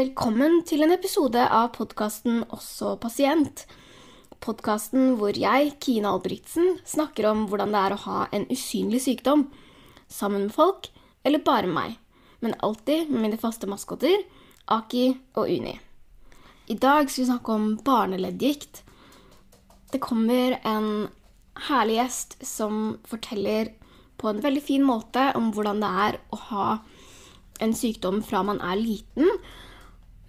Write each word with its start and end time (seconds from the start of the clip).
Velkommen 0.00 0.62
til 0.64 0.80
en 0.80 0.94
episode 0.94 1.42
av 1.52 1.74
podkasten 1.74 2.38
Også 2.54 2.94
pasient. 3.02 3.66
Podkasten 4.40 5.18
hvor 5.18 5.36
jeg, 5.36 5.74
Kine 5.82 6.08
Albrigtsen, 6.14 6.78
snakker 6.88 7.26
om 7.28 7.42
hvordan 7.50 7.74
det 7.74 7.82
er 7.82 7.94
å 7.96 7.98
ha 8.06 8.20
en 8.32 8.46
usynlig 8.54 9.02
sykdom. 9.04 9.42
Sammen 10.08 10.46
med 10.46 10.54
folk, 10.56 10.88
eller 11.26 11.44
bare 11.44 11.68
meg. 11.68 11.98
Men 12.40 12.56
alltid 12.64 13.10
med 13.10 13.26
mine 13.26 13.42
faste 13.42 13.68
maskoter, 13.68 14.24
Aki 14.72 15.04
og 15.34 15.52
Uni. 15.52 15.76
I 16.72 16.78
dag 16.80 17.10
skal 17.10 17.26
vi 17.26 17.30
snakke 17.34 17.58
om 17.58 17.70
barneleddgikt. 17.84 18.84
Det 19.92 20.00
kommer 20.00 20.62
en 20.64 21.10
herlig 21.68 22.00
gjest 22.00 22.38
som 22.46 22.94
forteller 23.10 23.74
på 24.16 24.32
en 24.32 24.40
veldig 24.40 24.64
fin 24.64 24.86
måte 24.94 25.32
om 25.36 25.52
hvordan 25.52 25.84
det 25.84 25.96
er 26.08 26.22
å 26.32 26.44
ha 26.52 26.68
en 27.60 27.76
sykdom 27.76 28.22
fra 28.24 28.46
man 28.46 28.64
er 28.64 28.80
liten. 28.80 29.28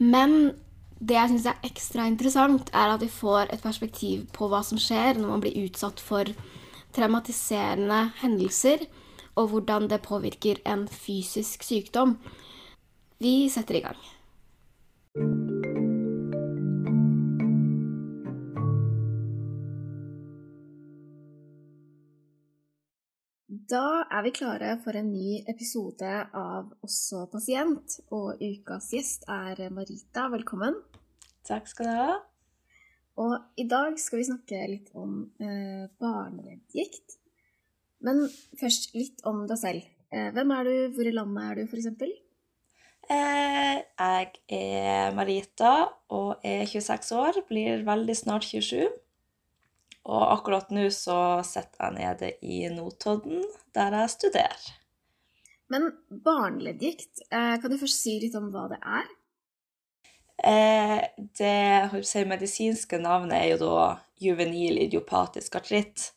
Men 0.01 0.53
det 1.01 1.17
jeg 1.17 1.31
syns 1.31 1.47
er 1.49 1.65
ekstra 1.65 2.05
interessant, 2.09 2.69
er 2.73 2.93
at 2.93 3.01
vi 3.01 3.09
får 3.09 3.53
et 3.53 3.61
perspektiv 3.63 4.25
på 4.33 4.49
hva 4.49 4.61
som 4.65 4.81
skjer 4.81 5.17
når 5.17 5.29
man 5.29 5.43
blir 5.43 5.59
utsatt 5.65 6.01
for 6.01 6.29
traumatiserende 6.95 8.03
hendelser, 8.21 8.85
og 9.39 9.53
hvordan 9.53 9.87
det 9.89 10.01
påvirker 10.03 10.59
en 10.67 10.87
fysisk 10.91 11.63
sykdom. 11.63 12.17
Vi 13.21 13.47
setter 13.53 13.79
i 13.79 13.83
gang. 13.85 13.99
Da 23.71 24.03
er 24.11 24.25
vi 24.25 24.33
klare 24.35 24.73
for 24.83 24.97
en 24.99 25.13
ny 25.13 25.37
episode 25.47 26.07
av 26.35 26.73
Også 26.83 27.21
pasient. 27.31 27.93
Og 28.11 28.41
ukas 28.43 28.89
gjest 28.91 29.23
er 29.31 29.61
Marita. 29.71 30.25
Velkommen. 30.33 30.75
Takk 31.47 31.69
skal 31.71 31.87
du 31.87 31.91
ha. 31.95 32.17
Og 33.23 33.61
i 33.61 33.63
dag 33.71 33.95
skal 34.01 34.19
vi 34.19 34.25
snakke 34.27 34.59
litt 34.73 34.89
om 34.97 35.21
eh, 35.39 35.85
barneleddgikt. 36.03 37.15
Men 38.03 38.25
først 38.59 38.91
litt 38.97 39.23
om 39.29 39.45
deg 39.47 39.61
selv. 39.61 39.87
Eh, 40.11 40.27
hvem 40.35 40.51
er 40.57 40.67
du, 40.67 40.75
hvor 40.97 41.07
i 41.07 41.15
landet 41.15 41.47
er 41.47 41.61
du, 41.61 41.63
f.eks.? 41.71 41.87
Eh, 43.07 43.77
jeg 43.79 44.33
er 44.57 45.15
Marita 45.15 45.75
og 46.11 46.43
er 46.43 46.65
26 46.67 47.15
år. 47.23 47.39
Blir 47.47 47.87
veldig 47.87 48.19
snart 48.19 48.49
27. 48.51 48.83
Og 50.09 50.21
akkurat 50.33 50.71
nå 50.73 50.87
så 50.93 51.17
sitter 51.45 51.85
jeg 51.85 51.97
nede 51.99 52.31
i 52.41 52.61
Notodden, 52.73 53.43
der 53.75 53.97
jeg 53.99 54.13
studerer. 54.15 54.69
Men 55.71 55.91
barneleddgikt, 56.09 57.21
eh, 57.31 57.57
kan 57.61 57.71
du 57.71 57.77
først 57.79 58.01
si 58.01 58.17
litt 58.19 58.35
om 58.35 58.49
hva 58.51 58.65
det 58.71 58.79
er? 58.81 59.11
Eh, 60.43 60.97
det 61.37 62.05
si, 62.07 62.23
medisinske 62.25 62.97
navnet 62.99 63.37
er 63.37 63.47
jo 63.53 63.59
da 63.61 63.85
juvenil 64.19 64.81
idiopatisk 64.81 65.55
artritt. 65.61 66.09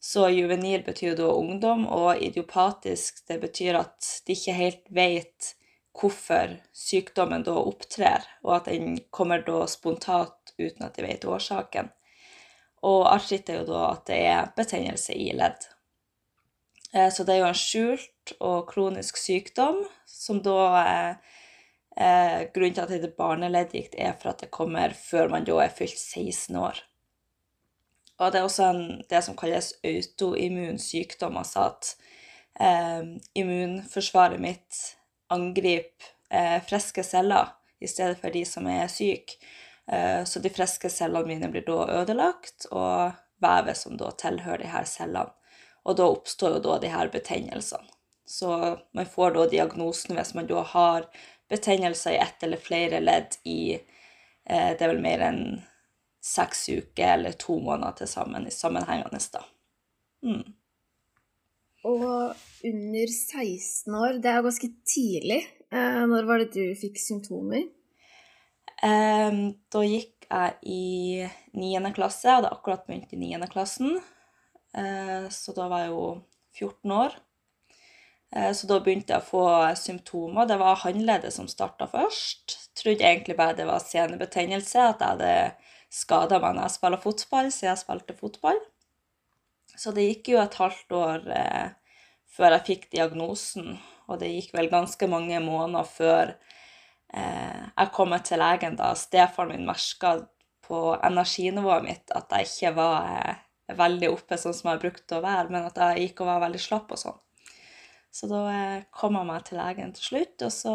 Så 0.00 0.28
juvenil 0.30 0.84
betyr 0.86 1.16
da 1.18 1.30
ungdom, 1.32 1.86
og 1.88 2.22
idiopatisk 2.22 3.26
det 3.28 3.40
betyr 3.42 3.80
at 3.80 4.08
de 4.26 4.36
ikke 4.36 4.56
helt 4.56 4.88
vet 4.92 5.54
hvorfor 5.94 6.56
sykdommen 6.76 7.44
da 7.46 7.54
opptrer, 7.56 8.24
og 8.44 8.58
at 8.58 8.70
den 8.70 8.98
kommer 9.14 9.42
da 9.46 9.64
spontant 9.70 10.54
uten 10.58 10.86
at 10.86 10.96
de 10.96 11.06
vet 11.06 11.24
årsaken. 11.24 11.90
Og 12.84 13.06
artritt 13.08 13.48
er 13.48 13.62
jo 13.62 13.68
da 13.72 13.84
at 13.92 14.04
det 14.10 14.18
er 14.28 14.50
betennelse 14.56 15.16
i 15.16 15.30
ledd. 15.36 15.68
Eh, 16.92 17.10
så 17.12 17.24
det 17.24 17.36
er 17.36 17.42
jo 17.42 17.50
en 17.50 17.58
skjult 17.58 18.34
og 18.40 18.66
kronisk 18.70 19.20
sykdom 19.20 19.84
som 20.08 20.42
da 20.44 20.58
eh, 20.80 21.30
Grunnen 21.94 22.74
til 22.74 22.82
at 22.82 22.90
det 22.90 23.04
er 23.06 23.12
barneleddgikt, 23.14 23.92
er 23.94 24.16
for 24.18 24.32
at 24.32 24.40
det 24.42 24.50
kommer 24.50 24.90
før 24.98 25.28
man 25.30 25.44
da 25.46 25.60
er 25.62 25.70
fylt 25.70 25.94
16 25.94 26.56
år. 26.58 26.80
Og 28.18 28.32
det 28.32 28.40
er 28.40 28.46
også 28.46 28.66
en, 28.70 29.02
det 29.10 29.20
som 29.26 29.36
kalles 29.38 29.72
autoimmun 29.86 30.78
sykdom, 30.78 31.36
altså 31.38 31.68
at 31.70 31.92
eh, 32.60 33.14
immunforsvaret 33.38 34.42
mitt 34.42 34.80
angriper 35.30 36.12
eh, 36.30 36.60
friske 36.66 37.02
celler 37.02 37.54
i 37.80 37.90
stedet 37.90 38.18
for 38.20 38.34
de 38.34 38.44
som 38.46 38.66
er 38.70 38.86
syke. 38.90 39.38
Eh, 39.92 40.24
så 40.24 40.40
de 40.40 40.50
friske 40.50 40.90
cellene 40.90 41.28
mine 41.28 41.50
blir 41.52 41.66
da 41.66 41.84
ødelagt, 42.00 42.68
og 42.70 43.12
vevet 43.44 43.76
som 43.76 43.98
da 44.00 44.10
tilhører 44.16 44.64
de 44.64 44.70
her 44.72 44.88
cellene. 44.88 45.34
Og 45.84 45.98
da 45.98 46.06
oppstår 46.08 46.56
jo 46.56 46.62
da 46.64 46.78
de 46.80 46.92
her 46.94 47.10
betennelsene. 47.12 47.90
Så 48.24 48.48
man 48.96 49.06
får 49.06 49.34
da 49.34 49.42
diagnosen 49.52 50.16
hvis 50.16 50.32
man 50.32 50.46
da 50.48 50.62
har 50.64 51.10
betennelser 51.52 52.14
i 52.14 52.22
ett 52.22 52.42
eller 52.46 52.56
flere 52.56 53.00
ledd 53.00 53.36
i 53.44 53.74
eh, 53.74 54.70
det 54.72 54.80
er 54.80 54.92
vel 54.94 55.02
mer 55.04 55.24
enn 55.26 55.42
seks 56.24 56.68
uker 56.72 57.18
eller 57.18 57.36
to 57.36 57.58
måneder 57.60 57.98
til 57.98 58.08
sammen 58.08 58.46
i 58.48 58.54
sammenhengende, 58.54 59.20
da. 59.32 59.42
Mm. 60.24 60.54
Og 61.84 62.32
under 62.64 63.12
16 63.12 63.94
år, 63.94 64.20
det 64.24 64.30
er 64.32 64.46
ganske 64.46 64.70
tidlig. 64.88 65.42
Eh, 65.68 66.04
når 66.08 66.28
var 66.30 66.40
det 66.40 66.54
du 66.56 66.72
fikk 66.80 66.96
symptomer? 67.02 67.66
Um, 69.24 69.54
da 69.72 69.82
gikk 69.86 70.26
jeg 70.28 70.54
i 70.66 71.26
niende 71.58 71.92
klasse, 71.94 72.26
jeg 72.26 72.40
hadde 72.40 72.50
akkurat 72.54 72.84
begynt 72.88 73.12
i 73.14 73.20
niende 73.20 73.48
klassen. 73.50 73.98
Uh, 74.74 75.28
så 75.32 75.54
da 75.56 75.68
var 75.70 75.84
jeg 75.84 75.92
jo 75.92 76.06
14 76.58 76.94
år. 76.96 77.16
Uh, 78.34 78.50
så 78.56 78.68
da 78.70 78.80
begynte 78.82 79.14
jeg 79.14 79.22
å 79.22 79.28
få 79.28 79.44
symptomer. 79.78 80.48
Det 80.50 80.58
var 80.60 80.80
håndleddet 80.82 81.34
som 81.34 81.48
starta 81.50 81.88
først. 81.90 82.56
Trodde 82.78 83.06
egentlig 83.06 83.38
bare 83.38 83.56
det 83.58 83.68
var 83.68 83.84
senebetennelse, 83.84 84.88
at 84.90 85.04
jeg 85.04 85.14
hadde 85.14 85.94
skada 85.94 86.40
meg 86.42 86.56
når 86.56 86.66
jeg 86.66 86.76
spilte 86.78 87.02
fotball, 87.04 87.52
så 87.54 87.68
jeg 87.68 87.82
spilte 87.84 88.18
fotball. 88.18 88.60
Så 89.74 89.94
det 89.94 90.08
gikk 90.08 90.34
jo 90.34 90.42
et 90.42 90.58
halvt 90.58 90.98
år 90.98 91.30
uh, 91.30 92.04
før 92.34 92.56
jeg 92.56 92.68
fikk 92.72 92.90
diagnosen, 92.96 93.76
og 94.10 94.18
det 94.20 94.32
gikk 94.32 94.52
vel 94.56 94.72
ganske 94.72 95.06
mange 95.10 95.38
måneder 95.44 95.86
før 95.86 96.34
Eh, 96.34 96.63
jeg 97.14 97.90
kom 97.94 98.14
til 98.26 98.40
legen 98.42 98.76
da 98.78 98.92
stefaren 98.98 99.52
min 99.52 99.66
merka 99.68 100.16
på 100.66 100.96
energinivået 101.02 101.84
mitt 101.84 102.14
at 102.16 102.32
jeg 102.32 102.48
ikke 102.48 102.72
var 102.78 103.10
eh, 103.10 103.42
veldig 103.76 104.10
oppe 104.12 104.38
sånn 104.40 104.56
som 104.56 104.72
jeg 104.72 104.82
brukte 104.82 105.18
å 105.18 105.24
være, 105.24 105.50
men 105.52 105.68
at 105.68 105.78
jeg 105.80 106.08
gikk 106.08 106.24
og 106.24 106.30
var 106.32 106.42
veldig 106.46 106.62
slapp 106.62 106.92
og 106.94 107.00
sånn. 107.00 107.20
Så 108.14 108.28
da 108.30 108.42
eh, 108.52 108.86
kom 108.94 109.18
jeg 109.18 109.28
meg 109.28 109.46
til 109.46 109.60
legen 109.60 109.94
til 109.96 110.08
slutt, 110.08 110.46
og 110.46 110.52
så 110.54 110.74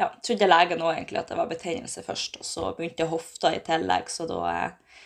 ja, 0.00 0.08
trodde 0.24 0.48
legen 0.48 0.82
òg 0.84 0.94
egentlig 0.94 1.20
at 1.22 1.32
det 1.32 1.38
var 1.40 1.50
betennelse 1.50 2.04
først, 2.06 2.40
og 2.40 2.48
så 2.48 2.72
begynte 2.76 3.08
hofta 3.10 3.54
i 3.56 3.62
tillegg, 3.64 4.10
så 4.12 4.28
da 4.30 4.42
eh, 4.52 4.98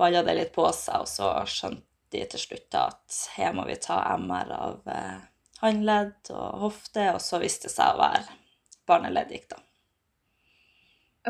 balla 0.00 0.24
det 0.26 0.38
litt 0.38 0.54
på 0.54 0.66
seg, 0.74 1.04
og 1.04 1.10
så 1.10 1.34
skjønte 1.48 1.86
de 2.14 2.22
til 2.30 2.40
slutt 2.40 2.76
at 2.78 3.20
her 3.34 3.54
må 3.56 3.64
vi 3.66 3.78
ta 3.82 3.98
MR 4.18 4.50
av 4.54 4.90
eh, 4.90 5.20
håndledd 5.62 6.34
og 6.34 6.64
hofte, 6.68 7.12
og 7.14 7.22
så 7.22 7.40
viste 7.42 7.70
det 7.70 7.76
seg 7.76 7.94
å 7.94 8.02
være 8.02 8.43
barneleddikt, 8.86 9.54
da. 9.54 9.60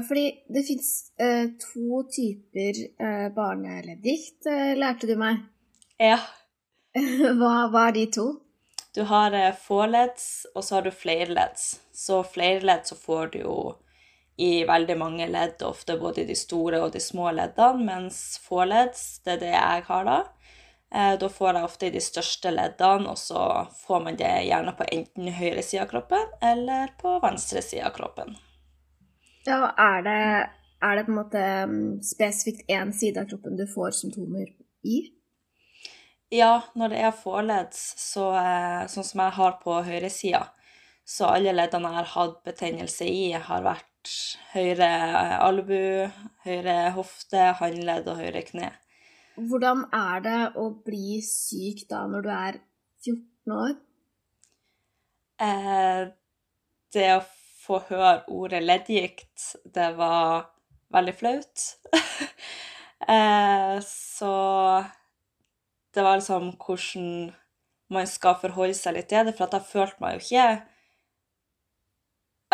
Fordi 0.09 0.25
det 0.51 0.65
fins 0.67 0.89
eh, 1.23 1.51
to 1.63 2.03
typer 2.11 2.81
eh, 2.99 3.29
barneleddikt, 3.35 4.47
eh, 4.51 4.73
lærte 4.79 5.07
du 5.07 5.15
meg. 5.19 5.45
Ja. 6.03 6.19
hva, 7.39 7.53
hva, 7.71 7.87
er 7.89 7.95
de 7.95 8.09
to? 8.17 8.27
Du 8.95 9.05
har 9.07 9.35
eh, 9.39 9.55
fåledds, 9.55 10.47
og 10.55 10.67
så 10.67 10.79
har 10.79 10.89
du 10.89 10.91
flerledds. 10.91 11.69
Så 11.95 12.25
flerledd 12.27 12.91
så 12.91 12.99
får 12.99 13.35
du 13.37 13.41
jo 13.45 13.57
i 14.37 14.65
veldig 14.67 14.97
mange 14.99 15.29
ledd, 15.31 15.63
ofte 15.63 15.95
både 16.01 16.25
de 16.27 16.35
store 16.35 16.81
og 16.83 16.91
de 16.95 17.03
små 17.03 17.31
leddene, 17.37 17.87
mens 17.87 18.41
fåledds, 18.43 19.21
det 19.23 19.37
er 19.37 19.43
det 19.45 19.53
jeg 19.55 19.85
har 19.87 20.09
da, 20.09 20.17
da 20.95 21.27
får 21.27 21.57
jeg 21.57 21.67
ofte 21.67 21.87
i 21.89 21.93
de 21.95 22.01
største 22.05 22.53
leddene, 22.55 23.11
og 23.11 23.19
så 23.19 23.41
får 23.81 24.03
man 24.05 24.19
det 24.21 24.31
gjerne 24.47 24.77
på 24.79 24.87
enten 24.95 25.33
høyre 25.35 25.65
side 25.67 25.83
av 25.83 25.89
kroppen 25.91 26.37
eller 26.39 26.93
på 27.01 27.17
venstre 27.25 27.63
side 27.67 27.89
av 27.89 27.97
kroppen. 27.97 28.37
Ja, 29.45 29.75
er 29.75 30.05
det, 30.07 30.21
er 30.87 30.97
det 30.97 31.05
på 31.05 31.13
en 31.13 31.19
måte 31.19 31.43
mm, 31.69 31.99
spesifikt 32.07 32.71
én 32.71 32.95
side 32.97 33.21
av 33.21 33.29
kroppen 33.33 33.59
du 33.59 33.67
får 33.69 33.97
symptomer 33.99 34.49
i? 34.87 35.01
Ja, 36.33 36.63
når 36.75 36.95
det 36.95 37.03
er 37.05 37.17
forleds, 37.17 37.83
så, 38.01 38.31
eh, 38.41 38.87
sånn 38.91 39.07
som 39.07 39.21
jeg 39.23 39.37
har 39.37 39.59
på 39.61 39.77
høyresida, 39.87 40.47
så 41.05 41.29
alle 41.35 41.53
leddene 41.53 41.91
jeg 41.93 42.01
har 42.01 42.13
hatt 42.15 42.39
betennelse 42.49 43.07
i, 43.07 43.33
har 43.37 43.67
vært 43.67 44.15
høyre 44.55 44.89
eh, 44.89 45.35
albu, 45.45 45.83
høyre 46.47 46.79
hofte, 46.97 47.51
håndledd 47.61 48.09
og 48.09 48.23
høyre 48.23 48.43
kne. 48.49 48.73
Hvordan 49.35 49.87
er 49.95 50.21
det 50.23 50.41
å 50.61 50.69
bli 50.87 51.19
syk 51.27 51.85
da 51.91 52.05
når 52.11 52.27
du 52.27 52.31
er 52.35 52.59
14 53.03 53.55
år? 53.55 53.73
Eh, 55.43 56.03
det 56.95 57.09
å 57.17 57.25
få 57.65 57.81
høre 57.89 58.21
ordet 58.31 58.63
leddgikt, 58.63 59.55
det 59.75 59.89
var 59.99 60.51
veldig 60.95 61.15
flaut. 61.19 61.65
eh, 63.15 63.79
så 63.83 64.35
det 65.95 66.03
var 66.03 66.21
liksom 66.21 66.53
hvordan 66.59 67.33
man 67.95 68.07
skal 68.11 68.39
forholde 68.41 68.77
seg 68.79 68.97
litt 68.97 69.11
til 69.11 69.27
det, 69.27 69.35
for 69.37 69.49
at 69.49 69.59
jeg 69.59 69.71
følte 69.73 70.03
meg 70.03 70.17
jo 70.17 70.25
ikke 70.25 70.47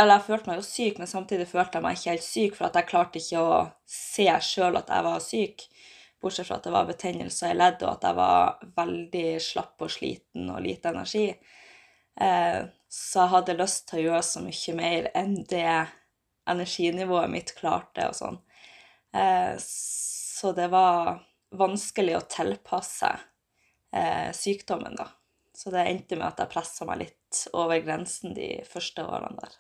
Eller 0.01 0.17
jeg 0.17 0.27
følte 0.27 0.49
meg 0.49 0.59
jo 0.61 0.65
syk, 0.65 0.99
men 0.99 1.09
samtidig 1.11 1.47
følte 1.49 1.77
jeg 1.77 1.85
meg 1.85 1.97
ikke 1.99 2.13
helt 2.15 2.25
syk, 2.25 2.55
for 2.57 2.71
at 2.71 2.77
jeg 2.79 2.89
klarte 2.89 3.21
ikke 3.21 3.41
å 3.45 3.57
se 3.85 4.29
sjøl 4.47 4.79
at 4.81 4.89
jeg 4.89 5.05
var 5.05 5.19
syk. 5.21 5.65
Bortsett 6.21 6.49
fra 6.49 6.59
at 6.61 6.67
det 6.67 6.75
var 6.75 6.89
betennelser 6.89 7.55
i 7.55 7.57
ledd, 7.57 7.81
og 7.85 7.95
at 7.95 8.05
jeg 8.09 8.19
var 8.19 8.67
veldig 8.77 9.29
slapp 9.41 9.87
og 9.87 9.93
sliten 9.93 10.51
og 10.53 10.61
lite 10.65 10.93
energi. 10.93 11.25
Eh, 12.21 12.61
så 12.91 13.23
jeg 13.23 13.33
hadde 13.35 13.57
lyst 13.57 13.87
til 13.89 14.01
å 14.01 14.05
gjøre 14.09 14.27
så 14.27 14.43
mye 14.45 14.77
mer 14.77 15.09
enn 15.17 15.39
det 15.49 15.79
energinivået 16.51 17.33
mitt 17.33 17.55
klarte 17.57 18.11
og 18.11 18.19
sånn. 18.19 18.39
Eh, 19.17 19.55
så 19.63 20.53
det 20.57 20.69
var 20.73 21.17
vanskelig 21.57 22.19
å 22.19 22.27
tilpasse 22.31 23.11
eh, 23.95 24.29
sykdommen, 24.37 24.99
da. 24.99 25.09
Så 25.55 25.73
det 25.73 25.87
endte 25.89 26.17
med 26.17 26.29
at 26.31 26.41
jeg 26.41 26.53
pressa 26.53 26.87
meg 26.89 27.03
litt 27.03 27.43
over 27.53 27.81
grensen 27.85 28.37
de 28.37 28.53
første 28.69 29.05
årene 29.05 29.41
der. 29.41 29.59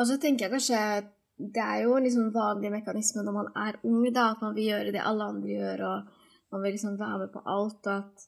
Og 0.00 0.08
så 0.08 0.16
tenker 0.18 0.46
jeg 0.46 0.54
kanskje 0.56 0.78
det 1.36 1.62
er 1.62 1.82
jo 1.82 1.96
en 1.96 2.06
liksom 2.06 2.30
vanlig 2.34 2.70
mekanisme 2.70 3.24
når 3.26 3.34
man 3.34 3.50
er 3.58 3.78
ung, 3.82 4.04
da, 4.14 4.30
at 4.32 4.42
man 4.44 4.54
vil 4.54 4.70
gjøre 4.70 4.94
det 4.94 5.02
alle 5.02 5.26
andre 5.32 5.50
gjør, 5.50 5.82
og 5.88 6.54
man 6.54 6.62
vil 6.62 6.76
liksom 6.76 6.98
være 7.00 7.18
med 7.24 7.32
på 7.34 7.42
alt. 7.56 7.86
og 7.86 7.94
at 7.96 8.26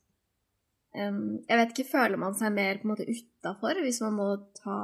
um, 0.99 1.21
Jeg 1.49 1.61
vet 1.61 1.75
ikke, 1.75 1.91
føler 1.93 2.21
man 2.21 2.35
seg 2.39 2.55
mer 2.57 2.81
på 2.81 2.89
en 2.89 2.95
måte 2.95 3.07
utafor 3.07 3.83
hvis 3.85 4.03
man 4.03 4.19
må 4.19 4.29
ta 4.59 4.81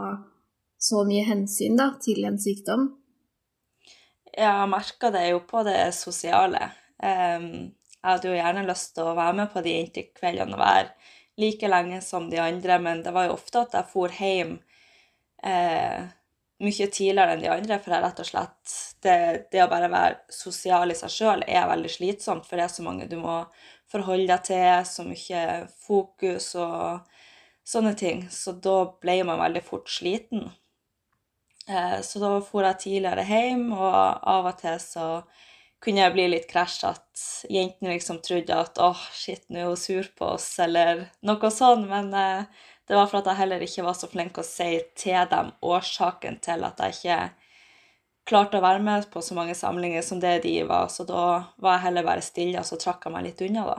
så 0.82 1.02
mye 1.06 1.26
hensyn 1.26 1.78
da, 1.78 1.92
til 2.02 2.24
en 2.26 2.38
sykdom? 2.42 2.88
Jeg 4.32 4.70
merker 4.70 5.12
det 5.14 5.26
jo 5.28 5.42
på 5.48 5.64
det 5.66 5.80
sosiale. 5.94 6.70
Um, 7.02 7.74
jeg 8.02 8.08
hadde 8.08 8.30
jo 8.30 8.38
gjerne 8.38 8.66
lyst 8.66 8.94
til 8.96 9.10
å 9.10 9.18
være 9.18 9.36
med 9.42 9.50
på 9.52 9.62
de 9.62 9.76
jentekveldene 9.76 10.56
og 10.56 10.62
være 10.62 10.88
like 11.42 11.68
lenge 11.68 12.00
som 12.04 12.30
de 12.30 12.40
andre, 12.42 12.78
men 12.82 13.02
det 13.02 13.12
var 13.14 13.28
jo 13.28 13.36
ofte 13.36 13.62
at 13.62 13.76
jeg 13.76 13.90
for 13.92 14.14
hjem 14.14 14.56
eh, 15.46 16.10
mye 16.62 16.86
tidligere 16.94 17.34
enn 17.34 17.42
de 17.42 17.50
andre, 17.52 17.78
for 17.82 17.94
jeg 17.94 18.04
rett 18.04 18.22
og 18.22 18.28
slett 18.28 18.74
det, 19.04 19.18
det, 19.52 19.62
å 19.64 19.70
bare 19.70 19.90
være 19.92 20.32
sosial 20.32 20.94
i 20.94 20.96
seg 20.98 21.12
sjøl 21.12 21.44
er 21.46 21.68
veldig 21.70 21.90
slitsomt, 21.90 22.46
for 22.48 22.58
det 22.58 22.66
er 22.68 22.74
så 22.74 22.86
mange 22.86 23.08
du 23.10 23.18
må 23.20 23.40
forholde 23.92 24.30
deg 24.30 24.46
til, 24.48 24.86
så 24.88 25.04
mye 25.06 25.44
fokus 25.84 26.52
og 26.60 27.08
sånne 27.68 27.94
ting. 27.98 28.26
Så 28.32 28.54
da 28.64 28.76
ble 29.02 29.20
man 29.28 29.42
veldig 29.42 29.62
fort 29.66 29.90
sliten. 29.92 30.48
Eh, 31.68 31.98
så 32.02 32.22
da 32.22 32.34
for 32.44 32.66
jeg 32.66 32.80
tidligere 32.86 33.26
hjem, 33.26 33.68
og 33.76 33.96
av 34.34 34.50
og 34.50 34.58
til 34.62 34.78
så 34.82 35.06
kunne 35.82 36.04
jeg 36.04 36.14
bli 36.14 36.26
litt 36.30 36.48
krasj 36.50 36.84
at 36.86 37.22
jentene 37.50 37.96
liksom 37.96 38.20
trodde 38.22 38.54
at 38.54 38.78
åh, 38.78 38.94
oh, 38.94 39.06
shit, 39.18 39.42
nå 39.50 39.62
er 39.62 39.70
hun 39.70 39.78
sur 39.78 40.06
på 40.18 40.34
oss, 40.36 40.46
eller 40.62 41.08
noe 41.26 41.50
sånt. 41.54 41.88
Men 41.90 42.12
eh, 42.14 42.62
det 42.88 42.98
var 42.98 43.06
for 43.06 43.20
at 43.20 43.30
jeg 43.30 43.38
heller 43.38 43.62
ikke 43.62 43.84
var 43.86 43.94
så 43.96 44.08
flink 44.10 44.38
å 44.40 44.46
si 44.46 44.74
til 44.98 45.28
dem 45.30 45.52
årsaken 45.62 46.40
til 46.42 46.64
at 46.66 46.82
jeg 46.82 46.98
ikke 46.98 47.20
klarte 48.28 48.58
å 48.58 48.64
være 48.64 48.82
med 48.82 49.06
på 49.10 49.22
så 49.22 49.36
mange 49.38 49.54
samlinger 49.58 50.02
som 50.06 50.20
det 50.22 50.40
de 50.44 50.56
var. 50.68 50.88
Så 50.90 51.06
da 51.08 51.24
var 51.62 51.78
jeg 51.78 51.86
heller 51.88 52.06
bare 52.06 52.24
stille, 52.24 52.58
og 52.60 52.68
så 52.68 52.78
trakk 52.80 53.06
jeg 53.06 53.14
meg 53.14 53.26
litt 53.28 53.42
unna, 53.46 53.64
da. 53.70 53.78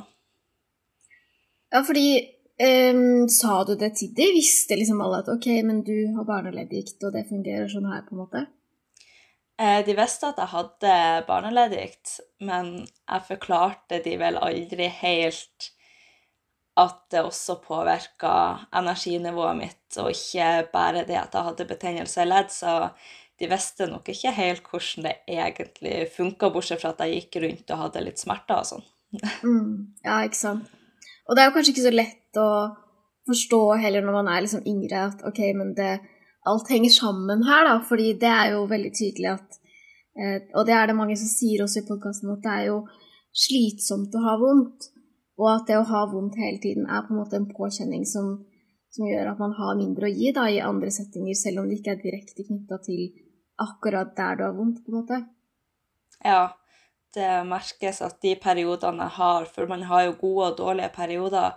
Ja, 1.74 1.82
fordi 1.82 2.08
um, 2.62 3.30
Sa 3.34 3.64
du 3.68 3.76
det 3.80 3.96
til 3.98 4.12
de? 4.16 4.28
Visste 4.36 4.78
liksom 4.78 5.02
alle 5.04 5.24
at 5.24 5.32
OK, 5.34 5.48
men 5.66 5.82
du 5.86 5.96
har 6.16 6.28
barneleddgikt, 6.28 7.00
og 7.04 7.16
det 7.16 7.28
fungerer 7.30 7.72
sånn 7.72 7.90
her, 7.92 8.04
på 8.08 8.16
en 8.16 8.24
måte? 8.26 8.44
Eh, 9.62 9.80
de 9.86 9.96
visste 9.98 10.32
at 10.32 10.40
jeg 10.42 10.52
hadde 10.54 10.98
barneleddgikt, 11.28 12.18
men 12.46 12.76
jeg 12.84 13.28
forklarte 13.30 14.02
de 14.06 14.18
vel 14.22 14.40
aldri 14.42 14.90
helt 15.02 15.72
at 16.80 17.02
det 17.14 17.22
også 17.22 17.60
påvirka 17.62 18.34
energinivået 18.74 19.58
mitt, 19.58 19.98
og 20.02 20.10
ikke 20.10 20.70
bare 20.74 21.04
det 21.06 21.20
at 21.20 21.36
jeg 21.36 21.46
hadde 21.48 21.68
betennelse 21.70 22.24
i 22.24 22.30
ledd. 22.30 22.50
Så 22.50 22.90
de 23.40 23.50
visste 23.50 23.88
nok 23.90 24.10
ikke 24.10 24.32
helt 24.34 24.70
hvordan 24.70 25.06
det 25.06 25.16
egentlig 25.28 26.08
funka, 26.16 26.50
bortsett 26.54 26.82
fra 26.82 26.94
at 26.94 27.04
jeg 27.06 27.22
gikk 27.22 27.42
rundt 27.44 27.74
og 27.76 27.84
hadde 27.86 28.06
litt 28.08 28.22
smerter 28.22 28.62
og 28.62 28.70
sånn. 28.74 28.88
Mm, 29.46 29.94
ja, 30.02 30.24
ikke 30.26 30.40
sant. 30.40 30.72
Og 31.30 31.36
det 31.36 31.44
er 31.44 31.50
jo 31.50 31.54
kanskje 31.56 31.74
ikke 31.76 31.86
så 31.86 31.94
lett 31.94 32.40
å 32.42 32.50
forstå 33.30 33.62
heller 33.84 34.04
når 34.04 34.16
man 34.18 34.30
er 34.34 34.42
liksom 34.44 34.66
yngre, 34.68 35.06
at 35.12 35.22
ok, 35.30 35.42
men 35.60 35.76
det 35.78 35.92
alt 36.50 36.72
henger 36.74 36.92
sammen 36.92 37.44
her, 37.48 37.68
da. 37.70 37.76
Fordi 37.88 38.14
det 38.20 38.32
er 38.32 38.56
jo 38.56 38.66
veldig 38.72 38.92
tydelig 38.96 39.30
at 39.36 39.60
eh, 40.18 40.40
Og 40.54 40.66
det 40.68 40.76
er 40.76 40.90
det 40.90 40.98
mange 40.98 41.16
som 41.20 41.30
sier 41.30 41.64
også 41.64 41.84
i 41.84 41.88
podkasten, 41.88 42.34
at 42.34 42.44
det 42.44 42.56
er 42.58 42.66
jo 42.72 42.80
slitsomt 43.46 44.18
å 44.18 44.26
ha 44.26 44.36
vondt. 44.42 44.90
Og 45.44 45.50
at 45.52 45.68
det 45.68 45.78
å 45.80 45.86
ha 45.90 46.06
vondt 46.08 46.40
hele 46.40 46.62
tiden 46.64 46.88
er 46.88 47.04
på 47.04 47.14
en 47.14 47.20
måte 47.20 47.40
en 47.40 47.50
påkjenning 47.50 48.06
som, 48.08 48.38
som 48.94 49.10
gjør 49.10 49.34
at 49.34 49.44
man 49.44 49.56
har 49.58 49.76
mindre 49.80 50.08
å 50.08 50.14
gi 50.14 50.32
da, 50.36 50.48
i 50.48 50.62
andre 50.64 50.92
settinger, 50.94 51.36
selv 51.36 51.64
om 51.64 51.70
det 51.70 51.82
ikke 51.82 51.98
er 51.98 52.04
direkte 52.06 52.48
knytta 52.48 52.80
til 52.86 53.04
akkurat 53.64 54.16
der 54.18 54.40
du 54.40 54.46
har 54.48 54.56
vondt, 54.56 54.80
på 54.86 54.94
en 54.94 55.00
måte. 55.02 55.20
Ja, 56.24 56.54
det 57.14 57.30
merkes 57.50 58.00
at 58.06 58.22
de 58.24 58.38
periodene 58.42 59.10
jeg 59.10 59.18
har, 59.20 59.52
for 59.52 59.70
man 59.70 59.84
har 59.92 60.08
jo 60.08 60.18
gode 60.22 60.54
og 60.54 60.60
dårlige 60.64 60.94
perioder, 60.96 61.54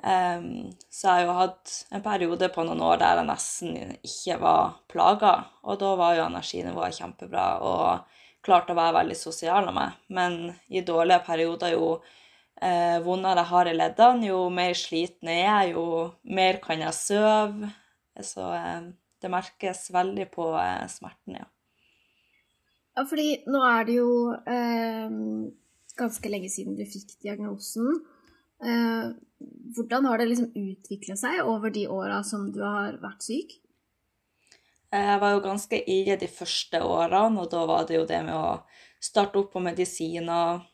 Um, 0.00 0.70
så 0.88 1.10
jeg 1.10 1.12
har 1.12 1.26
jo 1.26 1.32
hatt 1.36 1.72
en 1.92 2.02
periode 2.04 2.48
på 2.54 2.62
noen 2.64 2.80
år 2.80 3.02
der 3.02 3.18
jeg 3.18 3.28
nesten 3.28 3.74
ikke 4.00 4.38
var 4.40 4.78
plaga. 4.88 5.32
Og 5.68 5.76
da 5.82 5.90
var 6.00 6.14
jo 6.16 6.24
energinivået 6.24 6.96
kjempebra 6.96 7.48
og 7.60 8.16
klarte 8.44 8.72
å 8.72 8.78
være 8.78 8.96
veldig 9.02 9.18
sosial 9.20 9.68
med 9.68 9.76
meg. 9.76 9.98
Men 10.08 10.38
i 10.72 10.80
dårlige 10.86 11.20
perioder, 11.26 11.76
jo 11.76 11.98
vondere 13.04 13.40
jeg 13.40 13.50
har 13.50 13.68
i 13.70 13.76
leddene, 13.76 14.26
jo 14.28 14.40
mer 14.52 14.74
sliten 14.76 15.30
er 15.32 15.40
jeg, 15.40 15.72
jo 15.74 15.84
mer 16.28 16.60
kan 16.60 16.82
jeg 16.84 16.96
sove. 16.96 17.70
Så 18.20 18.44
eh, 18.52 18.90
det 19.20 19.32
merkes 19.32 19.88
veldig 19.94 20.28
på 20.34 20.50
eh, 20.58 20.84
smerten, 20.92 21.40
ja. 21.40 21.48
Ja, 22.96 23.06
fordi 23.06 23.40
nå 23.48 23.62
er 23.64 23.86
det 23.88 23.96
jo 23.96 24.12
eh, 24.34 25.12
ganske 26.00 26.32
lenge 26.32 26.50
siden 26.52 26.76
du 26.76 26.84
fikk 26.88 27.14
diagnosen. 27.22 28.00
Eh, 28.60 29.12
hvordan 29.76 30.08
har 30.10 30.20
det 30.20 30.30
liksom 30.32 30.50
utvikla 30.58 31.16
seg 31.16 31.42
over 31.46 31.72
de 31.72 31.86
åra 31.88 32.20
som 32.26 32.50
du 32.52 32.60
har 32.64 32.98
vært 33.00 33.24
syk? 33.24 33.54
Jeg 34.90 35.20
var 35.22 35.36
jo 35.36 35.44
ganske 35.44 35.78
ille 35.86 36.16
de 36.18 36.26
første 36.26 36.80
årene, 36.82 37.38
og 37.38 37.52
da 37.52 37.62
var 37.68 37.86
det 37.86 38.00
jo 38.00 38.08
det 38.10 38.24
med 38.26 38.34
å 38.34 38.58
starte 39.00 39.38
opp 39.38 39.52
på 39.54 39.62
medisiner. 39.62 40.64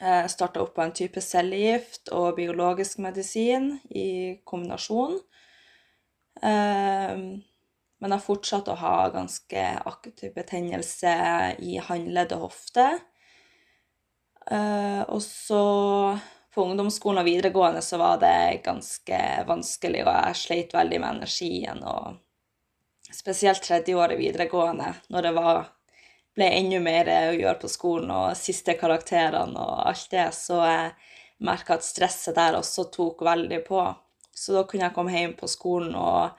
Starte 0.00 0.62
opp 0.62 0.72
på 0.78 0.80
en 0.80 0.94
type 0.96 1.20
cellegift 1.20 2.08
og 2.16 2.38
biologisk 2.38 3.02
medisin 3.04 3.74
i 3.92 4.40
kombinasjon. 4.48 5.18
Eh, 6.42 7.16
men 8.00 8.14
jeg 8.14 8.24
fortsatte 8.24 8.72
å 8.72 8.80
ha 8.80 8.96
ganske 9.12 9.64
aktiv 9.90 10.32
betennelse 10.36 11.14
i 11.60 11.76
håndledd 11.84 12.32
og 12.36 12.46
hofte. 12.48 12.86
Eh, 14.50 15.02
og 15.04 15.20
så 15.20 15.64
på 16.54 16.64
ungdomsskolen 16.64 17.20
og 17.20 17.28
videregående 17.28 17.82
så 17.84 18.00
var 18.00 18.22
det 18.22 18.62
ganske 18.64 19.20
vanskelig, 19.46 20.00
og 20.06 20.14
jeg 20.16 20.40
sleit 20.40 20.72
veldig 20.74 21.02
med 21.02 21.18
energien. 21.18 21.84
Og 21.84 23.12
spesielt 23.14 23.62
tredje 23.62 23.98
året 23.98 24.18
videregående, 24.18 24.94
når 25.12 25.28
det 25.28 25.34
var, 25.36 25.68
ble 26.36 26.48
enda 26.56 26.80
mer 26.82 27.10
å 27.10 27.36
gjøre 27.36 27.58
på 27.62 27.70
skolen, 27.70 28.12
og 28.14 28.38
siste 28.38 28.76
karakterene 28.78 29.58
og 29.60 29.88
alt 29.90 30.06
det, 30.12 30.28
så 30.36 30.60
jeg 30.64 30.92
merka 31.46 31.76
at 31.76 31.86
stresset 31.86 32.36
der 32.36 32.58
også 32.58 32.86
tok 32.92 33.24
veldig 33.26 33.62
på. 33.66 33.82
Så 34.30 34.54
da 34.56 34.64
kunne 34.68 34.86
jeg 34.86 34.96
komme 34.96 35.14
hjem 35.14 35.34
på 35.36 35.48
skolen 35.50 35.94
og 35.98 36.38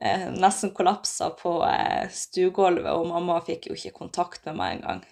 eh, 0.00 0.28
nesten 0.32 0.72
kollapsa 0.74 1.32
på 1.38 1.58
eh, 1.68 2.08
stuegulvet, 2.10 2.92
og 2.92 3.10
mamma 3.10 3.40
fikk 3.44 3.70
jo 3.70 3.78
ikke 3.78 3.98
kontakt 4.02 4.46
med 4.48 4.58
meg 4.58 4.78
engang. 4.78 5.02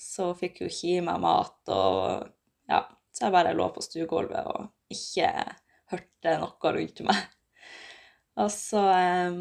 Så 0.00 0.30
hun 0.30 0.38
fikk 0.38 0.62
jo 0.62 0.70
ikke 0.70 0.94
gi 0.94 1.00
meg 1.04 1.20
mat 1.22 1.74
og 1.74 2.30
ja, 2.70 2.84
så 3.12 3.26
jeg 3.26 3.34
bare 3.34 3.52
lå 3.56 3.66
på 3.74 3.82
stuegulvet 3.84 4.48
og 4.48 4.70
ikke 4.94 5.28
hørte 5.92 6.36
noe 6.40 6.72
rundt 6.76 7.02
meg. 7.06 7.26
Og 8.40 8.48
så 8.54 8.80
um, 8.80 9.40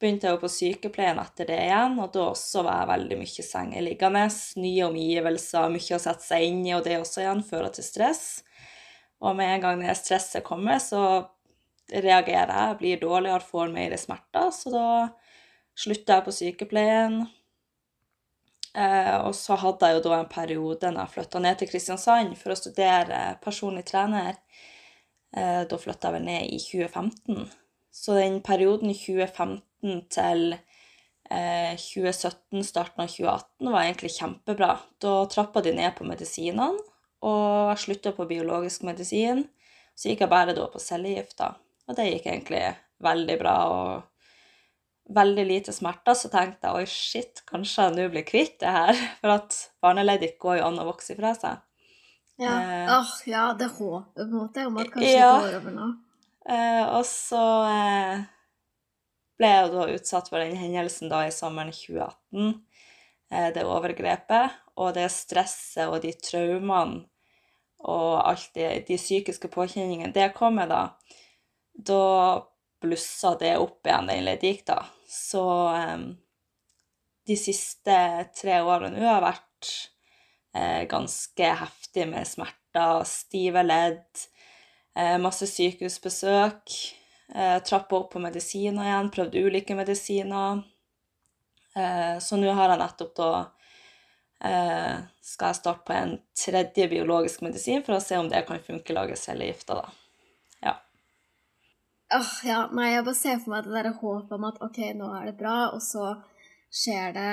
begynte 0.00 0.28
jeg 0.28 0.36
jo 0.36 0.42
på 0.42 0.50
sykepleien 0.52 1.20
etter 1.22 1.48
det 1.48 1.60
igjen, 1.66 1.96
og 2.02 2.10
da 2.14 2.26
også 2.30 2.64
var 2.66 2.82
jeg 2.82 2.90
veldig 2.92 3.20
mye 3.22 3.46
sengeliggende. 3.46 4.24
Nye 4.62 4.88
omgivelser, 4.90 5.70
mye 5.72 5.96
å 5.96 6.02
sette 6.02 6.26
seg 6.26 6.48
inn 6.48 6.60
i, 6.66 6.74
og 6.76 6.84
det 6.86 6.98
også 7.00 7.22
igjen 7.24 7.44
fører 7.46 7.72
til 7.76 7.86
stress. 7.86 8.26
Og 9.24 9.36
med 9.38 9.54
en 9.54 9.64
gang 9.64 9.86
det 9.86 9.96
stresset 9.98 10.44
kommer, 10.44 10.78
så 10.82 11.02
reagerer 11.92 12.52
jeg, 12.52 12.78
blir 12.82 13.00
dårligere, 13.00 13.46
får 13.46 13.72
mer 13.72 13.96
smerter. 14.00 14.52
Så 14.52 14.74
da 14.74 14.86
slutta 15.76 16.18
jeg 16.18 16.26
på 16.26 16.36
sykepleien, 16.40 17.24
Eh, 18.76 19.14
og 19.24 19.32
så 19.32 19.56
hadde 19.56 19.88
jeg 19.88 19.96
jo 19.96 20.02
da 20.04 20.16
en 20.20 20.28
periode 20.28 20.90
da 20.90 20.90
jeg 21.06 21.12
flytta 21.14 21.40
ned 21.40 21.56
til 21.60 21.70
Kristiansand 21.70 22.34
for 22.36 22.52
å 22.52 22.58
studere 22.58 23.20
personlig 23.44 23.86
trener. 23.88 24.36
Eh, 25.32 25.62
da 25.68 25.78
flytta 25.80 26.10
jeg 26.10 26.16
vel 26.18 26.26
ned 26.26 26.50
i 26.52 26.58
2015. 26.60 27.46
Så 27.96 28.18
den 28.18 28.42
perioden 28.44 28.92
2015 28.92 29.62
til 29.82 30.56
eh, 30.56 31.74
2017, 31.76 32.64
starten 32.64 33.04
av 33.04 33.12
2018, 33.12 33.70
var 33.72 33.82
egentlig 33.84 34.12
kjempebra. 34.16 34.72
Da 35.02 35.14
trappa 35.32 35.62
de 35.64 35.74
ned 35.76 35.94
på 35.98 36.06
medisinene, 36.08 36.80
og 37.26 37.72
jeg 37.72 37.82
slutta 37.84 38.12
på 38.16 38.28
biologisk 38.28 38.84
medisin. 38.86 39.46
Så 39.96 40.10
gikk 40.10 40.26
jeg 40.26 40.32
bare 40.32 40.54
da 40.56 40.66
på 40.68 40.82
cellegifta, 40.82 41.54
og 41.88 41.96
det 41.96 42.10
gikk 42.10 42.26
egentlig 42.32 42.66
veldig 43.04 43.38
bra. 43.40 43.56
og 43.70 44.12
veldig 45.08 45.44
lite 45.46 45.72
smerter, 45.72 46.16
så 46.18 46.28
tenkte 46.32 46.66
jeg 46.66 46.82
oi, 46.82 46.86
shit, 46.90 47.42
kanskje 47.46 47.84
jeg 47.84 47.94
nå 47.94 48.08
blir 48.10 48.24
kvitt 48.26 48.58
det 48.62 48.72
her. 48.74 49.02
For 49.20 49.36
at 49.36 49.58
barneleddik 49.84 50.38
går 50.42 50.60
jo 50.60 50.64
an 50.66 50.80
å 50.82 50.88
vokse 50.88 51.14
ifra 51.14 51.30
seg. 51.38 51.62
Ja. 52.42 52.56
Eh. 52.58 52.88
Åh, 52.98 53.12
ja, 53.30 53.44
det 53.58 53.70
håper 53.76 54.10
på 54.16 54.24
en 54.26 54.34
måte 54.34 54.66
om 54.68 54.80
at 54.82 54.90
kanskje 54.92 55.12
Ja. 55.14 55.30
det 55.38 55.52
går 55.52 55.60
over 55.60 55.76
nå. 55.76 55.86
Eh, 56.46 56.82
og 56.94 57.04
så 57.08 57.44
eh, 57.70 58.26
ble 59.38 59.52
jo 59.52 59.72
da 59.72 59.86
utsatt 59.94 60.30
for 60.32 60.42
den 60.42 60.56
hendelsen 60.58 61.10
da 61.12 61.26
i 61.26 61.34
sommeren 61.34 61.72
2018. 61.74 62.54
Eh, 63.30 63.48
det 63.54 63.66
overgrepet 63.66 64.54
og 64.78 64.94
det 64.96 65.08
stresset 65.12 65.90
og 65.90 66.00
de 66.04 66.12
traumene 66.22 67.06
og 67.86 68.12
alt 68.24 68.52
det, 68.56 68.86
de 68.88 68.96
psykiske 68.98 69.50
påkjenningene 69.52 70.14
det 70.14 70.30
kom 70.34 70.56
med 70.58 70.70
da, 70.72 70.82
da 71.76 72.04
blussa 72.82 73.34
det 73.38 73.56
opp 73.60 73.86
igjen, 73.86 74.08
den 74.08 74.62
da. 74.66 74.78
Så 75.10 75.44
eh, 75.74 76.06
de 77.26 77.36
siste 77.38 77.98
tre 78.38 78.60
årene 78.62 78.96
hun 78.96 79.10
har 79.10 79.24
vært 79.24 79.72
eh, 80.56 80.86
ganske 80.88 81.52
heftig 81.62 82.08
med 82.10 82.28
smerter, 82.28 83.04
stive 83.08 83.62
ledd, 83.66 84.26
masse 85.20 85.44
sykehusbesøk, 85.50 86.72
eh, 87.34 87.58
trappa 87.62 87.96
opp 87.96 88.12
på 88.12 88.22
medisiner 88.22 88.86
igjen, 88.86 89.10
prøvd 89.14 89.36
ulike 89.46 89.76
medisiner. 89.78 90.62
Eh, 91.76 92.16
så 92.22 92.38
nå 92.40 92.52
har 92.56 92.72
jeg 92.72 92.80
nettopp 92.80 93.12
da 93.18 93.30
eh, 94.44 94.94
skal 95.24 95.52
jeg 95.52 95.60
starte 95.60 95.84
på 95.88 95.96
en 95.96 96.16
tredje 96.38 96.88
biologisk 96.92 97.42
medisin 97.44 97.84
for 97.86 97.98
å 97.98 98.04
se 98.04 98.18
om 98.20 98.30
det 98.32 98.46
kan 98.48 98.62
funke 98.64 98.96
lage 98.96 99.18
cellegifta, 99.20 99.82
da. 99.82 99.90
Ja. 100.64 100.74
Åh, 102.16 102.32
ja, 102.48 102.62
nei, 102.72 102.92
jeg 102.94 103.04
bare 103.08 103.18
ser 103.18 103.42
for 103.42 103.56
meg 103.56 103.66
det 103.66 103.76
der 103.76 103.92
håpet 104.00 104.38
om 104.38 104.48
at 104.48 104.62
ok, 104.64 104.80
nå 104.96 105.10
er 105.18 105.30
det 105.30 105.36
bra, 105.40 105.58
og 105.74 105.84
så 105.84 106.14
skjer 106.72 107.14
det 107.16 107.30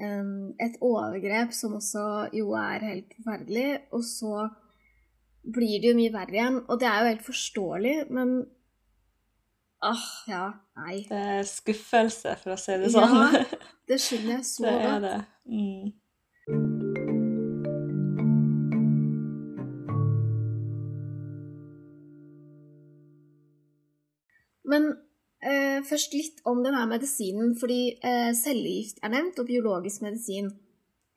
um, 0.00 0.52
et 0.62 0.76
overgrep 0.84 1.54
som 1.56 1.76
også 1.78 2.04
jo 2.36 2.52
er 2.58 2.84
helt 2.88 3.16
forferdelig, 3.18 3.68
og 3.94 4.04
så 4.06 4.48
blir 5.54 5.80
det 5.80 5.90
jo 5.90 5.98
mye 5.98 6.12
verre 6.14 6.38
igjen, 6.38 6.60
og 6.64 6.80
det 6.80 6.88
er 6.88 7.00
jo 7.00 7.10
helt 7.12 7.26
forståelig, 7.26 7.96
men 8.16 8.36
åh, 9.84 10.06
ja, 10.28 10.44
nei. 10.80 11.02
Det 11.08 11.20
er 11.38 11.44
skuffelse, 11.48 12.36
for 12.42 12.54
å 12.54 12.58
si 12.60 12.78
det 12.80 12.90
sånn. 12.94 13.14
Ja, 13.20 13.44
det 13.90 14.00
skjønner 14.02 14.38
jeg 14.38 14.48
så 14.52 14.66
det 14.66 14.74
er 14.74 14.82
godt. 14.88 15.06
det. 15.06 15.18
Mm. 15.52 15.84
Men 24.74 24.86
eh, 25.44 25.80
først 25.86 26.14
litt 26.16 26.40
om 26.48 26.62
denne 26.64 26.84
medisinen, 26.90 27.52
fordi 27.60 27.96
eh, 28.00 28.30
cellegift 28.36 29.02
er 29.04 29.12
nevnt, 29.12 29.40
og 29.40 29.50
biologisk 29.50 30.06
medisin. 30.06 30.52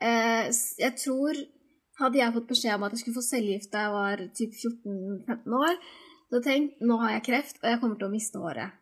Eh, 0.04 0.50
jeg 0.84 0.98
tror 1.04 1.46
Hadde 1.98 2.20
jeg 2.20 2.34
fått 2.36 2.52
beskjed 2.52 2.76
om 2.78 2.84
at 2.86 2.94
jeg 2.94 3.00
skulle 3.02 3.18
få 3.18 3.24
cellegift 3.26 3.72
da 3.74 3.88
jeg 3.88 3.94
var 3.96 4.20
typ 4.38 4.52
14-15 4.54 5.56
år, 5.58 5.80
så 6.32 6.42
tenk, 6.44 6.76
nå 6.84 7.00
har 7.02 7.18
jeg 7.18 7.26
kreft, 7.30 7.60
og 7.64 7.70
jeg 7.72 7.80
kommer 7.82 8.00
til 8.00 8.10
å 8.10 8.14
miste 8.14 8.42
håret. 8.42 8.76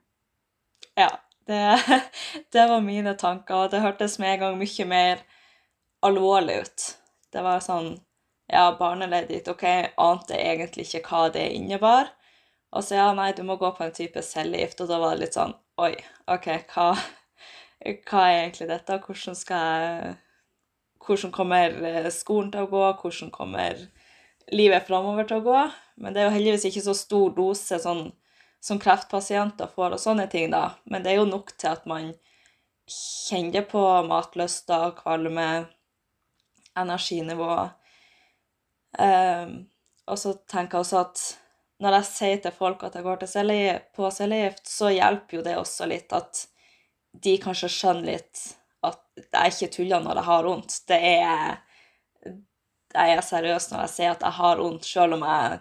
Ja, 0.98 1.12
det, 1.48 1.62
det 2.56 2.68
var 2.72 2.82
mine 2.86 3.14
tanker, 3.20 3.66
og 3.66 3.74
det 3.74 3.84
hørtes 3.84 4.18
med 4.22 4.36
en 4.36 4.44
gang 4.44 4.60
mye 4.60 4.88
mer 4.90 5.24
alvorlig 6.06 6.62
ut. 6.66 6.92
Det 7.34 7.46
var 7.46 7.64
sånn 7.64 7.96
Ja, 8.46 8.76
barneleddet, 8.78 9.48
OK, 9.50 9.64
ante 9.98 10.36
egentlig 10.38 10.84
ikke 10.86 11.08
hva 11.10 11.32
det 11.34 11.48
innebar. 11.56 12.12
Og 12.76 12.84
så 12.86 13.00
ja, 13.00 13.08
nei, 13.18 13.32
du 13.34 13.42
må 13.48 13.56
gå 13.58 13.72
på 13.74 13.86
en 13.86 13.96
type 13.96 14.22
cellegift, 14.22 14.84
og 14.84 14.92
da 14.92 15.00
var 15.02 15.16
det 15.16 15.24
litt 15.24 15.38
sånn 15.38 15.56
Oi, 15.82 15.96
OK, 16.32 16.46
hva, 16.72 16.92
hva 17.82 18.22
er 18.30 18.38
egentlig 18.44 18.70
dette? 18.70 19.00
Hvordan 19.02 19.40
skal 19.40 19.66
jeg 19.66 20.14
Hvordan 21.06 21.34
kommer 21.34 21.74
eh, 21.90 22.08
skolen 22.14 22.52
til 22.54 22.66
å 22.66 22.70
gå? 22.70 22.84
Hvordan 23.02 23.34
kommer 23.34 23.82
livet 24.54 24.88
framover 24.88 25.28
til 25.30 25.42
å 25.42 25.46
gå? 25.46 25.60
Men 26.02 26.14
det 26.14 26.22
er 26.22 26.30
jo 26.30 26.36
heldigvis 26.36 26.68
ikke 26.70 26.86
så 26.86 26.96
stor 26.98 27.34
dose 27.36 27.80
sånn 27.82 28.10
som 28.66 28.80
kreftpasienter 28.82 29.70
får 29.76 29.96
og 29.96 30.02
sånne 30.02 30.26
ting, 30.32 30.50
da. 30.52 30.74
Men 30.90 31.04
det 31.04 31.14
er 31.14 31.20
jo 31.22 31.30
nok 31.30 31.54
til 31.54 31.70
at 31.70 31.86
man 31.90 32.12
kjenner 32.90 33.66
på 33.70 33.82
matlyster, 34.10 34.92
kvalme, 34.98 35.68
energinivå. 36.78 37.52
Um, 39.00 39.54
og 40.10 40.20
så 40.20 40.34
tenker 40.50 40.78
jeg 40.80 40.86
også 40.86 41.02
at 41.04 41.24
når 41.84 41.98
jeg 41.98 42.08
sier 42.10 42.42
til 42.44 42.56
folk 42.56 42.84
at 42.88 42.96
jeg 42.96 43.06
går 43.06 43.26
cellegift, 43.28 43.88
på 43.96 44.10
cellegift, 44.14 44.68
så 44.70 44.92
hjelper 44.96 45.40
jo 45.40 45.46
det 45.46 45.56
også 45.60 45.88
litt 45.92 46.14
at 46.16 46.46
de 47.26 47.36
kanskje 47.42 47.72
skjønner 47.72 48.14
litt 48.14 48.44
at 48.86 49.02
jeg 49.20 49.54
ikke 49.54 49.74
tuller 49.78 50.04
når 50.04 50.22
jeg 50.22 50.30
har 50.30 50.50
vondt. 50.50 50.78
Det 50.88 51.00
er 51.00 51.62
Jeg 52.96 53.12
er 53.12 53.22
seriøs 53.28 53.66
når 53.72 53.82
jeg 53.84 53.92
sier 53.92 54.12
at 54.14 54.22
jeg 54.24 54.38
har 54.38 54.60
vondt, 54.62 54.86
selv 54.88 55.18
om 55.18 55.24
jeg 55.28 55.58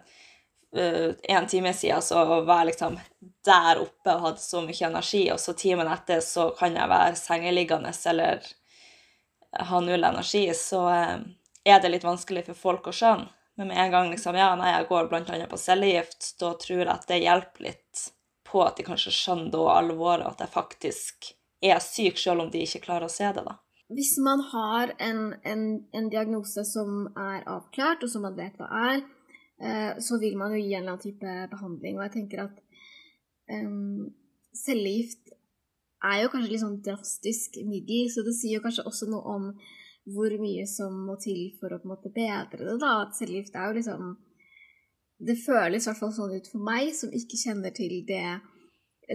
uh, 0.76 1.14
en 1.22 1.46
time 1.46 1.72
siden 1.74 2.02
så 2.02 2.24
var 2.24 2.62
jeg 2.62 2.72
liksom 2.72 2.98
der 3.44 3.80
oppe 3.82 4.14
og 4.14 4.26
hadde 4.28 4.42
så 4.42 4.62
mye 4.64 4.88
energi, 4.88 5.24
og 5.32 5.40
så 5.40 5.54
timen 5.58 5.90
etter 5.90 6.20
så 6.24 6.50
kan 6.58 6.76
jeg 6.76 6.90
være 6.90 7.16
sengeliggende 7.20 7.92
eller 8.12 8.44
ha 9.70 9.80
null 9.80 10.04
energi, 10.04 10.48
så 10.58 10.84
uh, 10.88 11.16
er 11.64 11.80
det 11.80 11.92
litt 11.94 12.06
vanskelig 12.06 12.46
for 12.50 12.62
folk 12.66 12.90
å 12.90 12.96
skjønne. 12.96 13.30
Men 13.56 13.68
med 13.70 13.78
en 13.78 13.90
gang 13.90 14.10
liksom, 14.10 14.34
ja, 14.34 14.48
nei, 14.58 14.72
jeg 14.72 14.88
går 14.88 15.12
annet 15.14 15.50
på 15.50 15.58
cellegift, 15.62 16.32
da 16.40 16.56
tror 16.58 16.80
jeg 16.80 16.90
at 16.90 17.06
det 17.06 17.20
hjelper 17.22 17.68
litt 17.68 18.06
på 18.42 18.64
at 18.64 18.78
de 18.78 18.86
kanskje 18.86 19.12
skjønner 19.14 19.52
da 19.54 19.66
alvoret, 19.76 20.26
at 20.26 20.42
jeg 20.42 20.50
faktisk 20.50 21.28
er 21.64 21.78
syk, 21.82 22.18
selv 22.18 22.44
om 22.44 22.50
de 22.50 22.64
ikke 22.66 22.82
klarer 22.84 23.06
å 23.06 23.12
se 23.12 23.30
det, 23.30 23.44
da. 23.46 23.60
Hvis 23.94 24.16
man 24.18 24.40
har 24.50 24.94
en, 24.98 25.34
en, 25.44 25.64
en 25.92 26.06
diagnose 26.10 26.64
som 26.66 27.04
er 27.20 27.44
avklart, 27.50 28.02
og 28.02 28.10
som 28.10 28.24
man 28.26 28.36
vet 28.38 28.56
hva 28.58 28.68
er, 28.90 29.02
eh, 29.02 29.23
så 30.02 30.18
vil 30.18 30.36
man 30.36 30.52
jo 30.54 30.58
gi 30.58 30.74
en 30.74 30.82
eller 30.82 30.96
annen 30.96 31.02
type 31.04 31.34
behandling. 31.52 31.98
Og 31.98 32.04
jeg 32.06 32.14
tenker 32.16 32.44
at 32.48 32.56
um, 33.54 34.10
cellegift 34.56 35.30
er 36.04 36.22
jo 36.22 36.30
kanskje 36.32 36.50
litt 36.52 36.62
sånn 36.64 36.80
drastisk 36.84 37.58
middel, 37.64 38.10
så 38.12 38.24
det 38.26 38.34
sier 38.36 38.58
jo 38.58 38.64
kanskje 38.64 38.86
også 38.88 39.08
noe 39.10 39.36
om 39.36 39.50
hvor 40.14 40.34
mye 40.36 40.66
som 40.68 40.96
må 41.06 41.16
til 41.22 41.54
for 41.60 41.72
å 41.72 41.78
på 41.80 41.88
en 41.88 41.94
måte 41.94 42.12
bedre 42.12 42.60
det. 42.60 42.76
da, 42.82 43.06
At 43.06 43.16
cellegift 43.16 43.54
er 43.56 43.70
jo 43.70 43.78
liksom 43.78 44.16
Det 45.24 45.36
føles 45.38 45.86
i 45.86 45.88
hvert 45.88 46.00
fall 46.00 46.12
sånn 46.12 46.34
ut 46.34 46.48
for 46.50 46.60
meg, 46.66 46.90
som 46.92 47.12
ikke 47.14 47.38
kjenner 47.38 47.72
til 47.72 48.00
det 48.04 48.26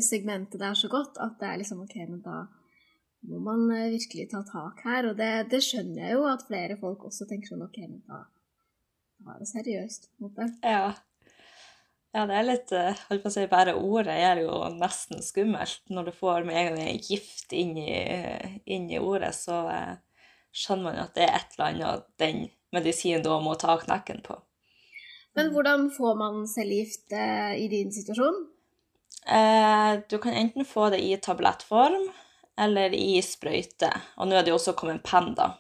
segmentet 0.02 0.62
der 0.62 0.74
så 0.74 0.88
godt, 0.90 1.20
at 1.20 1.36
det 1.42 1.48
er 1.50 1.60
liksom 1.60 1.82
OK, 1.84 1.96
men 2.08 2.22
da 2.24 2.46
må 3.28 3.42
man 3.44 3.66
eh, 3.76 3.92
virkelig 3.92 4.30
ta 4.32 4.40
tak 4.48 4.80
her. 4.88 5.10
Og 5.10 5.18
det, 5.20 5.50
det 5.52 5.60
skjønner 5.66 6.06
jeg 6.06 6.16
jo 6.16 6.24
at 6.30 6.46
flere 6.48 6.78
folk 6.80 7.04
også 7.10 7.28
tenker 7.30 7.52
sånn 7.52 7.66
OK, 7.68 7.82
men 7.84 8.00
da 8.08 8.24
ta 9.26 9.38
det 9.40 9.50
seriøst, 9.50 10.10
på 10.10 10.26
en 10.26 10.30
måte. 10.30 10.50
Ja. 10.66 10.90
Ja, 12.10 12.24
det 12.26 12.38
er 12.40 12.46
litt 12.48 12.72
eh, 12.74 13.02
Holdt 13.06 13.22
på 13.22 13.30
å 13.30 13.34
si, 13.36 13.44
bare 13.52 13.76
ordet 13.78 14.16
er 14.18 14.40
jo 14.42 14.64
nesten 14.74 15.22
skummelt. 15.22 15.84
Når 15.94 16.10
du 16.10 16.14
får 16.18 16.48
med 16.48 16.58
en 16.58 16.80
gang 16.80 17.02
gift 17.06 17.54
inn 17.54 17.76
i, 17.78 17.92
inn 18.66 18.88
i 18.90 19.02
ordet, 19.02 19.36
så 19.38 19.62
eh, 19.70 19.98
skjønner 20.50 20.88
man 20.90 21.04
at 21.04 21.14
det 21.18 21.28
er 21.28 21.36
et 21.38 21.58
eller 21.58 21.68
annet 21.68 22.08
den 22.22 22.48
medisinen 22.74 23.26
da 23.26 23.38
må 23.44 23.54
ta 23.62 23.78
knekken 23.82 24.24
på. 24.26 24.40
Men 25.38 25.52
hvordan 25.54 25.90
får 25.94 26.18
man 26.18 26.42
cellegift 26.50 27.14
eh, 27.14 27.54
i 27.62 27.68
din 27.72 27.94
situasjon? 27.94 28.42
Eh, 29.30 30.00
du 30.10 30.18
kan 30.18 30.34
enten 30.34 30.66
få 30.66 30.90
det 30.90 31.04
i 31.06 31.14
tablettform 31.22 32.10
eller 32.60 32.94
i 32.96 33.22
sprøyte. 33.24 33.92
Og 34.18 34.28
nå 34.28 34.36
er 34.36 34.46
det 34.46 34.54
jo 34.54 34.58
også 34.60 34.76
kommet 34.78 35.06
penn, 35.06 35.32
da. 35.38 35.54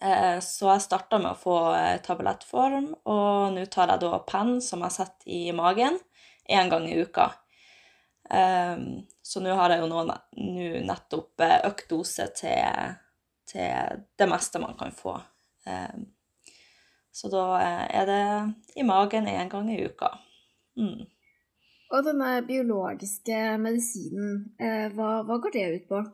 Eh, 0.00 0.38
så 0.40 0.70
jeg 0.72 0.84
starta 0.86 1.18
med 1.20 1.34
å 1.34 1.38
få 1.38 1.56
eh, 1.76 1.98
tablettform, 2.00 2.88
og 3.12 3.52
nå 3.52 3.66
tar 3.68 3.92
jeg 3.92 4.00
da 4.00 4.20
penn 4.24 4.56
som 4.64 4.80
jeg 4.86 4.96
setter 4.96 5.28
i 5.28 5.52
magen 5.52 5.98
én 6.48 6.70
gang 6.72 6.86
i 6.88 6.96
uka. 7.04 7.26
Eh, 8.30 8.76
så 9.22 9.42
nå 9.44 9.52
har 9.58 9.74
jeg 9.74 9.82
jo 9.82 9.90
nå 9.90 10.06
nettopp 10.88 11.44
eh, 11.44 11.58
økt 11.68 11.90
dose 11.92 12.30
til, 12.38 12.96
til 13.50 14.00
det 14.16 14.28
meste 14.30 14.62
man 14.62 14.78
kan 14.80 14.96
få. 14.96 15.18
Eh, 15.68 16.00
så 17.12 17.28
da 17.28 17.44
er 17.60 18.06
det 18.08 18.24
i 18.80 18.86
magen 18.86 19.28
én 19.28 19.50
gang 19.52 19.68
i 19.68 19.82
uka. 19.84 20.14
Mm. 20.80 21.04
Og 21.90 22.06
denne 22.06 22.36
biologiske 22.46 23.36
medisinen, 23.58 24.44
hva, 24.94 25.08
hva 25.26 25.38
går 25.42 25.56
det 25.56 25.64
ut 25.74 25.88
på? 25.90 26.04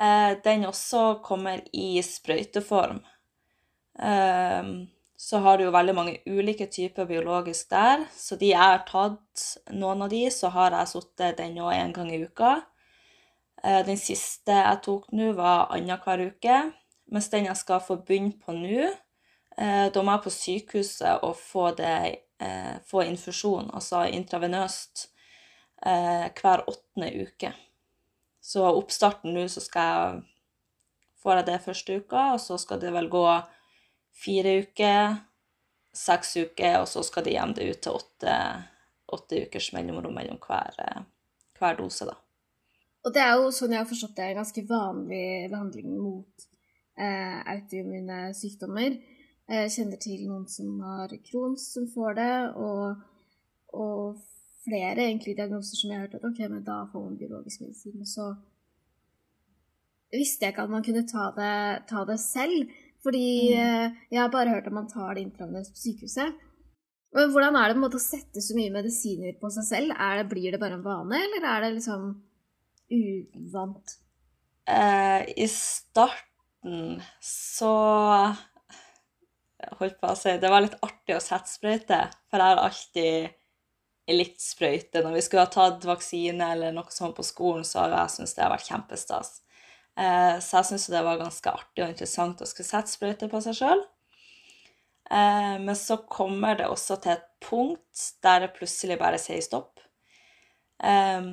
Eh, 0.00 0.36
den 0.44 0.66
også 0.68 1.18
kommer 1.24 1.62
i 1.72 2.02
sprøyteform. 2.02 3.00
Eh, 3.98 4.64
så 5.16 5.38
har 5.42 5.58
du 5.58 5.64
jo 5.64 5.74
veldig 5.74 5.94
mange 5.94 6.18
ulike 6.26 6.68
typer 6.70 7.08
biologisk 7.08 7.70
der. 7.70 8.04
Så 8.14 8.38
de 8.38 8.52
jeg 8.52 8.62
har 8.62 8.84
tatt, 8.86 9.46
noen 9.74 10.06
av 10.06 10.12
de, 10.12 10.22
så 10.30 10.52
har 10.54 10.76
jeg 10.76 10.92
sittet 10.92 11.40
den 11.40 11.58
nå 11.58 11.70
en 11.74 11.94
gang 11.96 12.12
i 12.14 12.22
uka. 12.22 12.60
Eh, 13.64 13.82
den 13.86 13.98
siste 13.98 14.54
jeg 14.54 14.82
tok 14.86 15.10
nå, 15.10 15.32
var 15.34 15.66
annenhver 15.74 16.28
uke. 16.30 16.62
Mens 17.10 17.30
den 17.32 17.48
jeg 17.48 17.58
skal 17.58 17.82
få 17.82 17.98
begynne 17.98 18.38
på 18.38 18.54
nå, 18.54 18.86
eh, 19.58 19.86
da 19.90 20.02
må 20.04 20.14
jeg 20.14 20.26
på 20.28 20.34
sykehuset 20.36 21.24
og 21.26 21.34
få, 21.40 21.70
det, 21.74 22.22
få 22.86 23.02
infusjon, 23.02 23.72
altså 23.74 24.04
intravenøst, 24.14 25.08
hver 25.82 26.62
åttende 26.70 27.08
uke. 27.24 27.50
Så 28.48 28.64
oppstarten 28.64 29.34
nå, 29.36 29.44
så 29.52 29.60
skal 29.60 29.88
jeg 29.92 30.20
får 31.22 31.40
jeg 31.40 31.48
det 31.48 31.62
første 31.64 31.96
uka, 32.00 32.24
og 32.34 32.40
så 32.40 32.58
skal 32.60 32.80
det 32.82 32.92
vel 32.94 33.10
gå 33.12 33.24
fire 34.18 34.54
uker, 34.62 35.18
seks 35.94 36.36
uker, 36.36 36.80
og 36.82 36.88
så 36.90 37.02
skal 37.06 37.26
det 37.26 37.36
ut 37.38 37.82
til 37.82 37.98
åtte, 37.98 38.36
åtte 39.12 39.42
ukers 39.46 39.72
mellomrom 39.74 40.14
mellom 40.14 40.38
hver, 40.46 41.04
hver 41.58 41.78
dose, 41.78 42.06
da. 42.08 42.16
Og 43.06 43.14
det 43.14 43.22
er 43.22 43.36
jo 43.38 43.50
sånn 43.54 43.72
jeg 43.72 43.82
har 43.82 43.88
forstått 43.88 44.16
det, 44.16 44.30
en 44.30 44.40
ganske 44.40 44.64
vanlig 44.68 45.26
behandling 45.50 45.92
mot 45.96 46.48
eh, 46.98 47.38
autoimmune 47.54 48.32
sykdommer. 48.36 48.98
Jeg 49.48 49.70
kjenner 49.72 50.00
til 50.02 50.26
noen 50.28 50.48
som 50.50 50.80
har 50.84 51.14
Crohns 51.24 51.70
som 51.72 51.86
får 51.88 52.18
det, 52.18 52.32
og, 52.60 52.98
og 53.72 54.18
flere 54.68 55.06
egentlig 55.08 55.36
diagnoser 55.38 55.80
som 55.80 55.90
jeg 55.90 55.98
har 55.98 56.06
hørt 56.06 56.18
at 56.18 56.28
ok, 56.28 56.44
men 56.52 56.64
da 56.66 56.82
får 56.92 57.04
man 57.04 57.18
biologisk 57.20 57.64
medisin. 57.64 57.98
Og 58.04 58.08
så 58.08 58.28
visste 60.14 60.46
jeg 60.46 60.54
ikke 60.54 60.66
at 60.68 60.74
man 60.74 60.84
kunne 60.86 61.06
ta 61.08 61.30
det, 61.36 61.56
ta 61.90 62.04
det 62.08 62.18
selv. 62.22 62.76
Fordi 63.04 63.54
mm. 63.54 63.62
Eh, 63.62 63.98
jeg 64.12 64.20
har 64.20 64.30
bare 64.32 64.52
hørt 64.52 64.66
at 64.66 64.74
man 64.74 64.88
tar 64.90 65.14
det 65.14 65.24
intravenøst 65.26 65.74
på 65.74 65.82
sykehuset. 65.84 66.44
Men 67.16 67.30
hvordan 67.32 67.56
er 67.56 67.68
det 67.68 67.76
på 67.76 67.80
en 67.80 67.86
måte 67.86 68.00
å 68.00 68.04
sette 68.04 68.42
så 68.44 68.56
mye 68.56 68.72
medisiner 68.74 69.38
på 69.40 69.50
seg 69.54 69.64
selv? 69.68 69.94
Det, 69.96 70.26
blir 70.28 70.52
det 70.52 70.60
bare 70.60 70.76
en 70.76 70.84
vane, 70.84 71.22
eller 71.24 71.46
er 71.46 71.64
det 71.64 71.70
liksom 71.78 72.10
uvant? 72.92 73.96
Eh, 74.68 75.24
I 75.40 75.48
starten 75.48 76.98
så 77.24 77.72
holdt 79.78 79.96
på 80.02 80.10
å 80.10 80.16
si 80.18 80.34
Det 80.40 80.50
var 80.52 80.64
litt 80.64 80.76
artig 80.84 81.16
å 81.16 81.22
sette 81.22 81.48
sprøyte, 81.48 82.02
for 82.28 82.42
jeg 82.42 82.52
har 82.52 82.60
alltid 82.66 83.36
litt 84.16 84.40
sprøyte. 84.40 85.02
Når 85.04 85.18
vi 85.18 85.22
skulle 85.24 85.44
ha 85.44 85.52
tatt 85.52 85.84
vaksine 85.88 86.52
eller 86.54 86.72
noe 86.74 86.92
sånt 86.94 87.16
på 87.16 87.26
skolen, 87.26 87.66
så 87.66 87.84
har 87.84 87.94
jeg 87.96 88.14
syntes 88.16 88.34
det 88.36 88.44
har 88.44 88.54
vært 88.54 88.70
kjempestas. 88.70 89.30
Eh, 89.98 90.34
så 90.40 90.60
jeg 90.60 90.68
syntes 90.68 90.90
det 90.92 91.04
var 91.06 91.20
ganske 91.20 91.52
artig 91.52 91.82
og 91.82 91.92
interessant 91.92 92.42
å 92.42 92.48
skulle 92.48 92.68
sette 92.68 92.92
sprøyte 92.92 93.30
på 93.30 93.40
seg 93.44 93.58
sjøl. 93.58 93.82
Eh, 95.10 95.56
men 95.64 95.74
så 95.78 95.98
kommer 96.06 96.58
det 96.58 96.68
også 96.70 97.00
til 97.02 97.16
et 97.16 97.26
punkt 97.42 98.04
der 98.24 98.44
det 98.44 98.52
plutselig 98.58 98.98
bare 99.00 99.18
sier 99.22 99.42
stopp. 99.44 99.82
Eh, 100.78 101.32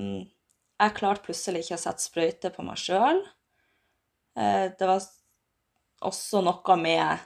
jeg 0.75 0.97
klarte 0.97 1.27
plutselig 1.27 1.65
ikke 1.65 1.77
å 1.77 1.83
sette 1.85 2.07
sprøyte 2.07 2.51
på 2.55 2.65
meg 2.65 2.81
sjøl. 2.81 3.21
Det 4.35 4.83
var 4.83 4.99
også 6.03 6.41
noe 6.43 6.75
med 6.75 7.21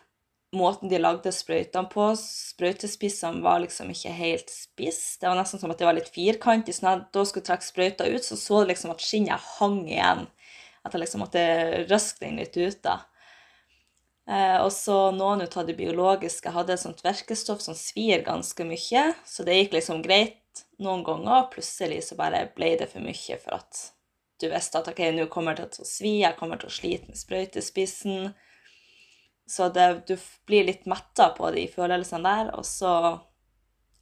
måten 0.56 0.90
de 0.90 1.00
lagde 1.00 1.32
sprøytene 1.34 1.90
på. 1.92 2.08
Sprøytespissene 2.20 3.44
var 3.46 3.62
liksom 3.64 3.92
ikke 3.94 4.14
helt 4.16 4.50
spiss. 4.54 5.20
Det 5.22 5.30
var 5.30 5.38
nesten 5.40 5.62
som 5.62 5.72
at 5.74 5.82
det 5.82 5.88
var 5.88 5.98
litt 5.98 6.10
firkantig. 6.14 6.76
Så 6.78 6.86
når 6.86 6.96
jeg 6.96 7.06
da 7.18 7.26
skulle 7.30 7.50
trekke 7.50 7.68
sprøyta 7.68 8.10
ut, 8.10 8.26
så 8.26 8.40
så 8.40 8.64
du 8.64 8.72
liksom 8.72 8.94
at 8.96 9.06
skinnet 9.06 9.52
hang 9.60 9.84
igjen. 9.88 10.26
At 10.84 10.96
jeg 10.96 11.04
liksom 11.04 11.24
måtte 11.26 11.46
røske 11.90 12.26
den 12.26 12.42
litt 12.42 12.58
ut, 12.58 12.82
da. 12.86 13.00
Eh, 14.30 14.58
og 14.62 14.72
så 14.74 14.98
noen 15.16 15.42
av 15.48 15.66
de 15.66 15.74
biologiske 15.74 16.54
hadde 16.54 16.76
et 16.76 16.82
sånt 16.82 17.02
virkestoff 17.02 17.64
som 17.66 17.78
svir 17.78 18.22
ganske 18.26 18.66
mye, 18.68 19.06
så 19.26 19.46
det 19.46 19.56
gikk 19.58 19.80
liksom 19.80 20.04
greit 20.06 20.66
noen 20.78 21.02
ganger. 21.06 21.48
Plutselig 21.54 22.04
så 22.06 22.18
bare 22.20 22.46
ble 22.56 22.76
det 22.80 22.92
for 22.92 23.06
mye 23.06 23.40
for 23.42 23.58
at 23.58 23.88
du 24.40 24.48
visste 24.52 24.80
at 24.80 24.88
ok, 24.88 25.02
nå 25.16 25.26
kommer 25.32 25.58
det 25.58 25.72
til 25.74 25.84
å 25.84 25.90
svi, 25.90 26.14
jeg 26.22 26.38
kommer 26.40 26.62
til 26.62 26.70
å 26.70 26.76
slite 26.78 27.10
med 27.10 27.20
sprøytespissen. 27.20 28.30
Så 29.50 29.70
det, 29.74 30.04
du 30.08 30.18
blir 30.46 30.68
litt 30.68 30.86
metta 30.86 31.32
på 31.38 31.50
de 31.56 31.66
følelsene 31.72 32.26
der, 32.26 32.52
og 32.58 32.66
så 32.68 32.92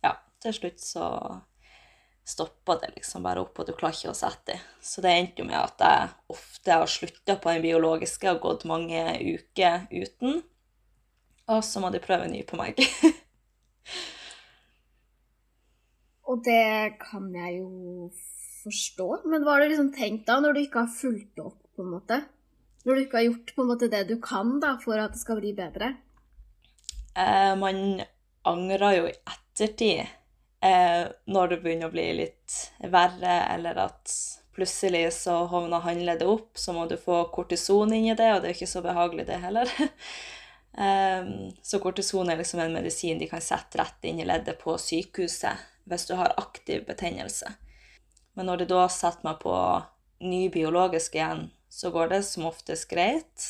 Ja, 0.03 0.17
til 0.43 0.53
slutt 0.53 0.81
så 0.83 1.05
stoppa 2.27 2.75
det 2.81 2.89
liksom 2.97 3.23
bare 3.23 3.45
opp, 3.45 3.55
og 3.55 3.69
du 3.69 3.71
klarer 3.71 3.95
ikke 3.95 4.11
å 4.11 4.17
sette 4.17 4.51
dem. 4.51 4.65
Så 4.83 5.01
det 5.03 5.13
endte 5.15 5.41
jo 5.41 5.47
med 5.47 5.61
at 5.61 5.79
jeg 5.79 6.09
ofte 6.35 6.79
har 6.81 6.91
slutta 6.91 7.37
på 7.39 7.53
den 7.53 7.63
biologiske 7.63 8.33
og 8.33 8.43
gått 8.43 8.67
mange 8.67 8.99
uker 9.23 9.87
uten. 9.93 10.41
Og 11.47 11.63
så 11.63 11.79
må 11.79 11.93
de 11.95 12.03
prøve 12.03 12.27
ny 12.27 12.43
på 12.43 12.59
meg. 12.59 12.81
og 16.27 16.43
det 16.43 16.99
kan 16.99 17.31
jeg 17.31 17.61
jo 17.61 18.11
forstå. 18.65 19.07
Men 19.31 19.45
hva 19.45 19.55
har 19.55 19.63
du 19.63 19.71
liksom 19.71 19.93
tenkt 19.95 20.27
da, 20.27 20.41
når 20.43 20.57
du 20.57 20.65
ikke 20.65 20.83
har 20.83 20.91
fulgt 20.91 21.39
opp, 21.39 21.61
på 21.77 21.85
en 21.85 21.93
måte? 21.95 22.19
Når 22.87 22.95
du 22.95 23.03
ikke 23.03 23.19
har 23.19 23.25
gjort 23.27 23.49
på 23.55 23.63
en 23.63 23.67
måte 23.67 23.89
det 23.91 24.05
du 24.07 24.15
kan 24.23 24.61
da, 24.63 24.77
for 24.79 24.95
at 24.95 25.11
det 25.11 25.19
skal 25.19 25.41
bli 25.41 25.51
bedre? 25.57 25.91
Eh, 27.19 27.51
man 27.59 27.99
angrer 28.47 28.93
jo 28.95 29.09
i 29.09 29.15
ettertid 29.27 30.05
eh, 30.63 31.03
når 31.27 31.51
det 31.51 31.57
begynner 31.65 31.91
å 31.91 31.95
bli 31.97 32.05
litt 32.21 32.55
verre, 32.79 33.41
eller 33.57 33.81
at 33.89 34.13
plutselig 34.55 35.11
så 35.13 35.41
hovner 35.51 35.83
håndleddet 35.83 36.31
opp, 36.31 36.53
så 36.57 36.73
må 36.73 36.85
du 36.87 36.95
få 36.97 37.25
kortison 37.33 37.91
inn 37.93 38.07
i 38.13 38.15
det, 38.15 38.29
og 38.33 38.39
det 38.41 38.53
er 38.53 38.55
ikke 38.55 38.69
så 38.71 38.81
behagelig, 38.85 39.27
det 39.27 39.41
heller. 39.43 39.73
Um, 40.77 41.51
så 41.69 41.81
kortison 41.83 42.31
er 42.31 42.39
liksom 42.39 42.63
en 42.63 42.73
medisin 42.73 43.19
de 43.19 43.27
kan 43.29 43.43
sette 43.43 43.81
rett 43.81 44.07
inn 44.07 44.23
i 44.23 44.25
leddet 44.25 44.57
på 44.63 44.77
sykehuset 44.79 45.67
hvis 45.87 46.07
du 46.07 46.15
har 46.19 46.33
aktiv 46.39 46.87
betennelse. 46.87 47.51
Men 48.33 48.49
når 48.49 48.63
de 48.63 48.71
da 48.71 48.87
setter 48.91 49.27
meg 49.27 49.43
på 49.43 49.53
ny 50.23 50.47
biologisk 50.53 51.15
igjen, 51.19 51.47
så 51.77 51.91
går 51.93 52.09
det 52.09 52.23
som 52.25 52.47
oftest 52.49 52.87
greit. 52.89 53.47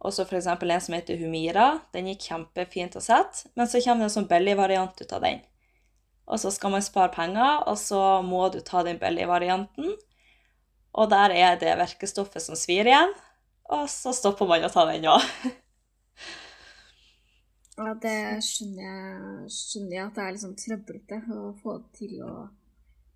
Og 0.00 0.12
så 0.12 0.24
f.eks. 0.26 0.46
en 0.46 0.80
som 0.80 0.96
heter 0.96 1.20
Humira. 1.20 1.80
Den 1.94 2.10
gikk 2.10 2.26
kjempefint 2.28 2.96
å 2.96 3.04
sette, 3.04 3.48
men 3.56 3.68
så 3.68 3.80
kommer 3.84 4.04
det 4.04 4.10
en 4.10 4.16
sånn 4.18 4.28
belly-variant 4.28 5.00
ut 5.00 5.14
av 5.16 5.24
den. 5.24 5.40
Og 6.30 6.40
så 6.40 6.52
skal 6.54 6.74
man 6.74 6.84
spare 6.84 7.12
penger, 7.14 7.64
og 7.68 7.78
så 7.80 8.20
må 8.24 8.46
du 8.52 8.60
ta 8.64 8.84
den 8.86 9.00
belly-varianten. 9.00 9.96
Og 11.00 11.10
der 11.10 11.32
er 11.34 11.56
det 11.60 11.78
virkestoffet 11.80 12.44
som 12.44 12.58
svir 12.58 12.88
igjen, 12.88 13.12
og 13.70 13.86
så 13.90 14.12
stopper 14.16 14.48
man 14.50 14.66
å 14.66 14.72
ta 14.72 14.84
den 14.88 15.06
òg. 15.08 15.24
ja, 17.80 17.94
det 18.04 18.18
skjønner 18.46 18.84
jeg, 18.84 19.54
skjønner 19.54 19.96
jeg 19.96 20.04
at 20.04 20.18
det 20.18 20.26
er 20.26 20.36
litt 20.36 20.44
sånn 20.44 20.58
trøblete 20.58 21.22
å 21.38 21.54
få 21.62 21.78
til 21.96 22.18
å 22.26 22.34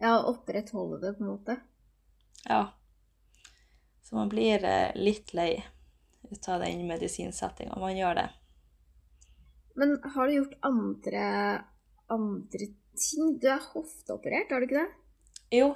ja, 0.00 0.16
opprettholde 0.16 1.02
det, 1.04 1.12
på 1.18 1.26
en 1.26 1.32
måte. 1.34 1.58
Ja. 2.48 2.62
Så 4.14 4.18
man 4.18 4.28
blir 4.28 4.64
eh, 4.64 4.92
litt 4.94 5.32
lei 5.34 5.64
ut 6.30 6.48
av 6.48 6.60
den 6.60 6.84
medisinsettinga. 6.86 7.74
Man 7.82 7.96
gjør 7.98 8.14
det. 8.14 8.28
Men 9.74 9.96
har 10.14 10.28
du 10.28 10.34
gjort 10.36 10.52
andre, 10.62 11.22
andre 12.14 12.68
ting? 12.94 13.32
Du 13.42 13.48
er 13.50 13.64
hofteoperert, 13.72 14.52
har 14.54 14.62
du 14.62 14.68
ikke 14.68 14.84
det? 14.84 14.92
Jo. 15.58 15.72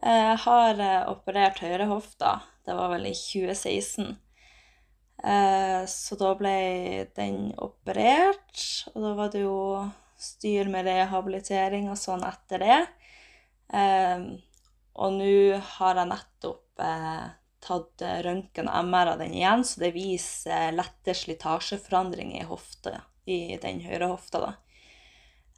Jeg 0.00 0.38
har 0.46 0.80
operert 1.12 1.60
høyre 1.60 1.90
hofta. 1.90 2.30
Det 2.64 2.78
var 2.78 2.94
vel 2.94 3.04
i 3.10 3.12
2016. 3.12 4.08
Eh, 5.20 5.82
så 5.92 6.18
da 6.22 6.30
ble 6.40 6.54
den 7.18 7.52
operert, 7.60 8.64
og 8.94 9.04
da 9.04 9.10
var 9.20 9.34
det 9.36 9.42
jo 9.44 9.58
styr 10.16 10.72
med 10.72 10.88
rehabilitering 10.88 11.92
og 11.92 12.00
sånn 12.00 12.24
etter 12.24 12.64
det. 12.64 12.80
Og 14.96 15.14
nå 15.20 15.36
har 15.76 16.00
jeg 16.00 16.10
nettopp 16.14 16.88
tatt 17.64 18.02
eh, 18.04 18.20
røntgen 18.24 18.68
og 18.70 18.88
MR 18.88 19.14
av 19.14 19.22
den 19.22 19.36
igjen, 19.36 19.64
så 19.64 19.84
det 19.84 19.92
viser 19.96 20.72
lette 20.76 21.14
slitasjeforandringer 21.16 22.42
i 22.42 22.48
hofta, 22.48 23.00
i 23.24 23.56
den 23.62 23.82
høyre 23.84 24.10
hofta. 24.12 24.40
da. 24.46 24.52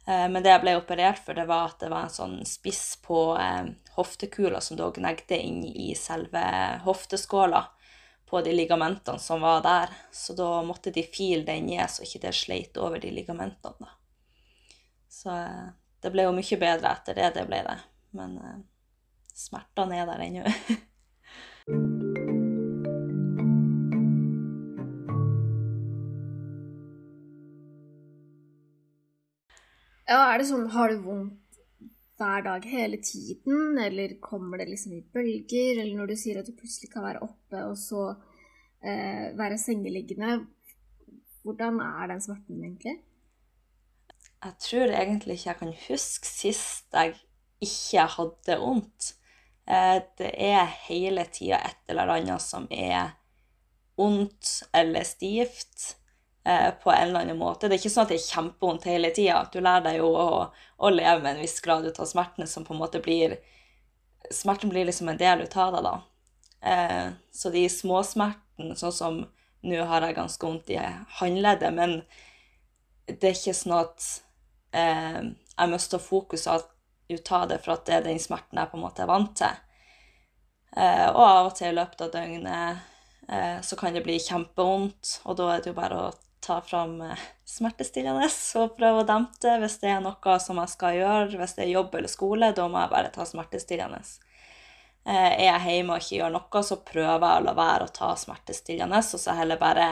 Eh, 0.07 0.27
men 0.29 0.43
det 0.43 0.51
jeg 0.51 0.63
ble 0.65 0.75
operert 0.79 1.21
for, 1.23 1.37
det 1.37 1.47
var 1.49 1.71
at 1.71 1.79
det 1.83 1.91
var 1.93 2.07
en 2.07 2.17
sånn 2.17 2.39
spiss 2.47 2.97
på 3.05 3.21
eh, 3.39 3.71
hoftekula 3.95 4.61
som 4.61 4.79
da 4.79 4.89
gnegde 4.91 5.39
inn 5.39 5.63
i 5.63 5.93
selve 5.95 6.43
hofteskåla 6.83 7.63
på 8.33 8.41
de 8.41 8.53
ligamentene 8.55 9.19
som 9.19 9.41
var 9.41 9.61
der. 9.63 9.93
Så 10.11 10.33
da 10.33 10.63
måtte 10.65 10.91
de 10.91 11.03
file 11.03 11.45
den 11.47 11.67
ned 11.69 11.89
så 11.89 12.03
ikke 12.03 12.25
det 12.27 12.35
sleit 12.35 12.77
over 12.81 12.99
de 12.99 13.11
ligamentene. 13.13 13.75
da. 13.79 13.91
Så 15.09 15.29
eh, 15.29 15.67
det 16.03 16.11
ble 16.11 16.27
jo 16.27 16.35
mye 16.35 16.59
bedre 16.59 16.95
etter 16.97 17.15
det, 17.15 17.29
det 17.37 17.47
ble 17.47 17.61
det. 17.63 17.77
Men 18.17 18.37
eh, 18.41 18.57
smertene 19.37 20.01
er 20.01 20.09
der 20.09 20.25
ennå. 20.25 20.43
Ja, 21.63 21.77
er 30.27 30.41
det 30.41 30.49
sånn 30.49 30.67
Har 30.73 30.91
du 30.91 30.97
vondt 31.05 31.39
hver 32.19 32.43
dag 32.43 32.67
hele 32.67 32.99
tiden, 32.99 33.79
eller 33.79 34.19
kommer 34.19 34.59
det 34.59 34.67
liksom 34.73 34.97
i 34.97 35.07
bølger? 35.07 35.79
Eller 35.79 35.95
når 35.95 36.11
du 36.11 36.15
sier 36.19 36.41
at 36.41 36.51
du 36.51 36.51
plutselig 36.51 36.91
kan 36.91 37.07
være 37.07 37.23
oppe 37.23 37.63
og 37.63 37.79
så 37.79 38.09
eh, 38.83 39.31
være 39.39 39.55
sengeliggende, 39.55 40.43
hvordan 41.47 41.79
er 41.79 42.11
den 42.11 42.27
smerten 42.27 42.59
egentlig? 42.59 42.99
Jeg 44.43 44.59
tror 44.67 44.91
egentlig 44.99 45.39
ikke 45.39 45.49
jeg 45.53 45.61
kan 45.63 45.75
huske 45.87 46.27
sist 46.27 46.91
jeg 46.91 47.15
ikke 47.63 48.09
hadde 48.19 48.59
vondt. 48.59 49.13
Eh, 49.65 50.01
det 50.17 50.31
er 50.51 50.65
hele 50.87 51.25
tida 51.31 51.59
et 51.63 51.91
eller 51.91 52.07
annet 52.17 52.41
som 52.43 52.67
er 52.69 53.13
ondt 53.95 54.63
eller 54.73 55.03
stivt 55.07 55.95
eh, 56.45 56.69
på 56.83 56.91
en 56.91 57.07
eller 57.07 57.19
annen 57.19 57.39
måte. 57.39 57.67
Det 57.67 57.77
er 57.77 57.83
ikke 57.83 57.93
sånn 57.93 58.07
at 58.07 58.13
det 58.13 58.19
er 58.19 58.27
kjempevondt 58.27 58.87
hele 58.89 59.13
tida. 59.15 59.43
Du 59.53 59.61
lærer 59.61 59.85
deg 59.87 59.99
jo 60.01 60.09
å, 60.11 60.29
å, 60.77 60.91
leve 60.91 61.21
med 61.21 61.35
en 61.35 61.43
viss 61.43 61.59
grad 61.63 61.87
ut 61.87 61.99
av 61.99 62.09
smertene 62.09 62.47
som 62.49 62.67
på 62.67 62.75
en 62.75 62.83
måte 62.83 63.03
blir 63.03 63.39
Smerten 64.31 64.69
blir 64.71 64.85
liksom 64.87 65.09
en 65.11 65.17
del 65.19 65.41
ut 65.43 65.55
av 65.59 65.73
deg, 65.75 65.83
da. 65.83 65.97
Eh, 66.71 67.07
så 67.35 67.49
de 67.51 67.65
småsmertene, 67.67 68.71
sånn 68.79 68.93
som 68.95 69.17
nå 69.67 69.81
har 69.89 70.05
jeg 70.07 70.15
ganske 70.15 70.47
vondt 70.47 70.71
i 70.71 70.77
håndleddet, 71.19 71.75
men 71.75 71.97
det 73.09 73.19
er 73.19 73.35
ikke 73.35 73.55
sånn 73.57 73.75
at 73.81 74.07
jeg 74.71 75.69
mister 75.69 75.99
fokus 76.01 76.47
ut 77.15 77.25
ta 77.27 77.43
det, 77.49 77.59
for 77.63 77.75
at 77.75 77.85
det 77.87 77.97
er 77.97 78.07
den 78.07 78.19
smerten 78.21 78.59
jeg 78.59 78.71
på 78.71 78.79
en 78.79 78.85
måte 78.85 79.05
er 79.05 79.11
vant 79.11 79.35
til. 79.37 79.61
Eh, 80.77 81.07
og 81.11 81.21
av 81.21 81.51
og 81.51 81.55
til 81.57 81.69
i 81.69 81.77
løpet 81.77 82.01
av 82.01 82.11
døgnet 82.13 82.83
eh, 83.29 83.57
så 83.61 83.77
kan 83.79 83.93
det 83.93 84.03
bli 84.05 84.17
kjempevondt, 84.21 85.19
og 85.27 85.37
da 85.39 85.51
er 85.53 85.63
det 85.63 85.73
jo 85.73 85.77
bare 85.77 86.01
å 86.07 86.11
ta 86.43 86.59
fram 86.65 86.99
eh, 87.01 87.23
smertestillende 87.45 88.27
og 88.59 88.75
prøve 88.77 89.03
å 89.03 89.07
dempe 89.07 89.39
det 89.43 89.55
hvis 89.61 89.79
det 89.83 89.93
er 89.93 90.03
noe 90.03 90.37
som 90.43 90.59
jeg 90.59 90.73
skal 90.73 90.97
gjøre. 90.97 91.39
Hvis 91.39 91.55
det 91.57 91.65
er 91.67 91.73
jobb 91.75 91.95
eller 91.95 92.11
skole, 92.11 92.51
da 92.55 92.67
må 92.67 92.81
jeg 92.83 92.93
bare 92.93 93.13
ta 93.15 93.27
smertestillende. 93.27 94.01
Eh, 95.05 95.31
er 95.31 95.47
jeg 95.47 95.63
hjemme 95.67 95.95
og 95.95 96.03
ikke 96.03 96.19
gjør 96.19 96.37
noe, 96.37 96.63
så 96.63 96.79
prøver 96.79 97.27
jeg 97.27 97.43
å 97.43 97.47
la 97.47 97.55
være 97.57 97.87
å 97.87 97.95
ta 97.95 98.13
smertestillende, 98.19 99.01
og 99.03 99.23
så 99.23 99.35
heller 99.37 99.59
bare 99.61 99.89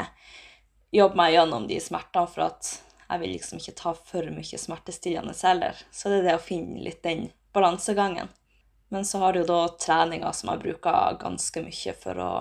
jobbe 0.92 1.20
meg 1.20 1.36
gjennom 1.36 1.68
de 1.68 1.80
smertene, 1.84 2.32
for 2.32 2.48
at 2.48 2.72
jeg 3.12 3.22
vil 3.22 3.34
liksom 3.36 3.60
ikke 3.60 3.78
ta 3.78 3.94
for 3.98 4.32
mye 4.32 4.60
smertestillende 4.64 5.36
heller. 5.44 5.80
Så 5.92 6.10
det 6.10 6.22
er 6.22 6.30
det 6.30 6.38
å 6.40 6.44
finne 6.44 6.84
litt 6.86 7.04
den 7.04 7.28
balansegangen. 7.54 8.32
Men 8.92 9.06
så 9.08 9.22
har 9.22 9.34
du 9.34 9.42
jo 9.42 9.50
da 9.50 9.62
treninga 9.80 10.32
som 10.36 10.52
jeg 10.52 10.64
bruker 10.64 11.20
ganske 11.20 11.64
mye 11.64 11.96
for 12.00 12.24
å 12.24 12.34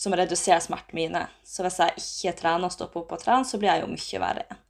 som 0.00 0.14
reduserer 0.16 0.62
smertene 0.64 0.96
mine. 0.96 1.20
Så 1.44 1.64
hvis 1.64 1.76
jeg 1.82 2.00
ikke 2.00 2.38
trener 2.38 2.70
og 2.70 2.72
stopper 2.72 3.02
opp 3.02 3.10
og 3.16 3.20
trener, 3.20 3.44
så 3.44 3.58
blir 3.60 3.68
jeg 3.68 3.82
jo 3.82 3.90
mye 3.90 4.20
verre. 4.22 4.60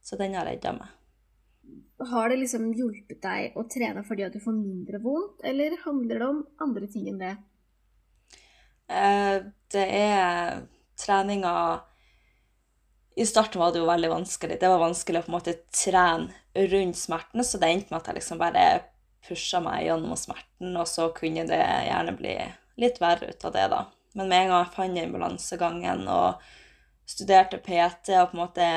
Så 0.00 0.16
den 0.16 0.36
har 0.38 0.48
redda 0.48 0.72
meg. 0.78 0.92
Har 2.08 2.32
det 2.32 2.38
liksom 2.40 2.70
hjulpet 2.76 3.20
deg 3.20 3.58
å 3.60 3.66
trene 3.68 4.00
fordi 4.08 4.24
at 4.24 4.32
du 4.32 4.40
får 4.40 4.56
mindre 4.56 5.00
vondt, 5.04 5.44
eller 5.44 5.76
handler 5.84 6.20
det 6.22 6.28
om 6.30 6.40
andre 6.64 6.88
ting 6.92 7.10
enn 7.12 7.20
det? 7.20 7.34
Eh, 8.88 9.36
det 9.72 9.84
er 10.00 10.64
treninga 11.00 11.54
I 13.14 13.26
starten 13.26 13.60
var 13.60 13.72
det 13.72 13.78
jo 13.78 13.86
veldig 13.86 14.10
vanskelig. 14.10 14.58
Det 14.60 14.68
var 14.68 14.82
vanskelig 14.82 15.20
å 15.20 15.26
på 15.26 15.30
en 15.30 15.36
måte 15.36 15.54
trene 15.70 16.66
rundt 16.72 16.98
smertene, 16.98 17.44
så 17.46 17.60
det 17.62 17.70
endte 17.70 17.94
med 17.94 18.00
at 18.00 18.10
jeg 18.10 18.18
liksom 18.18 18.40
bare 18.40 18.64
pusha 19.24 19.60
meg 19.62 19.86
gjennom 19.86 20.18
smerten, 20.18 20.74
og 20.74 20.88
så 20.90 21.08
kunne 21.14 21.46
det 21.48 21.60
gjerne 21.60 22.16
bli 22.18 22.34
litt 22.82 22.98
verre 23.02 23.30
ut 23.30 23.46
av 23.46 23.54
det, 23.54 23.68
da. 23.70 23.84
Men 24.14 24.30
med 24.30 24.42
en 24.42 24.52
gang 24.52 24.64
jeg 24.64 24.74
fant 24.74 24.98
den 24.98 25.14
balansegangen 25.14 26.04
og 26.10 26.42
studerte 27.06 27.60
PT 27.62 28.14
og 28.18 28.30
på 28.30 28.36
en 28.36 28.42
måte 28.42 28.68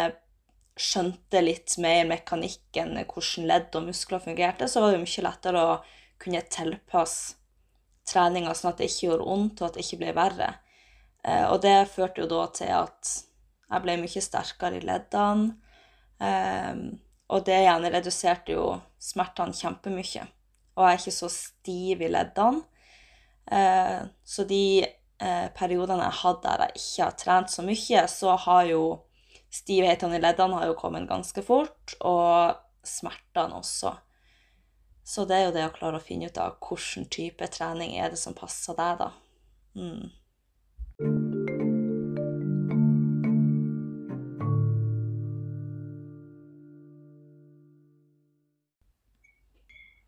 skjønte 0.77 1.41
litt 1.41 1.73
mer 1.81 2.05
mekanikken, 2.09 2.93
hvordan 3.09 3.49
ledd 3.49 3.77
og 3.77 3.87
muskler 3.89 4.21
fungerte, 4.21 4.69
så 4.69 4.83
var 4.83 4.93
det 4.93 5.01
mye 5.01 5.25
lettere 5.25 5.65
å 5.65 5.77
kunne 6.21 6.43
tilpasse 6.53 7.37
treninga 8.07 8.53
sånn 8.55 8.71
at 8.71 8.81
det 8.81 8.89
ikke 8.91 9.09
gjorde 9.09 9.27
vondt, 9.27 9.61
og 9.61 9.67
at 9.67 9.77
det 9.77 9.85
ikke 9.85 10.01
ble 10.03 10.13
verre. 10.15 10.51
Eh, 11.25 11.45
og 11.49 11.59
det 11.65 11.89
førte 11.91 12.23
jo 12.23 12.29
da 12.31 12.45
til 12.55 12.71
at 12.71 13.13
jeg 13.67 13.83
ble 13.83 13.97
mye 14.01 14.23
sterkere 14.23 14.79
i 14.79 14.85
leddene. 14.85 15.55
Um, 16.17 16.85
og 17.27 17.43
det 17.45 17.57
igjen 17.59 17.85
reduserte 17.91 18.55
jo 18.55 18.69
smertene 19.03 19.55
kjempemye. 19.55 20.23
Og 20.77 20.85
jeg 20.85 20.93
er 20.93 21.01
ikke 21.01 21.15
så 21.17 21.29
stiv 21.31 22.03
i 22.05 22.11
leddene. 22.11 22.63
Uh, 23.47 24.07
så 24.27 24.43
de 24.47 24.83
uh, 25.23 25.47
periodene 25.55 26.07
jeg 26.07 26.19
hadde 26.21 26.43
der 26.47 26.65
jeg 26.65 26.81
ikke 26.81 27.03
har 27.03 27.19
trent 27.19 27.53
så 27.53 27.63
mye, 27.67 28.07
så 28.11 28.35
har 28.47 28.65
jo 28.71 28.81
stivhetene 29.53 30.17
i 30.17 30.23
leddene 30.23 30.59
har 30.59 30.71
jo 30.71 30.79
kommet 30.79 31.07
ganske 31.09 31.43
fort, 31.43 31.95
og 32.03 32.57
smertene 32.87 33.59
også. 33.59 33.93
Så 35.07 35.23
det 35.27 35.37
er 35.37 35.45
jo 35.47 35.55
det 35.55 35.63
å 35.67 35.71
klare 35.75 36.01
å 36.01 36.03
finne 36.03 36.27
ut 36.27 36.39
av 36.43 36.57
hvilken 36.59 37.07
type 37.11 37.47
trening 37.53 37.95
er 37.95 38.11
det 38.11 38.19
som 38.19 38.35
passer 38.35 38.75
deg, 38.75 38.99
da. 38.99 39.11
Mm. 39.79 41.26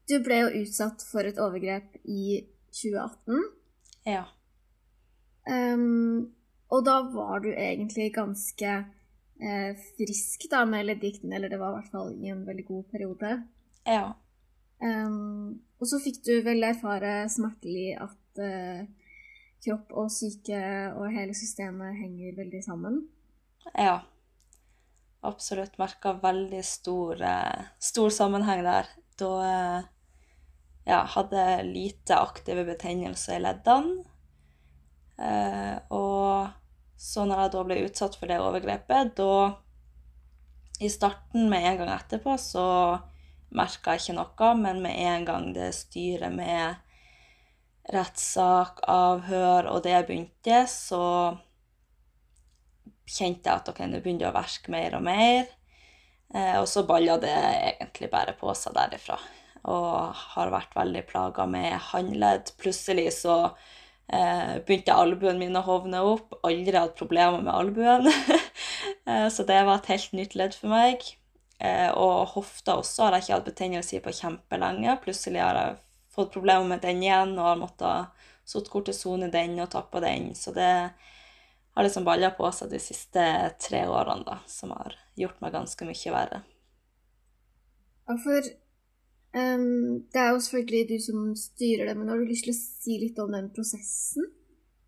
Du 0.10 0.18
ble 0.26 0.42
jo 0.42 0.52
utsatt 0.64 1.04
for 1.06 1.28
et 1.28 1.40
overgrep 1.42 2.00
i 2.10 2.42
2018. 2.74 3.44
Ja. 4.10 4.26
Um, 5.50 6.32
og 6.70 6.86
da 6.86 7.00
var 7.14 7.44
du 7.44 7.50
egentlig 7.52 8.12
ganske 8.16 8.74
eh, 9.42 9.86
frisk 9.98 10.46
da 10.52 10.64
med 10.70 10.86
leddgikten, 10.90 11.34
eller 11.34 11.50
det 11.50 11.60
var 11.62 11.74
i 11.74 11.80
hvert 11.80 11.94
fall 11.94 12.12
i 12.18 12.30
en 12.34 12.46
veldig 12.48 12.66
god 12.68 12.84
periode. 12.92 13.36
Ja. 13.88 14.12
Um, 14.80 15.60
og 15.80 15.90
så 15.90 16.00
fikk 16.04 16.22
du 16.28 16.34
vel 16.46 16.64
erfare 16.64 17.24
smertelig 17.32 17.94
at 18.00 18.42
eh, 18.44 18.86
kropp 19.66 19.92
og 19.98 20.12
syke 20.14 20.62
og 20.96 21.10
hele 21.14 21.36
systemet 21.38 21.98
henger 22.00 22.38
veldig 22.38 22.64
sammen. 22.66 23.02
Ja. 23.74 24.00
Absolutt 25.26 25.76
merka 25.80 26.14
veldig 26.22 26.62
stor, 26.64 27.20
eh, 27.22 27.72
stor, 27.84 28.12
sammenheng 28.14 28.64
der. 28.64 28.88
Da 29.20 29.32
eh, 29.48 29.90
ja, 30.90 31.04
hadde 31.06 31.64
lite 31.68 32.18
aktive 32.18 32.66
betennelser 32.66 33.38
i 33.38 33.44
leddene. 33.44 34.04
Eh, 35.20 35.76
og 35.94 36.50
så 37.00 37.26
når 37.28 37.44
jeg 37.44 37.54
da 37.54 37.64
ble 37.68 37.82
utsatt 37.86 38.16
for 38.20 38.32
det 38.32 38.40
overgrepet, 38.42 39.16
da 39.20 39.60
I 40.80 40.90
starten, 40.90 41.50
med 41.52 41.66
en 41.68 41.82
gang 41.82 41.90
etterpå, 41.92 42.38
så 42.40 42.66
merka 43.56 43.98
jeg 43.98 44.04
ikke 44.04 44.16
noe, 44.16 44.52
men 44.62 44.80
med 44.84 44.96
en 44.96 45.26
gang 45.28 45.50
det 45.56 45.74
styret 45.76 46.32
med 46.32 46.80
rettssak, 47.92 48.80
avhør 48.88 49.68
og 49.74 49.84
det 49.84 49.98
begynte, 50.08 50.62
så 50.72 51.04
kjente 53.10 53.50
jeg 53.50 53.56
at 53.58 53.72
ok, 53.72 53.82
nå 53.90 54.00
begynner 54.00 54.28
det 54.28 54.32
å 54.32 54.38
verke 54.38 54.72
mer 54.72 54.96
og 54.96 55.04
mer. 55.04 55.52
Eh, 56.32 56.56
og 56.62 56.68
så 56.70 56.86
balla 56.88 57.18
det 57.20 57.36
egentlig 57.74 58.12
bare 58.14 58.38
på 58.40 58.54
seg 58.56 58.78
derifra. 58.78 59.18
Og 59.68 60.24
har 60.36 60.54
vært 60.54 60.78
veldig 60.78 61.04
plaga 61.10 61.46
med 61.50 61.76
håndledd. 61.90 62.54
Plutselig 62.62 63.10
så 63.18 63.42
Eh, 64.10 64.56
begynte 64.66 64.96
albuen 64.98 65.38
min 65.38 65.58
å 65.58 65.62
hovne 65.62 66.02
opp. 66.02 66.34
Aldri 66.48 66.74
hatt 66.74 66.98
problemer 66.98 67.44
med 67.46 67.54
albuen. 67.54 68.10
eh, 69.10 69.28
så 69.30 69.46
det 69.46 69.60
var 69.68 69.78
et 69.78 69.92
helt 69.94 70.16
nytt 70.18 70.34
ledd 70.40 70.58
for 70.58 70.74
meg. 70.74 71.06
Eh, 71.62 71.90
og 71.94 72.32
hofta 72.34 72.80
også 72.80 73.06
har 73.06 73.18
jeg 73.18 73.28
ikke 73.28 73.36
hatt 73.36 73.52
betennelse 73.52 73.98
i 73.98 74.02
på 74.02 74.16
kjempelenge. 74.18 74.98
Plutselig 75.04 75.44
har 75.44 75.60
jeg 75.62 75.78
fått 76.16 76.34
problemer 76.34 76.66
med 76.72 76.82
den 76.82 77.04
igjen 77.06 77.36
og 77.38 77.52
har 77.52 77.62
måttet 77.62 78.26
sitte 78.50 78.74
kortison 78.74 79.28
i 79.28 79.30
den 79.34 79.60
og 79.62 79.70
tappa 79.76 80.02
den. 80.02 80.32
Så 80.34 80.56
det 80.58 80.72
har 80.90 81.86
liksom 81.86 82.08
balla 82.08 82.32
på 82.34 82.50
seg 82.56 82.74
de 82.74 82.82
siste 82.82 83.28
tre 83.62 83.84
årene, 83.86 84.26
da, 84.26 84.40
som 84.50 84.74
har 84.74 84.98
gjort 85.20 85.38
meg 85.44 85.54
ganske 85.54 85.86
mye 85.86 86.16
verre. 86.16 86.42
Og 88.10 88.18
for 88.24 88.50
Um, 89.30 90.10
det 90.10 90.18
er 90.18 90.32
jo 90.34 90.42
selvfølgelig 90.42 90.88
du 90.90 91.04
som 91.04 91.26
styrer 91.38 91.92
det, 91.92 91.96
men 92.00 92.10
har 92.10 92.18
du 92.18 92.26
lyst 92.26 92.48
til 92.48 92.56
å 92.56 92.60
si 92.60 92.98
litt 93.02 93.20
om 93.22 93.34
den 93.36 93.52
prosessen 93.54 94.26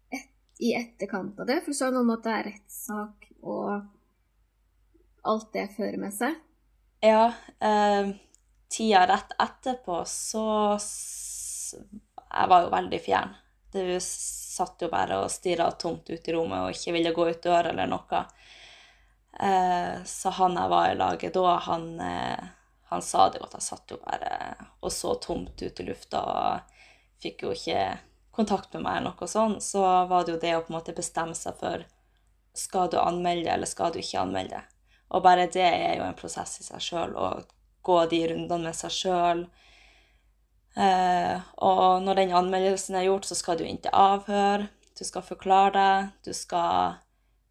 et, 0.09 0.31
i 0.65 0.73
etterkant 0.79 1.37
av 1.39 1.49
det? 1.49 1.59
For 1.65 1.75
er 1.75 1.91
det 1.91 1.97
noe 1.99 2.07
med 2.07 2.17
at 2.19 2.25
det 2.25 2.37
er 2.37 2.47
rettssak 2.49 3.27
og 3.41 3.67
alt 5.29 5.53
det 5.53 5.67
fører 5.75 5.99
med 6.01 6.13
seg. 6.15 6.37
Ja. 7.05 7.27
Um, 7.61 8.15
tida 8.71 9.05
rett 9.09 9.33
etterpå 9.41 10.03
så 10.07 10.45
Jeg 10.77 12.49
var 12.49 12.65
jo 12.65 12.73
veldig 12.73 12.99
fjern. 13.01 13.35
Du 13.71 13.83
satt 14.01 14.81
jo 14.83 14.89
bare 14.91 15.21
og 15.21 15.31
stirra 15.31 15.69
tomt 15.79 16.09
ut 16.09 16.27
i 16.27 16.33
rommet 16.35 16.65
og 16.65 16.75
ikke 16.75 16.95
ville 16.97 17.13
gå 17.15 17.27
ut 17.29 17.43
døra 17.43 17.71
eller 17.71 17.89
noe. 17.91 18.23
Uh, 19.37 20.01
så 20.05 20.33
han 20.41 20.57
jeg 20.59 20.73
var 20.73 20.89
i 20.89 20.97
laget 20.99 21.37
da, 21.37 21.53
han 21.69 21.85
uh, 22.01 22.49
han 22.91 23.01
sa 23.01 23.29
det 23.31 23.39
jo 23.39 23.47
at 23.47 23.55
han 23.55 23.63
satt 23.63 23.91
jo 23.93 23.97
bare 24.03 24.31
og 24.81 24.91
så 24.91 25.15
tomt 25.23 25.61
ut 25.61 25.79
i 25.79 25.85
lufta 25.87 26.21
og 26.27 26.77
fikk 27.23 27.45
jo 27.45 27.53
ikke 27.55 27.85
kontakt 28.35 28.73
med 28.75 28.83
meg 28.83 28.97
eller 28.99 29.13
noe 29.13 29.29
sånt. 29.31 29.63
Så 29.63 29.81
var 30.09 30.25
det 30.25 30.35
jo 30.35 30.41
det 30.41 30.55
å 30.57 30.63
på 30.65 30.73
en 30.73 30.77
måte 30.79 30.95
bestemme 30.97 31.35
seg 31.37 31.55
for 31.59 31.85
skal 32.57 32.91
du 32.91 32.99
anmelde 32.99 33.51
eller 33.53 33.69
skal 33.69 33.93
du 33.93 34.01
ikke 34.01 34.25
anmelde. 34.25 34.59
Og 35.11 35.23
bare 35.23 35.47
det 35.51 35.63
er 35.63 35.97
jo 35.99 36.05
en 36.07 36.17
prosess 36.19 36.59
i 36.59 36.67
seg 36.67 36.83
sjøl, 36.83 37.15
å 37.15 37.43
gå 37.83 37.97
de 38.11 38.21
rundene 38.31 38.69
med 38.69 38.77
seg 38.77 38.95
sjøl. 38.95 39.45
Eh, 40.75 41.47
og 41.67 42.03
når 42.05 42.21
den 42.21 42.35
anmeldelsen 42.37 42.95
er 42.99 43.07
gjort, 43.09 43.27
så 43.27 43.35
skal 43.35 43.59
du 43.59 43.65
inn 43.67 43.81
til 43.83 43.95
avhør. 43.95 44.67
Du 44.97 45.03
skal 45.07 45.25
forklare 45.25 45.73
deg. 45.75 46.13
Du 46.27 46.31
skal 46.35 46.99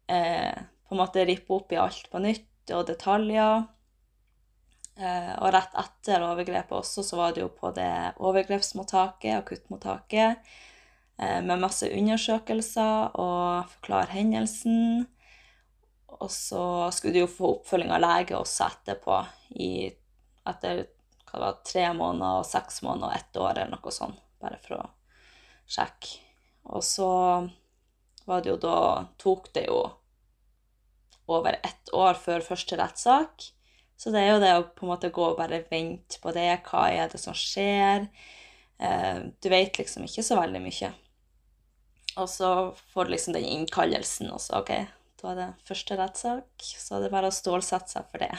eh, 0.09 0.57
på 0.87 0.95
en 0.95 1.01
måte 1.01 1.25
rippe 1.27 1.53
opp 1.57 1.73
i 1.73 1.81
alt 1.81 2.09
på 2.13 2.21
nytt 2.23 2.73
og 2.73 2.87
detaljer. 2.89 3.67
Eh, 5.01 5.31
og 5.41 5.49
rett 5.55 5.73
etter 5.81 6.21
overgrepet 6.25 6.75
også, 6.77 7.03
så 7.05 7.17
var 7.17 7.33
det 7.33 7.41
jo 7.41 7.49
på 7.55 7.71
det 7.73 8.13
overgrepsmottaket, 8.21 9.39
akuttmottaket, 9.39 10.51
eh, 11.17 11.39
med 11.41 11.63
masse 11.63 11.89
undersøkelser 11.89 13.17
og 13.19 13.71
forklare 13.77 14.13
hendelsen. 14.13 15.07
Og 16.21 16.29
så 16.29 16.91
skulle 16.93 17.15
de 17.17 17.23
jo 17.23 17.31
få 17.31 17.55
oppfølging 17.55 17.93
av 17.95 18.03
lege 18.03 18.37
også 18.37 18.67
etterpå, 18.67 19.23
i, 19.57 19.89
etter 20.47 20.85
var, 21.31 21.61
tre 21.65 21.87
måneder 21.95 22.41
og 22.41 22.45
seks 22.47 22.81
måneder 22.85 23.07
og 23.07 23.15
ett 23.15 23.39
år 23.39 23.55
eller 23.55 23.71
noe 23.77 23.95
sånt, 23.95 24.19
bare 24.41 24.59
for 24.61 24.81
å 24.81 24.89
sjekke 25.71 26.19
Og 26.75 26.83
så 26.83 27.07
var 28.27 28.41
det 28.43 28.51
jo 28.51 28.57
da 28.61 28.77
Tok 29.21 29.47
det 29.55 29.65
jo 29.69 29.79
over 31.31 31.55
ett 31.63 31.93
år 31.95 32.17
før 32.19 32.43
første 32.43 32.75
rettssak. 32.75 33.47
Så 34.01 34.09
det 34.09 34.23
er 34.23 34.31
jo 34.31 34.41
det 34.41 34.51
å 34.57 34.63
på 34.73 34.87
en 34.87 34.89
måte 34.95 35.11
gå 35.13 35.25
og 35.27 35.37
bare 35.37 35.61
vente 35.69 36.17
på 36.23 36.33
det. 36.33 36.47
Hva 36.65 36.87
er 36.89 37.11
det 37.11 37.19
som 37.21 37.35
skjer? 37.37 38.07
Eh, 38.81 39.17
du 39.37 39.49
vet 39.53 39.77
liksom 39.77 40.07
ikke 40.07 40.23
så 40.25 40.39
veldig 40.39 40.61
mye. 40.63 40.89
Og 42.17 42.29
så 42.29 42.49
får 42.93 43.05
du 43.05 43.13
liksom 43.13 43.35
den 43.37 43.45
innkallelsen, 43.45 44.31
og 44.33 44.41
så 44.41 44.63
OK, 44.63 44.71
da 45.21 45.29
er 45.31 45.37
det 45.37 45.67
første 45.67 45.97
rettssak. 45.99 46.65
Så 46.65 46.97
er 46.97 47.05
det 47.05 47.11
bare 47.13 47.29
å 47.29 47.35
stålsette 47.35 47.93
seg 47.93 48.09
for 48.09 48.25
det. 48.25 48.31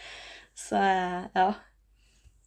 Så 0.66 0.80
eh, 0.80 1.28
ja. 1.36 1.50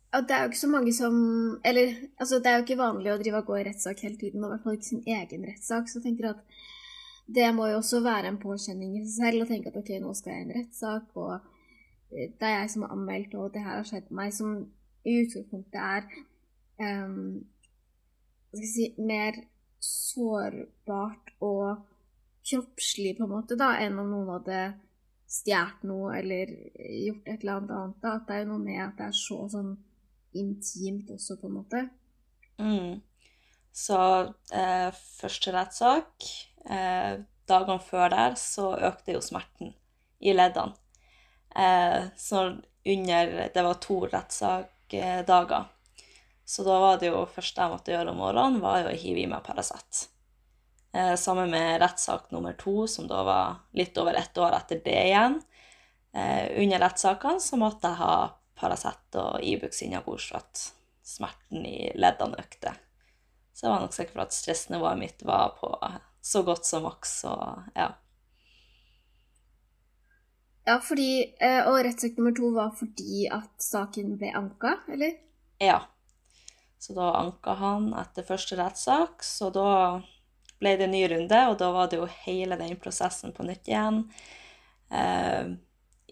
Ja, 0.10 0.20
det 0.26 0.34
er 0.34 0.42
jo 0.42 0.50
ikke 0.50 0.58
så 0.58 0.68
mange 0.72 0.90
som 0.98 1.16
Eller 1.62 1.92
altså, 2.18 2.40
det 2.42 2.50
er 2.50 2.56
jo 2.58 2.64
ikke 2.64 2.80
vanlig 2.80 3.12
å 3.14 3.20
drive 3.20 3.44
og 3.44 3.52
gå 3.52 3.60
i 3.60 3.66
rettssak 3.68 4.02
hele 4.02 4.18
tiden, 4.18 4.42
og 4.42 4.50
i 4.50 4.56
hvert 4.56 4.66
fall 4.66 4.78
ikke 4.80 4.88
sin 4.88 5.04
egen 5.06 5.46
rettssak. 5.46 5.88
Så 5.88 6.00
jeg 6.00 6.08
tenker 6.08 6.32
at 6.32 6.60
det 7.30 7.46
må 7.54 7.70
jo 7.70 7.78
også 7.78 8.02
være 8.02 8.32
en 8.32 8.42
påkjenning 8.42 8.98
i 8.98 9.04
seg 9.06 9.30
selv 9.30 9.46
å 9.46 9.48
tenke 9.52 9.70
at 9.70 9.78
OK, 9.78 9.94
nå 10.02 10.16
skal 10.18 10.34
jeg 10.34 10.42
i 10.42 10.48
en 10.48 10.56
rettssak, 10.58 11.14
og 11.22 11.59
det 12.10 12.46
er 12.46 12.56
jeg 12.62 12.74
som 12.74 12.86
har 12.86 12.96
anmeldt, 12.96 13.36
og 13.38 13.54
det 13.54 13.64
her 13.64 13.78
har 13.78 13.88
skjedd 13.88 14.10
meg, 14.16 14.34
som 14.34 14.58
i 15.08 15.16
utgangspunktet 15.22 15.80
er 15.80 16.08
um, 17.06 17.40
skal 18.50 18.64
jeg 18.66 18.72
si 18.74 18.88
Mer 18.98 19.38
sårbart 19.80 21.34
og 21.46 21.86
kroppslig, 22.50 23.14
på 23.18 23.28
en 23.28 23.32
måte, 23.32 23.58
da, 23.60 23.76
enn 23.80 24.00
om 24.02 24.10
noen 24.10 24.32
hadde 24.34 24.62
stjålet 25.30 25.86
noe 25.86 26.16
eller 26.18 26.50
gjort 26.50 27.30
et 27.30 27.44
eller 27.44 27.60
annet 27.60 27.76
annet. 27.78 28.00
Da. 28.02 28.16
At 28.18 28.26
det 28.28 28.36
er 28.36 28.42
jo 28.44 28.50
noe 28.50 28.64
med 28.64 28.82
at 28.84 28.98
det 28.98 29.08
er 29.08 29.18
så 29.20 29.40
sånn 29.54 29.72
intimt 30.40 31.12
også, 31.14 31.38
på 31.40 31.50
en 31.50 31.58
måte. 31.60 31.84
Mm. 32.60 33.00
Så 33.76 34.00
eh, 34.52 34.90
første 35.22 35.54
rettssak 35.56 36.26
eh, 36.68 37.22
Dagene 37.50 37.80
før 37.82 38.10
der 38.12 38.36
så 38.38 38.74
økte 38.90 39.16
jo 39.16 39.22
smerten 39.24 39.72
i 40.20 40.34
leddene. 40.36 40.76
Eh, 41.56 42.04
så 42.18 42.58
under 42.86 43.50
Det 43.54 43.62
var 43.62 43.74
to 43.74 44.06
rettssakdager. 44.08 45.66
Så 46.46 46.64
da 46.64 46.80
var 46.80 46.98
det 46.98 47.12
jo 47.12 47.26
første 47.30 47.62
jeg 47.62 47.72
måtte 47.72 47.94
gjøre 47.94 48.14
om 48.14 48.24
morgenen, 48.24 48.62
var 48.64 48.82
jo 48.82 48.90
å 48.90 48.98
hive 48.98 49.22
i 49.22 49.28
meg 49.30 49.44
Paracet. 49.46 50.08
Eh, 50.94 51.14
sammen 51.16 51.52
med 51.52 51.82
rettssak 51.82 52.32
nummer 52.32 52.56
to, 52.58 52.88
som 52.88 53.06
da 53.08 53.22
var 53.24 53.60
litt 53.78 53.98
over 54.02 54.18
ett 54.18 54.38
år 54.38 54.58
etter 54.58 54.82
det 54.86 54.98
igjen. 55.12 55.38
Eh, 56.14 56.62
under 56.64 56.82
rettssakene 56.82 57.44
så 57.44 57.60
måtte 57.62 57.92
jeg 57.92 58.02
ha 58.02 58.16
Paracet 58.58 59.20
og 59.22 59.44
Ibux 59.46 59.84
innabords 59.86 60.32
for 60.32 60.42
at 60.42 60.64
smerten 61.06 61.66
i 61.70 61.92
leddene 61.94 62.42
økte. 62.42 62.74
Så 63.54 63.68
jeg 63.68 63.74
var 63.76 63.84
nok 63.84 63.94
sikker 63.94 64.16
for 64.16 64.26
at 64.26 64.34
stressnivået 64.34 65.00
mitt 65.00 65.24
var 65.28 65.54
på 65.60 65.70
så 66.22 66.42
godt 66.48 66.66
som 66.66 66.86
maks, 66.88 67.14
og 67.30 67.70
ja. 67.76 67.92
Ja, 70.70 70.76
fordi 70.86 71.34
eh, 71.42 71.64
Og 71.66 71.80
rettssak 71.86 72.20
nummer 72.20 72.36
to 72.38 72.52
var 72.54 72.76
fordi 72.78 73.26
at 73.34 73.50
saken 73.64 74.18
ble 74.20 74.30
anka, 74.38 74.76
eller? 74.94 75.16
Ja. 75.64 75.80
Så 76.80 76.94
da 76.96 77.10
anka 77.20 77.56
han 77.60 77.90
etter 77.98 78.28
første 78.28 78.56
rettssak, 78.60 79.26
så 79.26 79.50
da 79.52 79.72
ble 80.60 80.76
det 80.78 80.86
en 80.86 80.94
ny 80.94 81.02
runde, 81.12 81.40
og 81.50 81.58
da 81.60 81.72
var 81.76 81.90
det 81.90 82.00
jo 82.00 82.08
hele 82.28 82.56
den 82.60 82.78
prosessen 82.80 83.34
på 83.36 83.44
nytt 83.48 83.68
igjen. 83.72 84.04
Eh, 84.94 85.52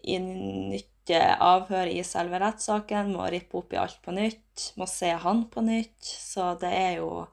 I 0.08 0.18
nytt 0.24 1.14
avhør 1.14 1.88
i 1.88 2.02
selve 2.04 2.40
rettssaken, 2.42 3.14
må 3.16 3.30
rippe 3.32 3.62
opp 3.62 3.72
i 3.76 3.80
alt 3.80 4.02
på 4.04 4.12
nytt, 4.16 4.72
må 4.76 4.88
se 4.90 5.14
han 5.22 5.46
på 5.54 5.64
nytt. 5.64 6.02
Så 6.04 6.54
det 6.60 6.74
er 6.74 6.94
jo 7.04 7.28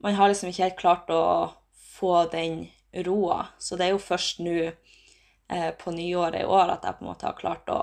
Man 0.00 0.14
har 0.14 0.28
liksom 0.30 0.52
ikke 0.52 0.62
helt 0.62 0.78
klart 0.78 1.08
å 1.10 1.52
få 1.74 2.28
den 2.30 2.68
roa. 3.02 3.48
Så 3.58 3.74
det 3.74 3.88
er 3.88 3.96
jo 3.96 3.98
først 3.98 4.38
nå 4.38 4.70
eh, 5.48 5.70
på 5.70 5.90
nyåret 5.90 6.42
i 6.42 6.44
år 6.46 6.74
at 6.74 6.84
jeg 6.84 6.98
på 6.98 7.04
en 7.04 7.10
måte 7.10 7.26
har 7.28 7.38
klart 7.38 7.72
å 7.72 7.80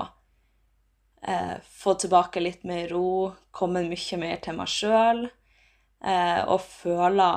eh, 1.28 1.58
få 1.62 1.95
tilbake 1.99 2.43
litt 2.43 2.63
mer 2.63 2.88
ro, 2.93 3.34
komme 3.51 3.86
mye 3.89 4.21
mer 4.21 4.39
til 4.43 4.58
meg 4.58 4.71
sjøl 4.71 5.25
eh, 5.25 6.41
og 6.45 6.62
føle 6.62 7.30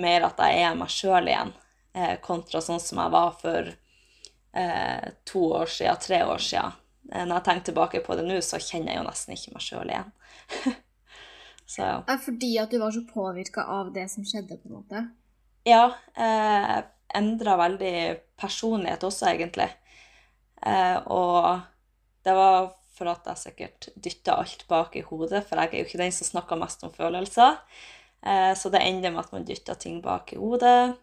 mer 0.00 0.26
at 0.26 0.40
jeg 0.42 0.62
er 0.66 0.78
meg 0.78 0.90
sjøl 0.90 1.30
igjen, 1.30 1.52
eh, 1.94 2.16
kontra 2.22 2.62
sånn 2.64 2.82
som 2.82 3.02
jeg 3.02 3.14
var 3.14 3.36
for 3.40 3.70
eh, 3.70 5.12
to 5.28 5.44
år 5.60 5.70
siden, 5.70 6.00
tre 6.02 6.24
år 6.26 6.42
siden. 6.42 6.80
Når 7.04 7.34
jeg 7.34 7.44
tenker 7.44 7.64
tilbake 7.68 8.00
på 8.00 8.14
det 8.16 8.22
nå, 8.24 8.38
så 8.40 8.56
kjenner 8.56 8.94
jeg 8.94 9.02
jo 9.02 9.04
nesten 9.04 9.34
ikke 9.34 9.50
meg 9.52 9.62
sjøl 9.62 9.90
igjen. 9.92 10.12
så 11.74 11.82
ja. 11.84 12.16
Fordi 12.24 12.48
at 12.62 12.72
du 12.72 12.78
var 12.80 12.94
så 12.96 13.02
påvirka 13.04 13.66
av 13.70 13.90
det 13.92 14.06
som 14.10 14.24
skjedde, 14.24 14.56
på 14.62 14.70
en 14.70 14.78
måte? 14.78 15.02
Ja. 15.68 15.84
Eh, 16.16 16.78
Endra 17.14 17.56
veldig 17.60 17.96
personlighet 18.40 19.04
også, 19.06 19.28
egentlig. 19.30 19.68
Eh, 20.66 20.96
og 21.12 21.60
det 22.24 22.34
var 22.36 22.72
for 22.94 23.10
at 23.10 23.26
jeg 23.26 23.40
sikkert 23.40 23.88
dytta 23.98 24.38
alt 24.38 24.66
bak 24.70 24.94
i 24.96 25.04
hodet, 25.04 25.42
for 25.48 25.58
jeg 25.60 25.72
er 25.72 25.82
jo 25.82 25.88
ikke 25.88 26.02
den 26.04 26.14
som 26.14 26.28
snakker 26.28 26.60
mest 26.60 26.84
om 26.86 26.92
følelser. 26.94 27.58
Eh, 28.22 28.52
så 28.58 28.70
det 28.70 28.82
ender 28.82 29.12
med 29.12 29.24
at 29.24 29.34
man 29.34 29.46
dytter 29.46 29.78
ting 29.78 30.00
bak 30.04 30.32
i 30.32 30.38
hodet. 30.40 30.94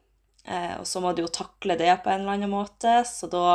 Eh, 0.45 0.79
og 0.79 0.87
så 0.87 1.01
må 1.03 1.13
du 1.13 1.23
jo 1.25 1.33
takle 1.33 1.77
det 1.77 1.93
på 2.03 2.09
en 2.09 2.23
eller 2.23 2.39
annen 2.39 2.53
måte, 2.53 3.01
så 3.05 3.29
da 3.29 3.45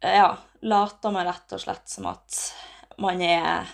eh, 0.00 0.16
ja, 0.16 0.30
later 0.64 1.12
man 1.12 1.28
rett 1.28 1.52
og 1.52 1.60
slett 1.60 1.92
som 1.92 2.08
at 2.08 2.38
man 3.00 3.20
er 3.20 3.68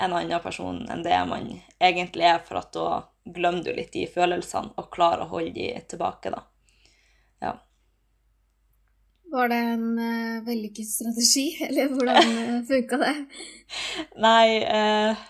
en 0.00 0.16
annen 0.16 0.42
person 0.42 0.80
enn 0.90 1.04
det 1.04 1.16
man 1.28 1.46
egentlig 1.78 2.26
er, 2.26 2.40
for 2.42 2.58
at 2.62 2.72
da 2.74 3.02
glemmer 3.24 3.62
du 3.62 3.74
litt 3.76 3.92
de 3.94 4.06
følelsene 4.10 4.74
og 4.80 4.90
klarer 4.90 5.26
å 5.26 5.32
holde 5.36 5.54
de 5.54 5.74
tilbake, 5.90 6.32
da. 6.32 6.42
Var 9.30 9.48
det 9.48 9.56
en 9.56 9.98
uh, 9.98 10.42
vellykket 10.42 10.88
strategi, 10.88 11.46
eller 11.68 11.92
hvordan 11.94 12.32
uh, 12.34 12.56
funka 12.66 12.98
det? 12.98 13.14
Nei, 14.18 14.46
uh, 14.66 15.20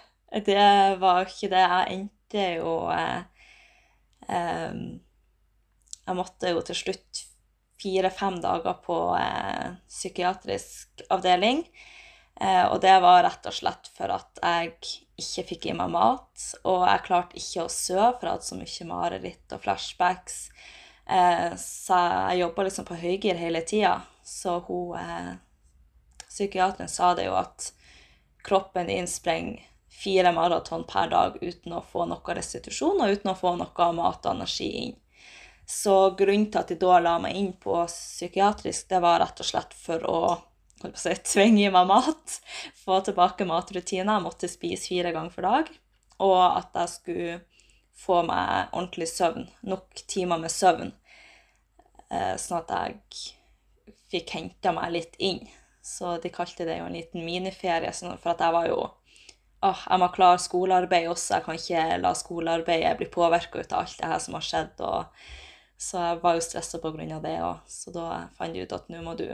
det 0.47 0.69
var 1.03 1.29
ikke 1.29 1.51
det. 1.53 1.65
Jeg 1.65 1.99
endte 1.99 2.47
jo 2.57 2.77
uh, 2.89 3.21
um, 4.29 4.81
Jeg 6.07 6.17
måtte 6.17 6.55
jo 6.55 6.63
til 6.65 6.81
slutt 6.81 7.27
fire-fem 7.81 8.41
dager 8.45 8.77
på 8.85 8.97
psykiatrisk 9.89 11.01
avdeling. 11.09 11.63
og 12.43 12.75
det 12.83 12.93
var 13.01 13.23
rett 13.25 13.47
og 13.49 13.55
slett 13.57 13.89
for 13.97 14.13
at 14.13 14.41
jeg 14.43 14.75
ikke 15.17 15.45
fikk 15.49 15.69
i 15.71 15.77
meg 15.79 15.89
mat. 15.95 16.45
Og 16.69 16.85
jeg 16.85 17.05
klarte 17.07 17.41
ikke 17.41 17.65
å 17.65 17.73
sove, 17.73 18.11
for 18.19 18.29
jeg 18.29 18.35
hadde 18.35 18.49
så 18.51 18.59
mye 18.61 18.89
mareritt 18.91 19.57
og 19.57 19.63
flashbacks. 19.65 20.37
Eh, 21.11 21.57
så 21.57 21.95
jeg 21.95 22.43
jobba 22.45 22.67
liksom 22.67 22.87
på 22.87 22.99
høygir 23.01 23.39
hele 23.41 23.65
tida. 23.67 24.01
Så 24.25 24.61
hun 24.69 24.97
eh, 24.99 25.33
psykiateren 26.29 26.89
sa 26.89 27.15
det 27.19 27.27
jo 27.27 27.35
at 27.39 27.73
kroppen 28.47 28.87
din 28.87 29.09
fire 29.91 30.33
maraton 30.33 30.85
per 30.89 31.11
dag 31.11 31.37
uten 31.43 31.75
å 31.77 31.83
få 31.85 32.07
noe 32.09 32.35
restitusjon 32.37 33.03
og 33.03 33.11
uten 33.11 33.33
å 33.33 33.37
få 33.37 33.57
noe 33.59 33.93
mat 33.93 34.25
og 34.25 34.37
energi 34.37 34.71
inn. 34.85 34.95
Så 35.67 36.15
grunnen 36.19 36.49
til 36.51 36.63
at 36.63 36.71
de 36.71 36.79
da 36.81 36.99
la 36.99 37.19
meg 37.23 37.37
inn 37.37 37.53
på 37.53 37.77
psykiatrisk, 37.87 38.89
det 38.91 39.03
var 39.03 39.21
rett 39.23 39.43
og 39.43 39.47
slett 39.47 39.75
for 39.77 40.07
å 40.09 40.23
si, 40.95 41.13
tvinge 41.35 41.67
i 41.67 41.71
meg 41.71 41.87
mat, 41.91 42.41
få 42.85 43.03
tilbake 43.07 43.47
matrutiner. 43.47 44.17
Jeg 44.17 44.25
måtte 44.25 44.51
spise 44.51 44.89
fire 44.89 45.13
ganger 45.15 45.35
for 45.35 45.47
dag. 45.47 45.71
Og 46.21 46.41
at 46.43 46.75
jeg 46.77 46.95
skulle 46.95 47.39
få 47.97 48.23
meg 48.27 48.73
ordentlig 48.73 49.09
søvn. 49.13 49.47
Nok 49.71 50.03
timer 50.11 50.41
med 50.43 50.53
søvn. 50.53 50.91
Eh, 52.11 52.35
sånn 52.41 52.63
at 52.65 52.73
jeg 52.75 53.35
fikk 54.11 54.35
henta 54.37 54.73
meg 54.75 54.95
litt 54.95 55.19
inn. 55.23 55.45
Så 55.83 56.17
de 56.23 56.33
kalte 56.33 56.67
det 56.69 56.81
jo 56.81 56.89
en 56.89 56.97
liten 56.97 57.25
miniferie. 57.25 57.93
Sånn 57.95 58.19
for 58.19 58.35
at 58.35 58.43
jeg 58.45 58.55
var 58.57 58.67
jo 58.69 58.81
åh, 59.61 59.85
jeg 59.87 60.01
må 60.01 60.09
klare 60.15 60.41
skolearbeid 60.43 61.09
også. 61.11 61.37
Jeg 61.37 61.47
kan 61.47 61.61
ikke 61.61 62.01
la 62.03 62.15
skolearbeidet 62.17 62.97
bli 62.99 63.09
påvirka 63.13 63.63
av 63.63 63.83
alt 63.83 64.01
det 64.01 64.11
her 64.13 64.25
som 64.25 64.37
har 64.39 64.47
skjedd. 64.47 64.83
Så 65.81 66.03
jeg 66.05 66.21
var 66.25 66.37
jo 66.37 66.45
stressa 66.45 66.81
pga. 66.83 67.21
det 67.21 67.37
òg. 67.41 67.63
Så 67.69 67.95
da 67.95 68.27
fant 68.37 68.57
jeg 68.57 68.69
ut 68.69 68.77
at 68.77 68.89
nå 68.93 69.03
må 69.05 69.15
du 69.17 69.29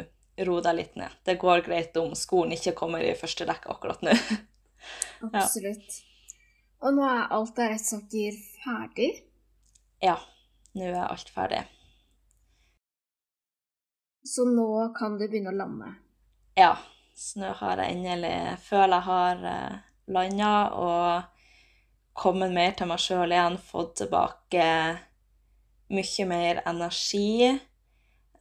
ro 0.46 0.58
deg 0.60 0.76
litt 0.76 0.98
ned. 1.00 1.14
Det 1.24 1.38
går 1.40 1.64
greit 1.66 1.96
om 1.96 2.14
skolen 2.14 2.52
ikke 2.52 2.76
kommer 2.76 3.00
i 3.00 3.16
første 3.16 3.46
rekke 3.48 3.72
akkurat 3.72 4.02
nå. 4.04 4.12
Absolutt. 5.32 6.02
Og 6.84 6.92
nå 6.94 7.06
er 7.08 7.32
alt 7.32 7.58
av 7.58 7.72
rettssaker 7.72 8.36
ferdig? 8.60 9.08
Ja, 10.04 10.18
nå 10.76 10.90
er 10.92 11.06
alt 11.06 11.32
ferdig. 11.32 11.64
Så 14.26 14.44
nå 14.44 14.88
kan 14.96 15.18
du 15.18 15.26
begynne 15.28 15.52
å 15.52 15.56
lande? 15.56 15.92
Ja. 16.58 16.74
Så 17.16 17.40
nå 17.40 17.52
har 17.56 17.80
jeg 17.80 17.94
endelig 17.94 18.58
føler 18.66 18.98
jeg 18.98 19.06
har 19.06 19.44
eh, 19.48 19.76
landa 20.12 20.50
og 20.76 21.36
kommet 22.16 22.52
mer 22.52 22.74
til 22.76 22.90
meg 22.90 23.00
sjøl 23.00 23.32
igjen, 23.32 23.56
fått 23.56 23.94
tilbake 24.02 24.66
mye 25.96 26.26
mer 26.28 26.60
energi. 26.66 27.54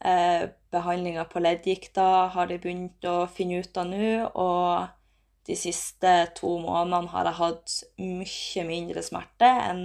Eh, 0.00 0.42
Behandlinga 0.76 1.24
på 1.30 1.40
leddgikta 1.40 2.06
har 2.34 2.50
de 2.50 2.58
begynt 2.60 3.06
å 3.08 3.22
finne 3.32 3.62
ut 3.62 3.80
av 3.80 3.88
nå. 3.88 4.10
Og 4.34 5.46
de 5.48 5.56
siste 5.56 6.12
to 6.36 6.56
månedene 6.60 7.14
har 7.14 7.30
jeg 7.30 7.40
hatt 7.40 7.76
mye 8.02 8.66
mindre 8.68 9.04
smerte 9.06 9.48
enn 9.70 9.84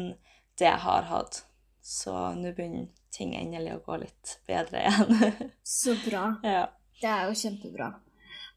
det 0.60 0.68
jeg 0.68 0.84
har 0.84 1.08
hatt 1.10 1.44
Så 1.82 2.12
nå 2.38 2.52
begynner 2.58 2.90
ting 3.12 3.36
endelig 3.36 3.76
å 3.76 3.84
gå 3.86 4.00
litt 4.04 4.38
bedre 4.48 4.86
igjen. 4.86 5.52
Så 5.78 5.96
bra. 6.06 6.36
ja. 6.48 6.66
Det 7.02 7.10
er 7.10 7.30
jo 7.30 7.38
kjempebra. 7.38 7.88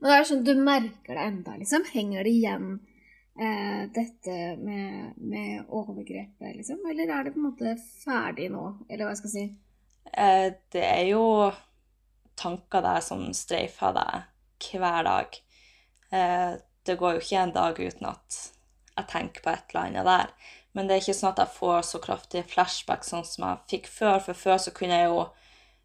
Men 0.01 0.11
det 0.11 0.17
er 0.19 0.27
sånn, 0.29 0.43
du 0.45 0.53
merker 0.61 1.17
det 1.17 1.29
enda, 1.31 1.55
liksom? 1.57 1.87
Henger 1.95 2.27
det 2.27 2.33
igjen 2.35 2.67
eh, 3.41 3.85
dette 3.95 4.35
med, 4.61 5.15
med 5.17 5.71
overgrepet, 5.73 6.51
liksom? 6.59 6.83
Eller 6.91 7.09
er 7.09 7.25
det 7.25 7.33
på 7.33 7.41
en 7.41 7.47
måte 7.49 7.77
ferdig 8.05 8.51
nå? 8.53 8.67
Eller 8.89 9.07
hva 9.07 9.15
jeg 9.15 9.23
skal 9.23 9.33
si? 9.33 9.45
Eh, 10.13 10.49
det 10.75 10.85
er 10.85 11.07
jo 11.09 11.25
tanker 12.37 12.85
der 12.85 13.01
som 13.05 13.25
streifer 13.37 13.95
deg 13.97 14.75
hver 14.75 15.09
dag. 15.09 15.39
Eh, 16.13 16.51
det 16.85 16.99
går 17.01 17.17
jo 17.17 17.25
ikke 17.25 17.41
en 17.47 17.55
dag 17.55 17.81
uten 17.81 18.11
at 18.11 18.41
jeg 18.95 19.11
tenker 19.11 19.45
på 19.45 19.55
et 19.55 19.73
eller 19.73 19.89
annet 19.89 20.11
der. 20.11 20.35
Men 20.75 20.89
det 20.89 20.97
er 20.97 21.03
ikke 21.05 21.15
sånn 21.15 21.31
at 21.31 21.41
jeg 21.45 21.55
får 21.55 21.83
så 21.87 22.01
kraftige 22.03 22.47
flashback 22.51 23.05
sånn 23.07 23.25
som 23.27 23.47
jeg 23.47 23.67
fikk 23.71 23.91
før. 23.95 24.17
For 24.25 24.39
før 24.39 24.57
så 24.59 24.73
kunne 24.75 24.99
jeg 24.99 25.11
jo 25.13 25.21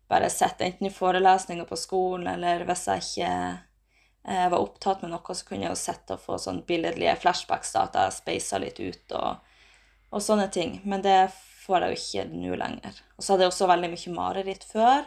bare 0.09 0.29
sett 0.33 0.61
enten 0.65 0.87
i 0.87 0.93
forelesninger 0.93 1.67
på 1.69 1.77
skolen, 1.77 2.27
eller 2.31 2.63
hvis 2.65 2.87
jeg 2.89 3.03
ikke 3.03 3.33
eh, 4.25 4.47
var 4.49 4.57
opptatt 4.57 5.03
med 5.05 5.13
noe, 5.13 5.35
så 5.37 5.45
kunne 5.45 5.67
jeg 5.67 5.75
jo 5.75 5.81
sett 5.83 6.15
og 6.15 6.23
få 6.23 6.39
sånn 6.41 6.63
billedlige 6.65 7.13
flashbacks 7.21 7.75
da, 7.75 7.85
at 7.85 7.99
jeg 7.99 8.15
speisa 8.17 8.61
litt 8.63 8.81
ut 8.81 9.13
og, 9.19 9.53
og, 10.09 10.23
sånne 10.25 10.49
ting. 10.55 10.79
Men 10.89 11.05
det 11.05 11.19
får 11.35 11.85
jeg 11.85 11.93
jo 11.93 12.01
ikke 12.01 12.25
nå 12.33 12.57
lenger. 12.63 12.97
Og 13.17 13.21
så 13.21 13.35
hadde 13.35 13.45
jeg 13.45 13.53
også 13.53 13.69
veldig 13.69 13.91
mye 13.93 14.15
mareritt 14.15 14.65
før, 14.71 15.05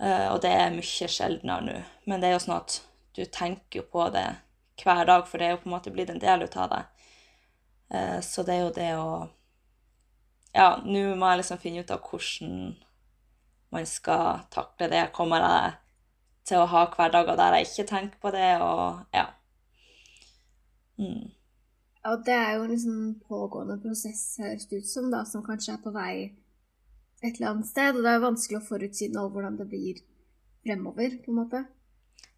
eh, 0.00 0.26
og 0.30 0.40
det 0.46 0.54
er 0.56 0.72
mye 0.72 1.12
sjeldnere 1.18 1.68
nå. 1.68 1.76
Men 2.08 2.24
det 2.24 2.30
er 2.30 2.38
jo 2.38 2.42
sånn 2.46 2.56
at 2.62 2.80
du 3.14 3.26
tenker 3.28 3.82
jo 3.82 3.86
på 3.92 4.08
det 4.16 4.30
hver 4.80 5.04
dag, 5.12 5.28
for 5.28 5.36
det 5.36 5.50
er 5.50 5.58
jo 5.58 5.60
på 5.66 5.68
en 5.68 5.76
måte 5.76 5.92
blitt 5.92 6.16
en 6.16 6.24
del 6.24 6.48
ut 6.48 6.56
av 6.56 6.72
det. 6.72 6.82
Eh, 7.90 8.20
så 8.24 8.42
det 8.46 8.54
er 8.54 8.62
jo 8.64 8.74
det 8.74 8.90
å 8.98 9.08
Ja, 10.54 10.76
nå 10.86 11.16
må 11.18 11.32
jeg 11.32 11.40
liksom 11.40 11.58
finne 11.58 11.82
ut 11.82 11.90
av 11.90 12.04
hvordan 12.06 12.76
man 13.74 13.86
skal 13.90 14.44
takle 14.54 14.86
det. 14.92 15.08
Kommer 15.12 15.42
jeg 15.42 15.72
til 16.46 16.60
å 16.62 16.68
ha 16.70 16.84
hverdager 16.92 17.34
der 17.40 17.56
jeg 17.58 17.66
ikke 17.66 17.88
tenker 17.90 18.20
på 18.22 18.30
det, 18.30 18.50
og 18.62 19.02
ja. 19.16 19.24
Mm. 21.00 21.32
Og 22.04 22.22
det 22.26 22.36
er 22.36 22.52
jo 22.54 22.62
en 22.62 22.70
liksom 22.70 22.98
pågående 23.26 23.80
prosess, 23.82 24.22
høres 24.38 24.68
det 24.70 24.82
ut 24.84 24.88
som, 24.88 25.10
da, 25.10 25.24
som 25.26 25.42
kanskje 25.42 25.74
er 25.74 25.82
på 25.82 25.90
vei 25.94 26.14
et 27.24 27.38
eller 27.38 27.50
annet 27.50 27.70
sted. 27.70 27.96
Og 27.96 28.04
det 28.04 28.10
er 28.10 28.18
jo 28.18 28.26
vanskelig 28.26 28.60
å 28.60 28.66
forutsi 28.68 29.08
nå 29.12 29.26
hvordan 29.32 29.56
det 29.58 29.68
blir 29.70 30.02
fremover, 30.64 31.18
på 31.24 31.32
en 31.32 31.38
måte. 31.40 31.62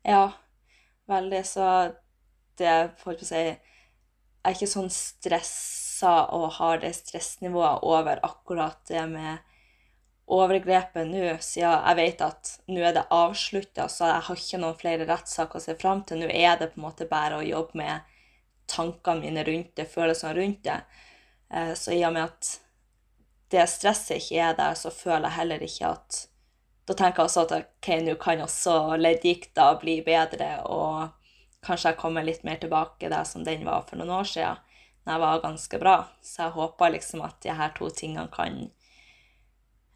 Ja, 0.06 0.30
veldig. 1.11 1.42
Så 1.46 1.66
det 2.59 2.76
får 3.02 3.18
jeg 3.18 3.28
si 3.28 3.42
Jeg 4.46 4.52
er 4.52 4.59
ikke 4.61 4.70
sånn 4.70 4.92
stressa 4.94 6.11
og 6.30 6.52
har 6.61 6.78
det 6.78 6.92
stressnivået 6.94 7.82
over 7.82 8.20
akkurat 8.22 8.78
det 8.87 9.02
med 9.11 9.40
overgrepet 10.30 11.09
nå, 11.11 11.24
siden 11.42 11.72
jeg 11.74 11.98
vet 11.98 12.22
at 12.22 12.52
nå 12.70 12.85
er 12.87 12.94
det 12.94 13.02
avslutta, 13.11 13.88
så 13.90 14.12
jeg 14.12 14.22
har 14.28 14.44
ikke 14.44 14.61
noen 14.62 14.78
flere 14.78 15.09
rettssaker 15.09 15.59
å 15.59 15.64
se 15.64 15.74
fram 15.80 16.04
til. 16.06 16.22
Nå 16.22 16.30
er 16.30 16.61
det 16.61 16.68
på 16.76 16.78
en 16.78 16.87
måte 16.87 17.09
bare 17.11 17.40
å 17.40 17.46
jobbe 17.46 17.80
med 17.82 18.14
tankene 18.70 19.24
mine 19.24 19.42
rundt 19.50 19.74
det, 19.78 19.88
følelsene 19.90 20.38
rundt 20.38 20.62
det. 20.66 20.78
Eh, 21.50 21.74
så 21.74 21.98
i 21.98 22.04
og 22.06 22.14
med 22.14 22.28
at 22.30 22.52
det 23.50 23.66
stresset 23.70 24.22
ikke 24.22 24.46
er 24.46 24.56
der, 24.62 24.78
så 24.78 24.94
føler 24.94 25.26
jeg 25.26 25.38
heller 25.40 25.68
ikke 25.70 25.92
at 25.96 26.24
Da 26.87 26.94
tenker 26.94 27.24
jeg 27.24 27.26
også 27.26 27.42
at 27.48 27.52
ok, 27.56 27.87
nå 28.06 28.12
kan 28.22 28.40
også 28.44 28.94
leddgikta 28.94 29.72
bli 29.82 29.96
bedre, 30.06 30.52
og 30.70 31.09
kanskje 31.66 31.92
jeg 31.92 32.00
kommer 32.00 32.26
litt 32.26 32.44
mer 32.46 32.61
tilbake 32.62 33.11
der 33.12 33.26
som 33.29 33.44
den 33.44 33.66
var 33.66 33.85
for 33.88 33.98
noen 34.00 34.14
år 34.20 34.29
siden, 34.31 34.62
når 35.05 35.12
jeg 35.12 35.24
var 35.26 35.42
ganske 35.42 35.81
bra. 35.83 35.96
Så 36.22 36.46
jeg 36.46 36.57
håper 36.57 36.94
liksom 36.94 37.24
at 37.26 37.40
de 37.42 37.57
her 37.59 37.74
to 37.76 37.90
tingene 37.90 38.31
kan 38.33 38.62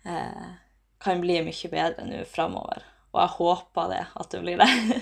eh, 0.04 0.50
kan 1.00 1.20
bli 1.20 1.40
mye 1.44 1.70
bedre 1.72 2.06
nå 2.06 2.24
framover. 2.28 2.84
Og 3.10 3.22
jeg 3.22 3.34
håper 3.38 3.92
det, 3.94 4.02
at 4.22 4.32
det 4.32 4.40
blir 4.44 4.60
det. 4.60 4.98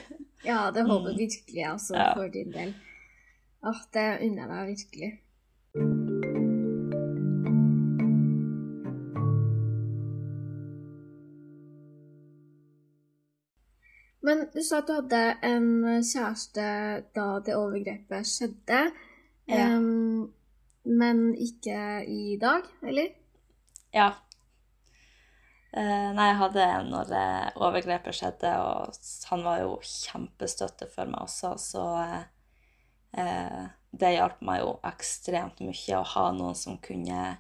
ja, 0.51 0.61
det 0.75 0.85
håper 0.87 1.11
jeg 1.13 1.19
virkelig 1.19 1.63
jeg 1.63 1.73
også, 1.73 1.97
ja. 1.99 2.13
for 2.17 2.33
din 2.33 2.53
del. 2.55 2.75
Åh, 3.67 3.81
det 3.93 4.07
unner 4.25 4.45
jeg 4.45 4.51
deg 4.53 4.71
virkelig. 4.73 5.11
Du 14.59 14.65
sa 14.67 14.83
at 14.83 14.91
du 14.91 14.97
hadde 14.97 15.23
en 15.47 15.69
kjæreste 16.03 16.69
da 17.17 17.27
det 17.47 17.57
overgrepet 17.57 18.27
skjedde. 18.29 18.85
Ja. 19.49 19.69
Um, 19.73 20.33
men 20.89 21.31
ikke 21.39 22.05
i 22.09 22.39
dag, 22.41 22.67
eller? 22.83 23.13
Ja, 23.95 24.13
Uh, 25.69 26.15
nei, 26.17 26.31
jeg 26.31 26.39
hadde 26.41 26.63
en 26.65 26.87
når 26.89 27.11
uh, 27.13 27.59
overgrepet 27.67 28.17
skjedde, 28.17 28.51
og 28.57 28.95
han 29.29 29.43
var 29.45 29.59
jo 29.61 29.75
kjempestøtte 29.85 30.89
for 30.95 31.11
meg 31.11 31.27
også, 31.27 31.51
så 31.61 31.83
uh, 33.13 33.67
det 34.01 34.15
hjalp 34.15 34.41
meg 34.49 34.63
jo 34.63 34.71
ekstremt 34.89 35.61
mye 35.61 35.99
å 35.99 36.07
ha 36.15 36.25
noen 36.33 36.57
som 36.57 36.81
kunne 36.81 37.35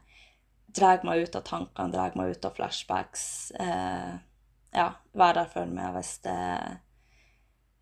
dra 0.76 0.92
meg 1.09 1.24
ut 1.24 1.38
av 1.40 1.46
tankene, 1.48 1.94
dra 1.94 2.11
meg 2.20 2.37
ut 2.37 2.44
av 2.44 2.54
flashbacks. 2.57 3.24
ja, 3.57 4.88
være 5.16 5.35
der 5.40 5.48
for 5.52 5.72
meg 5.72 5.96
hvis, 5.96 6.12
det, 6.24 6.37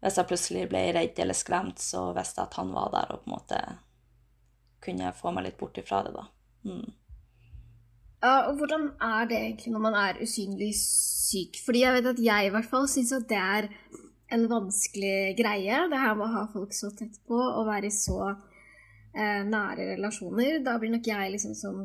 hvis 0.04 0.18
jeg 0.20 0.28
plutselig 0.28 0.68
ble 0.70 0.84
redd 0.94 1.18
eller 1.22 1.36
skremt, 1.36 1.80
så 1.82 2.10
visste 2.16 2.42
jeg 2.42 2.50
at 2.50 2.60
han 2.60 2.72
var 2.74 2.92
der 2.94 3.14
og 3.14 3.24
på 3.24 3.30
en 3.30 3.36
måte 3.36 3.60
kunne 4.86 5.12
få 5.16 5.32
meg 5.34 5.48
litt 5.48 5.58
bort 5.58 5.78
ifra 5.80 6.02
det, 6.06 6.12
da. 6.14 6.26
Mm. 6.68 6.94
Ja, 8.24 8.48
og 8.48 8.58
hvordan 8.58 8.88
er 9.02 9.28
det 9.28 9.38
egentlig 9.38 9.72
når 9.74 9.82
man 9.84 9.96
er 9.98 10.20
usynlig 10.22 10.72
syk? 10.78 11.60
Fordi 11.64 11.82
jeg 11.82 11.96
vet 11.98 12.10
at 12.12 12.22
jeg 12.22 12.48
i 12.48 12.52
hvert 12.54 12.68
fall 12.70 12.88
syns 12.90 13.12
at 13.14 13.28
det 13.30 13.40
er 13.40 13.68
en 14.34 14.46
vanskelig 14.50 15.36
greie. 15.38 15.82
Det 15.90 16.00
her 16.02 16.16
med 16.18 16.26
å 16.26 16.34
ha 16.34 16.44
folk 16.52 16.74
så 16.74 16.90
tett 16.96 17.20
på 17.28 17.38
og 17.38 17.68
være 17.68 17.90
i 17.90 17.94
så 17.94 18.20
eh, 18.30 19.42
nære 19.46 19.92
relasjoner. 19.94 20.58
Da 20.66 20.78
blir 20.82 20.94
nok 20.96 21.06
jeg 21.12 21.34
liksom 21.36 21.54
som 21.58 21.84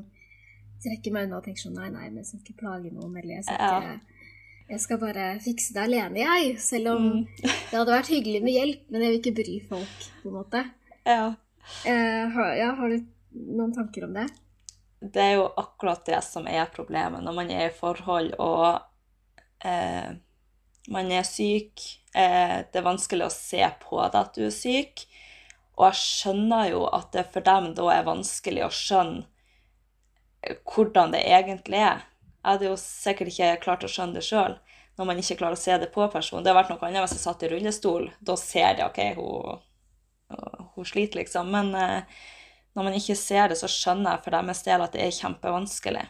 trekker 0.81 1.13
meg 1.13 1.27
unna 1.27 1.41
og 1.41 1.45
tenker 1.45 1.67
sånn 1.67 1.77
nei, 1.77 1.91
nei, 1.93 2.07
men 2.09 2.23
jeg 2.23 2.31
skal 2.31 2.43
ikke 2.45 2.61
plage 2.63 2.93
noen. 2.93 3.17
Eller 3.19 3.37
jeg 3.37 3.47
skal, 3.49 3.85
ikke, 3.85 4.10
jeg 4.71 4.83
skal 4.83 4.99
bare 5.01 5.31
fikse 5.43 5.75
det 5.75 5.85
alene, 5.85 6.21
jeg. 6.23 6.53
Selv 6.63 6.95
om 6.95 7.07
mm. 7.11 7.25
det 7.43 7.75
hadde 7.75 7.95
vært 7.95 8.13
hyggelig 8.13 8.43
med 8.45 8.55
hjelp, 8.55 8.85
men 8.89 9.05
jeg 9.05 9.13
vil 9.13 9.21
ikke 9.21 9.37
bry 9.41 9.57
folk, 9.71 10.05
på 10.21 10.31
en 10.31 10.37
måte. 10.37 10.63
Ja. 11.07 11.25
Eh, 11.85 12.23
har, 12.35 12.55
ja, 12.57 12.71
har 12.79 12.93
du 12.93 13.03
noen 13.51 13.75
tanker 13.75 14.07
om 14.07 14.15
det? 14.15 14.29
det 15.01 15.21
er 15.21 15.31
jo 15.39 15.47
akkurat 15.57 16.03
det 16.05 16.19
som 16.21 16.45
er 16.47 16.69
problemet 16.73 17.23
når 17.25 17.33
man 17.33 17.51
er 17.53 17.69
i 17.71 17.73
forhold 17.73 18.35
og 18.37 18.67
eh, 19.65 20.13
man 20.91 21.11
er 21.13 21.25
syk. 21.25 21.81
Eh, 22.13 22.61
det 22.69 22.77
er 22.77 22.85
vanskelig 22.85 23.25
å 23.25 23.33
se 23.33 23.63
på 23.81 23.97
deg 24.01 24.19
at 24.19 24.37
du 24.37 24.45
er 24.45 24.53
syk. 24.53 25.05
Og 25.77 25.87
jeg 25.87 25.99
skjønner 26.01 26.69
jo 26.73 26.85
at 26.89 27.09
det 27.15 27.25
for 27.33 27.45
dem 27.45 27.71
da 27.77 27.87
er 27.95 28.07
vanskelig 28.07 28.65
å 28.65 28.71
skjønne 28.75 29.25
eh, 30.45 30.57
hvordan 30.69 31.15
det 31.15 31.23
egentlig 31.25 31.81
er. 31.85 32.05
Jeg 32.41 32.49
hadde 32.49 32.69
jo 32.71 32.77
sikkert 32.81 33.31
ikke 33.31 33.55
klart 33.61 33.85
å 33.85 33.89
skjønne 33.91 34.17
det 34.17 34.25
sjøl 34.25 34.57
når 34.99 35.07
man 35.07 35.21
ikke 35.21 35.37
klarer 35.39 35.57
å 35.57 35.61
se 35.61 35.75
det 35.81 35.89
på 35.93 36.05
personen. 36.13 36.43
Det 36.43 36.51
har 36.51 36.59
vært 36.59 36.71
noe 36.73 36.87
annet 36.87 37.05
hvis 37.05 37.15
jeg 37.15 37.23
satt 37.23 37.43
i 37.45 37.49
rullestol. 37.49 38.09
Da 38.21 38.35
ser 38.37 38.77
jeg 38.77 38.85
OK, 38.85 38.99
hun, 39.17 39.61
hun 40.75 40.87
sliter, 40.87 41.21
liksom. 41.21 41.49
Men 41.53 41.71
eh, 41.77 42.19
når 42.77 42.87
man 42.87 42.97
ikke 42.97 43.17
ser 43.17 43.49
det, 43.51 43.57
så 43.59 43.69
skjønner 43.71 44.15
jeg 44.15 44.25
for 44.25 44.35
deres 44.35 44.63
del 44.67 44.85
at 44.85 44.95
det 44.95 45.05
er 45.05 45.15
kjempevanskelig. 45.15 46.05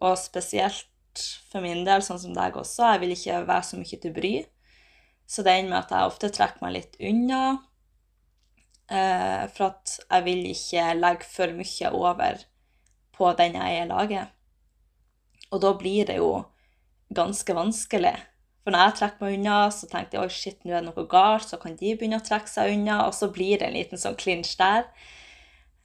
Og 0.00 0.16
spesielt 0.20 1.22
for 1.52 1.64
min 1.64 1.84
del, 1.86 2.04
sånn 2.04 2.20
som 2.20 2.34
deg 2.36 2.58
også, 2.58 2.90
jeg 2.92 3.02
vil 3.04 3.14
ikke 3.14 3.40
være 3.48 3.68
så 3.68 3.80
mye 3.80 4.00
til 4.02 4.14
bry. 4.16 4.34
Så 5.26 5.42
det 5.42 5.56
ender 5.56 5.72
med 5.72 5.80
at 5.84 5.94
jeg 5.94 6.10
ofte 6.10 6.30
trekker 6.34 6.62
meg 6.62 6.76
litt 6.76 7.00
unna. 7.02 7.42
Eh, 8.86 9.44
for 9.56 9.72
at 9.72 9.96
jeg 10.04 10.26
vil 10.28 10.44
ikke 10.52 10.88
legge 10.98 11.26
for 11.30 11.54
mye 11.56 11.92
over 11.98 12.44
på 13.16 13.32
den 13.38 13.58
jeg 13.58 13.78
er 13.80 13.86
i 13.86 13.90
laget. 13.90 14.35
Og 15.54 15.62
da 15.62 15.72
blir 15.78 16.08
det 16.08 16.18
jo 16.18 16.30
ganske 17.14 17.54
vanskelig. 17.54 18.16
For 18.66 18.74
når 18.74 18.82
jeg 18.82 18.96
trekker 18.98 19.22
meg 19.22 19.36
unna, 19.38 19.56
så 19.70 19.86
tenker 19.86 20.18
jeg 20.18 20.26
oi, 20.26 20.34
shit, 20.34 20.58
nå 20.64 20.74
er 20.74 20.82
det 20.82 20.88
noe 20.88 21.06
galt, 21.10 21.46
så 21.46 21.58
kan 21.62 21.76
de 21.78 21.94
begynne 21.94 22.18
å 22.18 22.26
trekke 22.26 22.50
seg 22.50 22.72
unna, 22.74 23.04
og 23.06 23.14
så 23.14 23.30
blir 23.30 23.60
det 23.60 23.68
en 23.68 23.76
liten 23.78 24.00
sånn 24.00 24.18
klinsj 24.18 24.56
der. 24.58 24.88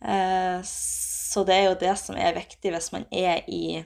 Eh, 0.01 0.64
så 0.66 1.43
det 1.45 1.57
er 1.59 1.68
jo 1.68 1.82
det 1.84 1.93
som 2.01 2.18
er 2.18 2.34
viktig 2.39 2.74
hvis 2.74 2.89
man 2.95 3.05
er 3.14 3.43
i 3.45 3.84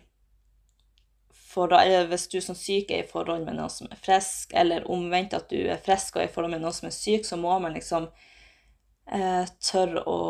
forhold, 1.55 2.07
hvis 2.11 2.27
du 2.31 2.39
som 2.43 2.55
syk 2.55 2.91
er 2.91 3.03
i 3.03 3.09
forhold 3.09 3.43
med 3.43 3.57
noen 3.59 3.71
som 3.71 3.91
er 3.91 3.99
frisk, 3.99 4.55
eller 4.55 4.87
omvendt 4.91 5.35
at 5.35 5.51
du 5.51 5.59
er 5.59 5.81
frisk 5.83 6.15
og 6.15 6.23
er 6.23 6.29
i 6.29 6.33
forhold 6.33 6.55
med 6.55 6.63
noen 6.63 6.75
som 6.75 6.87
er 6.89 6.95
syk, 6.95 7.27
så 7.27 7.39
må 7.39 7.57
man 7.63 7.75
liksom 7.75 8.07
eh, 9.11 9.43
tørre 9.63 10.03
å 10.07 10.21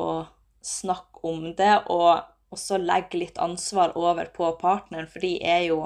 snakke 0.66 1.22
om 1.30 1.52
det, 1.58 1.76
og 1.94 2.26
også 2.54 2.80
legge 2.82 3.20
litt 3.20 3.40
ansvar 3.42 3.96
over 3.98 4.30
på 4.36 4.52
partneren, 4.62 5.10
for 5.12 5.24
de 5.24 5.38
er 5.44 5.66
jo 5.70 5.82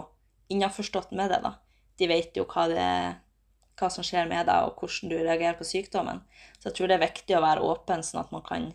innforstått 0.51 1.13
med 1.15 1.31
det, 1.31 1.41
da. 1.45 1.55
De 1.99 2.07
vet 2.09 2.37
jo 2.37 2.45
hva, 2.49 2.65
det, 2.71 2.89
hva 3.79 3.89
som 3.93 4.05
skjer 4.05 4.29
med 4.29 4.47
deg, 4.49 4.67
og 4.67 4.79
hvordan 4.79 5.11
du 5.11 5.17
reagerer 5.19 5.57
på 5.59 5.67
sykdommen. 5.67 6.21
Så 6.59 6.69
jeg 6.69 6.77
tror 6.77 6.91
det 6.91 6.99
er 6.99 7.07
viktig 7.07 7.37
å 7.37 7.43
være 7.45 7.65
åpen, 7.65 8.03
sånn 8.05 8.23
at 8.23 8.33
man 8.35 8.45
kan 8.45 8.69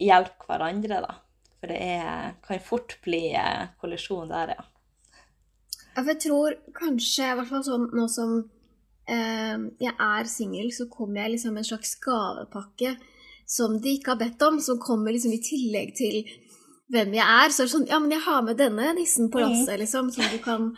hjelpe 0.00 0.48
hverandre, 0.48 1.02
da. 1.06 1.18
For 1.60 1.72
det 1.72 1.80
er, 1.98 2.36
kan 2.46 2.62
fort 2.64 2.96
bli 3.04 3.26
eh, 3.36 3.68
kollisjon 3.80 4.32
der, 4.32 4.54
ja. 4.56 4.66
Jeg 6.00 6.20
tror 6.22 6.56
kanskje, 6.76 7.26
i 7.26 7.36
hvert 7.36 7.50
fall 7.50 7.64
sånn 7.66 7.88
nå 7.96 8.06
som 8.08 8.36
eh, 9.10 9.56
jeg 9.82 9.92
er 9.92 10.30
singel, 10.30 10.70
så 10.72 10.86
kommer 10.92 11.24
jeg 11.24 11.34
liksom 11.34 11.58
en 11.58 11.66
slags 11.66 11.96
gavepakke 12.00 12.94
som 13.50 13.74
de 13.82 13.96
ikke 13.98 14.14
har 14.14 14.20
bedt 14.20 14.42
om, 14.46 14.60
som 14.62 14.78
kommer 14.80 15.12
liksom 15.12 15.34
i 15.34 15.42
tillegg 15.42 15.92
til 15.98 16.22
hvem 16.92 17.14
jeg 17.16 17.26
er. 17.26 17.52
Så 17.52 17.62
er 17.62 17.68
det 17.68 17.74
sånn 17.74 17.88
Ja, 17.90 18.00
men 18.02 18.14
jeg 18.14 18.24
har 18.26 18.42
med 18.46 18.60
denne 18.60 18.92
nissen 18.98 19.30
på 19.32 19.42
lasset, 19.42 19.76
liksom, 19.80 20.10
som 20.14 20.26
du 20.32 20.38
kan 20.44 20.70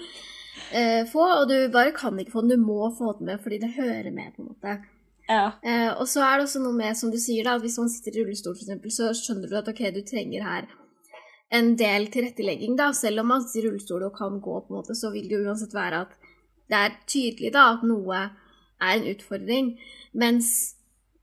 eh, 0.70 1.02
få. 1.10 1.24
Og 1.40 1.46
du 1.50 1.56
bare 1.74 1.94
kan 1.96 2.18
ikke 2.20 2.36
få 2.36 2.44
den, 2.46 2.56
du 2.56 2.66
må 2.66 2.90
få 2.98 3.16
den 3.18 3.32
med 3.32 3.42
fordi 3.44 3.62
det 3.62 3.74
hører 3.78 4.10
med, 4.10 4.34
på 4.36 4.44
en 4.44 4.52
måte. 4.52 4.76
Ja. 5.30 5.46
Eh, 5.62 5.90
og 5.92 6.06
så 6.10 6.24
er 6.26 6.38
det 6.38 6.48
også 6.48 6.62
noe 6.62 6.76
med, 6.76 6.96
som 6.98 7.12
du 7.12 7.18
sier, 7.20 7.46
da, 7.46 7.56
at 7.56 7.64
hvis 7.64 7.78
man 7.80 7.90
sitter 7.92 8.18
i 8.18 8.22
rullestol, 8.22 8.56
for 8.56 8.66
eksempel, 8.66 8.92
så 8.94 9.12
skjønner 9.16 9.48
du 9.48 9.58
at 9.60 9.70
ok, 9.70 9.82
du 9.94 10.02
trenger 10.06 10.46
her 10.46 10.70
en 11.52 11.74
del 11.76 12.08
tilrettelegging, 12.12 12.76
da. 12.80 12.90
Selv 12.96 13.22
om 13.22 13.32
man 13.34 13.44
sitter 13.44 13.66
i 13.66 13.70
rullestol 13.70 14.06
og 14.08 14.16
kan 14.16 14.40
gå, 14.40 14.60
på 14.60 14.72
en 14.72 14.78
måte, 14.80 14.96
så 14.98 15.12
vil 15.14 15.28
det 15.28 15.38
jo 15.38 15.46
uansett 15.46 15.74
være 15.76 16.04
at 16.06 16.14
det 16.72 16.78
er 16.78 16.94
tydelig 17.04 17.52
da 17.52 17.66
at 17.74 17.82
noe 17.84 18.20
er 18.82 18.94
en 18.94 19.08
utfordring. 19.10 19.74
Mens 20.16 20.48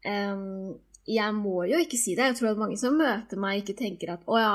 ehm, 0.06 0.78
jeg 1.10 1.34
må 1.36 1.64
jo 1.70 1.80
ikke 1.82 1.98
si 1.98 2.16
det. 2.18 2.32
Jeg 2.32 2.40
tror 2.40 2.52
at 2.52 2.62
mange 2.62 2.78
som 2.78 2.98
møter 3.00 3.40
meg, 3.42 3.62
ikke 3.62 3.78
tenker 3.80 4.14
at 4.14 4.26
å 4.30 4.38
ja, 4.40 4.54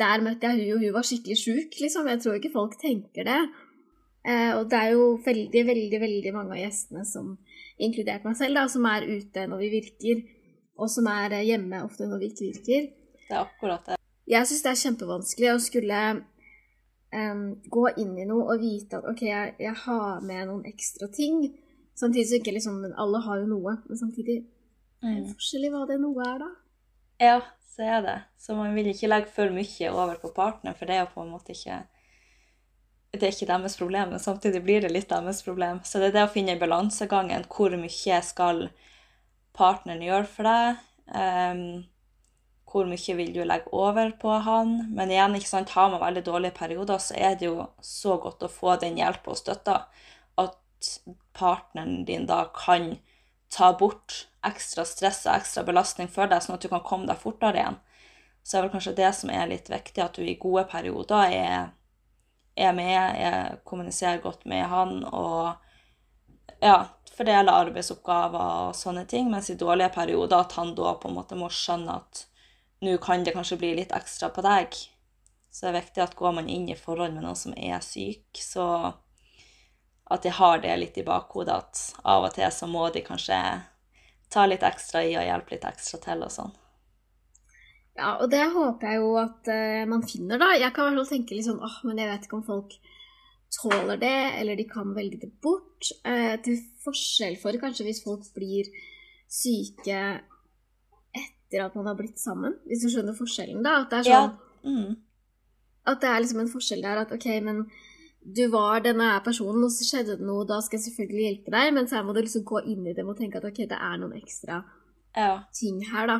der 0.00 0.24
møtte 0.24 0.48
jeg 0.48 0.62
hun, 0.62 0.76
og 0.76 0.84
hun 0.84 0.94
var 0.96 1.08
skikkelig 1.08 1.38
sjuk, 1.40 1.76
liksom. 1.80 2.08
Jeg 2.12 2.22
tror 2.22 2.38
ikke 2.38 2.54
folk 2.54 2.76
tenker 2.80 3.28
det. 3.28 3.42
Eh, 4.26 4.52
og 4.56 4.70
det 4.70 4.78
er 4.78 4.94
jo 4.96 5.10
veldig, 5.24 5.62
veldig, 5.68 6.00
veldig 6.02 6.32
mange 6.34 6.56
av 6.56 6.62
gjestene 6.64 7.04
som, 7.08 7.36
inkludert 7.76 8.24
meg 8.26 8.38
selv, 8.38 8.58
da, 8.58 8.64
som 8.72 8.88
er 8.88 9.04
ute 9.06 9.44
når 9.50 9.60
vi 9.60 9.68
virker, 9.76 10.24
og 10.80 10.90
som 10.92 11.08
er 11.12 11.38
hjemme 11.46 11.82
ofte 11.84 12.08
når 12.08 12.22
vi 12.22 12.30
ikke 12.32 12.48
virker. 12.48 12.88
Det 13.26 13.36
er 13.36 13.42
akkurat 13.42 13.92
det. 13.92 14.00
Jeg 14.26 14.48
syns 14.48 14.64
det 14.64 14.72
er 14.72 14.80
kjempevanskelig 14.80 15.52
å 15.52 15.60
skulle 15.62 16.00
um, 17.14 17.44
gå 17.70 17.84
inn 18.02 18.16
i 18.18 18.26
noe 18.26 18.48
og 18.56 18.64
vite 18.64 18.98
at 18.98 19.06
OK, 19.12 19.22
jeg, 19.28 19.54
jeg 19.62 19.78
har 19.84 20.24
med 20.26 20.48
noen 20.50 20.66
ekstra 20.66 21.08
ting. 21.14 21.46
Samtidig 21.96 22.26
så 22.28 22.40
ikke 22.40 22.56
liksom 22.56 22.82
Alle 22.90 23.22
har 23.24 23.40
jo 23.40 23.46
noe, 23.54 23.76
men 23.86 24.00
samtidig 24.00 24.40
Mm. 25.04 25.26
forskjellig 25.34 25.72
hva 25.74 25.82
det 25.88 25.98
nå 26.02 26.12
er, 26.24 26.38
da. 26.42 26.48
Ja, 27.22 27.36
så 27.74 27.84
er 27.84 28.00
det. 28.04 28.16
Så 28.40 28.56
man 28.56 28.74
vil 28.76 28.88
ikke 28.92 29.10
legge 29.10 29.32
for 29.32 29.52
mye 29.52 29.92
over 29.92 30.16
på 30.22 30.32
partner, 30.36 30.76
for 30.76 30.88
det 30.88 30.96
er 30.96 31.04
jo 31.04 31.12
på 31.14 31.24
en 31.24 31.34
måte 31.34 31.54
ikke 31.56 31.82
det 33.16 33.28
er 33.30 33.32
ikke 33.32 33.48
deres 33.48 33.76
problem, 33.78 34.10
men 34.12 34.20
samtidig 34.20 34.60
blir 34.64 34.82
det 34.84 34.92
litt 34.92 35.08
deres 35.08 35.42
problem. 35.46 35.80
Så 35.84 36.00
det 36.00 36.10
er 36.10 36.16
det 36.16 36.24
å 36.26 36.32
finne 36.32 36.58
balansegangen. 36.60 37.46
Hvor 37.48 37.72
mye 37.80 38.18
skal 38.24 38.66
partneren 39.56 40.04
gjøre 40.04 40.28
for 40.28 40.48
deg? 40.48 40.82
Um, 41.06 41.62
hvor 42.66 42.88
mye 42.90 43.16
vil 43.16 43.32
du 43.32 43.40
legge 43.46 43.72
over 43.72 44.10
på 44.20 44.36
han? 44.44 44.74
Men 44.92 45.12
igjen, 45.14 45.38
ikke 45.38 45.52
sant, 45.52 45.72
har 45.76 45.90
man 45.92 46.02
veldig 46.02 46.24
dårlige 46.26 46.58
perioder, 46.58 47.00
så 47.00 47.16
er 47.16 47.38
det 47.38 47.48
jo 47.48 47.68
så 47.80 48.18
godt 48.20 48.44
å 48.44 48.52
få 48.52 48.76
den 48.82 48.98
hjelpa 49.00 49.32
og 49.32 49.40
støtta 49.40 49.78
at 50.42 50.90
partneren 51.36 52.04
din 52.08 52.26
da 52.28 52.42
kan 52.56 52.96
ta 53.52 53.72
bort 53.78 54.26
ekstra 54.46 54.84
stress 54.86 55.24
og 55.26 55.34
ekstra 55.36 55.64
belastning 55.66 56.08
for 56.12 56.30
deg, 56.30 56.42
sånn 56.42 56.56
at 56.56 56.64
du 56.64 56.70
kan 56.72 56.84
komme 56.86 57.08
deg 57.08 57.18
fortere 57.20 57.60
igjen. 57.60 57.80
Så 58.46 58.58
er 58.58 58.66
vel 58.66 58.74
kanskje 58.74 58.94
det 58.98 59.10
som 59.18 59.32
er 59.34 59.48
litt 59.50 59.70
viktig, 59.70 60.02
at 60.02 60.18
du 60.18 60.22
i 60.22 60.38
gode 60.40 60.66
perioder 60.70 61.34
er 61.34 61.72
er 62.56 62.72
med, 62.72 63.18
jeg 63.20 63.58
kommuniserer 63.68 64.22
godt 64.24 64.46
med 64.48 64.64
han 64.70 65.02
og 65.04 65.52
ja, 66.64 66.86
fordeler 67.12 67.52
arbeidsoppgaver 67.52 68.68
og 68.68 68.76
sånne 68.76 69.04
ting, 69.08 69.28
mens 69.30 69.50
i 69.52 69.58
dårlige 69.60 69.92
perioder 69.92 70.40
at 70.40 70.56
han 70.56 70.72
da 70.76 70.94
på 71.00 71.10
en 71.10 71.18
måte 71.18 71.36
må 71.36 71.50
skjønne 71.52 71.98
at 72.00 72.22
nå 72.84 72.96
kan 73.02 73.24
det 73.24 73.34
kanskje 73.36 73.58
bli 73.60 73.74
litt 73.76 73.92
ekstra 73.96 74.30
på 74.32 74.44
deg. 74.44 74.72
Så 75.52 75.66
det 75.66 75.70
er 75.70 75.78
viktig 75.80 76.04
at 76.04 76.16
går 76.16 76.36
man 76.36 76.48
inn 76.52 76.66
i 76.68 76.76
forhold 76.76 77.14
med 77.14 77.24
noen 77.24 77.38
som 77.38 77.54
er 77.56 77.80
syk, 77.84 78.26
så 78.40 78.66
at 80.10 80.22
de 80.22 80.30
har 80.30 80.60
det 80.62 80.74
litt 80.78 80.98
i 81.00 81.06
bakhodet 81.06 81.54
at 81.54 81.80
av 82.06 82.28
og 82.28 82.34
til 82.36 82.50
så 82.54 82.68
må 82.70 82.86
de 82.94 83.02
kanskje 83.06 83.38
ta 84.30 84.44
litt 84.46 84.62
ekstra 84.66 85.02
i 85.06 85.16
og 85.18 85.26
hjelpe 85.26 85.54
litt 85.56 85.66
ekstra 85.66 86.00
til 86.02 86.22
og 86.26 86.32
sånn. 86.34 86.52
Ja, 87.96 88.16
og 88.20 88.28
det 88.30 88.42
håper 88.52 88.90
jeg 88.92 89.00
jo 89.00 89.12
at 89.18 89.48
uh, 89.48 89.82
man 89.88 90.04
finner, 90.04 90.38
da. 90.42 90.50
Jeg 90.58 90.74
kan 90.76 90.92
i 90.92 91.04
tenke 91.08 91.36
litt 91.36 91.46
sånn 91.46 91.62
åh, 91.64 91.78
men 91.88 92.02
jeg 92.02 92.10
vet 92.10 92.26
ikke 92.26 92.38
om 92.38 92.44
folk 92.44 92.74
tåler 93.56 93.96
det, 93.96 94.16
eller 94.40 94.58
de 94.58 94.66
kan 94.68 94.92
velge 94.94 95.22
det 95.22 95.30
bort. 95.40 95.88
Uh, 96.04 96.36
til 96.44 96.58
forskjell 96.84 97.38
for 97.40 97.56
kanskje 97.62 97.86
hvis 97.88 98.02
folk 98.04 98.26
blir 98.36 98.68
syke 99.32 100.00
etter 101.16 101.64
at 101.64 101.78
man 101.78 101.88
har 101.88 101.96
blitt 101.96 102.20
sammen. 102.20 102.58
Hvis 102.68 102.84
du 102.84 102.90
skjønner 102.92 103.16
forskjellen, 103.16 103.64
da. 103.64 103.80
At 103.86 103.94
det 103.94 104.02
er 104.04 104.10
Ja. 104.10 104.20
sånn 104.26 104.42
Mm. 104.66 104.96
At 105.86 106.00
det 106.00 106.08
er 106.10 106.20
liksom 106.20 106.40
en 106.42 106.50
forskjell 106.50 106.82
der 106.82 106.98
at 106.98 107.12
ok, 107.14 107.26
men 107.40 107.70
du 108.26 108.46
var 108.50 108.80
denne 108.82 109.12
personen, 109.24 109.62
og 109.64 109.70
så 109.70 109.86
skjedde 109.86 110.16
det 110.18 110.26
noe, 110.26 110.46
da 110.48 110.58
skal 110.64 110.80
jeg 110.80 110.88
selvfølgelig 110.88 111.26
hjelpe 111.28 111.52
deg, 111.54 111.68
men 111.76 111.86
så 111.90 112.00
må 112.02 112.14
du 112.16 112.20
liksom 112.24 112.42
gå 112.48 112.62
inn 112.72 112.86
i 112.88 112.94
det 112.96 113.04
og 113.06 113.16
tenke 113.18 113.38
at 113.38 113.46
ok, 113.46 113.60
det 113.70 113.78
er 113.78 114.00
noen 114.02 114.16
ekstra 114.18 114.64
Ja. 115.16 115.44
ting 115.54 115.78
her, 115.92 116.06
da. 116.10 116.16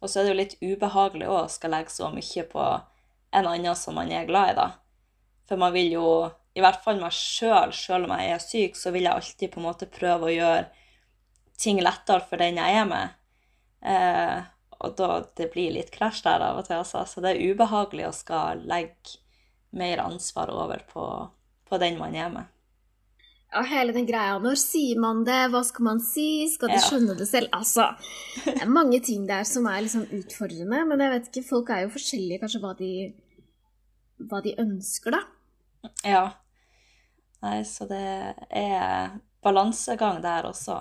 Og 0.00 0.08
så 0.08 0.20
er 0.20 0.24
det 0.24 0.30
jo 0.32 0.40
litt 0.40 0.56
ubehagelig 0.62 1.28
å 1.32 1.40
skal 1.50 1.72
legge 1.74 1.90
så 1.90 2.10
mye 2.14 2.44
på 2.52 2.64
en 3.36 3.46
annen 3.50 3.76
som 3.76 3.96
man 3.98 4.12
er 4.12 4.28
glad 4.28 4.52
i, 4.52 4.56
da. 4.60 4.68
For 5.48 5.58
man 5.60 5.74
vil 5.74 5.92
jo, 5.96 6.06
i 6.56 6.62
hvert 6.62 6.82
fall 6.84 7.00
meg 7.00 7.12
sjøl, 7.12 7.72
sjøl 7.74 8.06
om 8.06 8.14
jeg 8.16 8.32
er 8.32 8.42
syk, 8.42 8.76
så 8.78 8.92
vil 8.94 9.08
jeg 9.08 9.12
alltid 9.18 9.52
på 9.52 9.60
en 9.60 9.66
måte 9.66 9.90
prøve 9.90 10.28
å 10.30 10.34
gjøre 10.34 10.66
ting 11.58 11.80
lettere 11.82 12.22
for 12.28 12.36
den 12.40 12.58
jeg 12.60 12.80
er 12.80 12.88
med. 12.88 13.14
Eh, 13.82 14.40
og 14.80 14.96
da 14.98 15.10
det 15.36 15.50
blir 15.52 15.72
litt 15.72 15.90
krasj 15.94 16.22
der 16.26 16.42
av 16.44 16.58
og 16.60 16.66
til, 16.68 16.80
altså. 16.82 17.04
Så 17.08 17.22
det 17.24 17.34
er 17.34 17.52
ubehagelig 17.52 18.08
å 18.08 18.14
skal 18.14 18.62
legge 18.68 19.18
mer 19.78 20.02
ansvar 20.04 20.50
over 20.54 20.82
på, 20.90 21.06
på 21.68 21.78
den 21.82 21.98
man 22.00 22.14
er 22.16 22.30
med. 22.32 22.52
Ja, 23.52 23.62
hele 23.70 23.92
den 23.94 24.08
greia. 24.08 24.38
Når 24.42 24.56
sier 24.58 24.98
man 25.00 25.22
det? 25.24 25.36
Hva 25.52 25.62
skal 25.64 25.86
man 25.86 26.00
si? 26.02 26.48
Skal 26.50 26.72
de 26.72 26.80
Ja. 26.80 26.82
skjønne 26.82 27.14
det 27.16 27.28
selv? 27.30 27.48
Altså, 27.56 27.86
det 28.44 28.56
er 28.64 28.68
mange 28.68 28.98
ting 29.06 29.24
der 29.28 29.46
som 29.48 29.68
er 29.70 29.84
liksom 29.86 30.02
utfordrende, 30.18 30.82
men 30.90 31.00
jeg 31.04 31.12
vet 31.14 31.28
ikke, 31.30 31.48
folk 31.48 31.70
er 31.70 31.84
jo 31.86 31.92
forskjellige 31.94 32.40
kanskje 32.42 32.60
hva 32.64 32.72
de, 32.76 32.90
hva 34.26 34.42
de 34.44 34.56
ønsker, 34.60 35.14
da. 35.14 35.22
Ja. 36.04 36.24
Nei, 37.44 37.60
så 37.68 37.86
det 37.88 38.02
er 38.50 39.14
balansegang 39.46 40.18
der 40.24 40.48
også. 40.50 40.80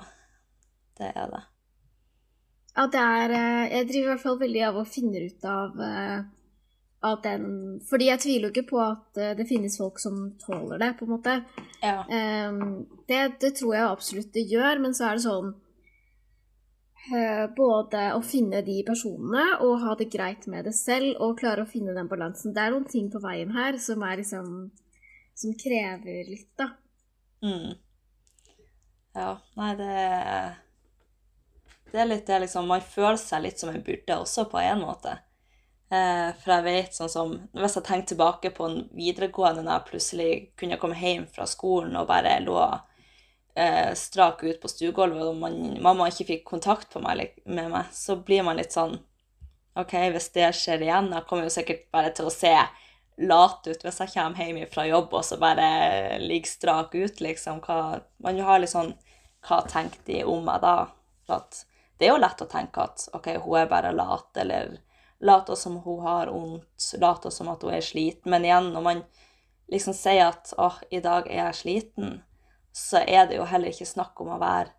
Det 0.97 1.11
er 1.13 1.29
det. 1.35 1.43
Ja, 2.75 2.87
det 2.91 2.99
er 2.99 3.31
eh, 3.35 3.69
Jeg 3.77 3.87
driver 3.87 4.05
i 4.05 4.11
hvert 4.15 4.23
fall 4.25 4.39
veldig 4.39 4.63
av 4.67 4.77
å 4.81 4.87
finne 4.89 5.21
ut 5.29 5.45
av 5.47 5.77
eh, 5.79 6.23
av 7.05 7.21
den 7.23 7.45
Fordi 7.89 8.09
jeg 8.09 8.21
tviler 8.23 8.47
jo 8.47 8.53
ikke 8.53 8.69
på 8.71 8.81
at 8.83 9.19
eh, 9.21 9.35
det 9.37 9.47
finnes 9.49 9.77
folk 9.79 9.99
som 10.01 10.31
tåler 10.41 10.81
det, 10.81 10.91
på 10.99 11.05
en 11.05 11.13
måte. 11.15 11.35
Ja. 11.83 12.01
Um, 12.09 12.85
det, 13.09 13.21
det 13.43 13.53
tror 13.59 13.75
jeg 13.75 13.85
absolutt 13.91 14.33
det 14.33 14.47
gjør, 14.49 14.81
men 14.83 14.95
så 14.97 15.09
er 15.09 15.17
det 15.17 15.25
sånn 15.25 15.51
uh, 17.11 17.45
Både 17.57 18.07
å 18.17 18.23
finne 18.25 18.63
de 18.65 18.79
personene 18.87 19.45
og 19.65 19.77
ha 19.83 19.95
det 19.99 20.09
greit 20.13 20.47
med 20.51 20.65
det 20.69 20.75
selv, 20.77 21.13
og 21.21 21.37
klare 21.41 21.65
å 21.65 21.69
finne 21.69 21.95
den 21.97 22.09
balansen. 22.11 22.55
Det 22.55 22.63
er 22.63 22.73
noen 22.73 22.89
ting 22.89 23.11
på 23.13 23.21
veien 23.23 23.53
her 23.55 23.79
som 23.81 24.03
er 24.07 24.21
liksom 24.23 24.51
Som 25.35 25.55
krever 25.59 26.31
litt, 26.31 26.51
da. 26.57 26.71
Mm. 27.45 27.75
Ja, 29.15 29.37
nei, 29.59 29.71
det 29.79 29.95
Det 31.91 32.01
er 32.01 32.09
litt 32.09 32.25
det, 32.27 32.41
liksom 32.43 32.67
Man 32.67 32.81
føler 32.81 33.19
seg 33.21 33.45
litt 33.45 33.61
som 33.61 33.71
en 33.71 33.83
burde 33.85 34.17
også, 34.23 34.49
på 34.51 34.59
en 34.63 34.81
måte. 34.81 35.19
Eh, 35.95 36.29
for 36.41 36.55
jeg 36.55 36.65
vet 36.65 36.95
sånn 36.97 37.11
som 37.11 37.33
Hvis 37.53 37.75
jeg 37.77 37.85
tenker 37.85 38.09
tilbake 38.09 38.51
på 38.55 38.67
en 38.67 38.77
videregående 38.95 39.63
når 39.63 39.73
jeg 39.75 39.87
plutselig 39.89 40.29
kunne 40.59 40.79
komme 40.81 40.97
hjem 40.99 41.27
fra 41.31 41.47
skolen 41.49 41.95
og 41.99 42.07
bare 42.09 42.39
lå 42.43 42.57
eh, 43.55 43.91
strak 43.97 44.43
ut 44.43 44.61
på 44.61 44.71
stuegulvet, 44.71 45.27
og 45.29 45.37
man, 45.39 45.59
mamma 45.83 46.09
ikke 46.09 46.29
fikk 46.31 46.47
kontakt 46.49 46.89
på 46.93 47.03
meg, 47.03 47.37
med 47.45 47.69
meg, 47.71 47.91
så 47.93 48.17
blir 48.17 48.43
man 48.47 48.59
litt 48.59 48.75
sånn 48.75 48.97
OK, 49.75 49.93
hvis 50.15 50.31
det 50.35 50.49
skjer 50.55 50.85
igjen, 50.85 51.11
jeg 51.11 51.27
kommer 51.29 51.47
jo 51.47 51.53
sikkert 51.53 51.85
bare 51.93 52.11
til 52.15 52.29
å 52.29 52.33
se 52.33 52.53
lat 53.21 53.67
ut 53.67 53.83
hvis 53.85 54.01
jeg 54.01 54.11
kommer 54.11 54.43
hjem 54.43 54.71
fra 54.71 54.87
jobb 54.87 55.13
og 55.15 55.23
så 55.23 55.37
bare 55.39 56.17
ligger 56.23 56.51
strak 56.51 56.95
ut, 56.95 57.21
liksom. 57.23 57.61
Hva, 57.63 58.01
man 58.23 58.41
har 58.49 58.59
litt 58.63 58.73
sånn 58.73 58.95
Hva 59.45 59.61
tenker 59.69 60.01
de 60.07 60.23
om 60.25 60.41
meg 60.47 60.63
da? 60.63 60.89
For 61.27 61.43
at 61.43 61.61
det 61.99 62.07
er 62.07 62.15
jo 62.15 62.21
lett 62.23 62.41
å 62.41 62.49
tenke 62.49 62.83
at 62.83 63.05
OK, 63.15 63.29
hun 63.45 63.59
er 63.59 63.69
bare 63.71 63.93
lat, 63.95 64.31
eller 64.41 64.79
later 65.19 65.57
som 65.59 65.77
hun 65.83 66.01
har 66.05 66.31
vondt, 66.33 66.87
later 67.01 67.33
som 67.33 67.49
at 67.53 67.63
hun 67.63 67.75
er 67.75 67.85
sliten. 67.85 68.31
Men 68.31 68.47
igjen, 68.47 68.71
når 68.73 68.85
man 68.85 69.03
liksom 69.71 69.95
sier 69.97 70.29
at 70.29 70.53
åh, 70.61 70.79
i 70.91 71.01
dag 71.03 71.29
er 71.29 71.47
jeg 71.47 71.61
sliten, 71.61 72.17
så 72.75 73.03
er 73.03 73.29
det 73.29 73.39
jo 73.39 73.47
heller 73.47 73.71
ikke 73.71 73.87
snakk 73.87 74.19
om 74.21 74.33
å 74.35 74.41
være 74.41 74.73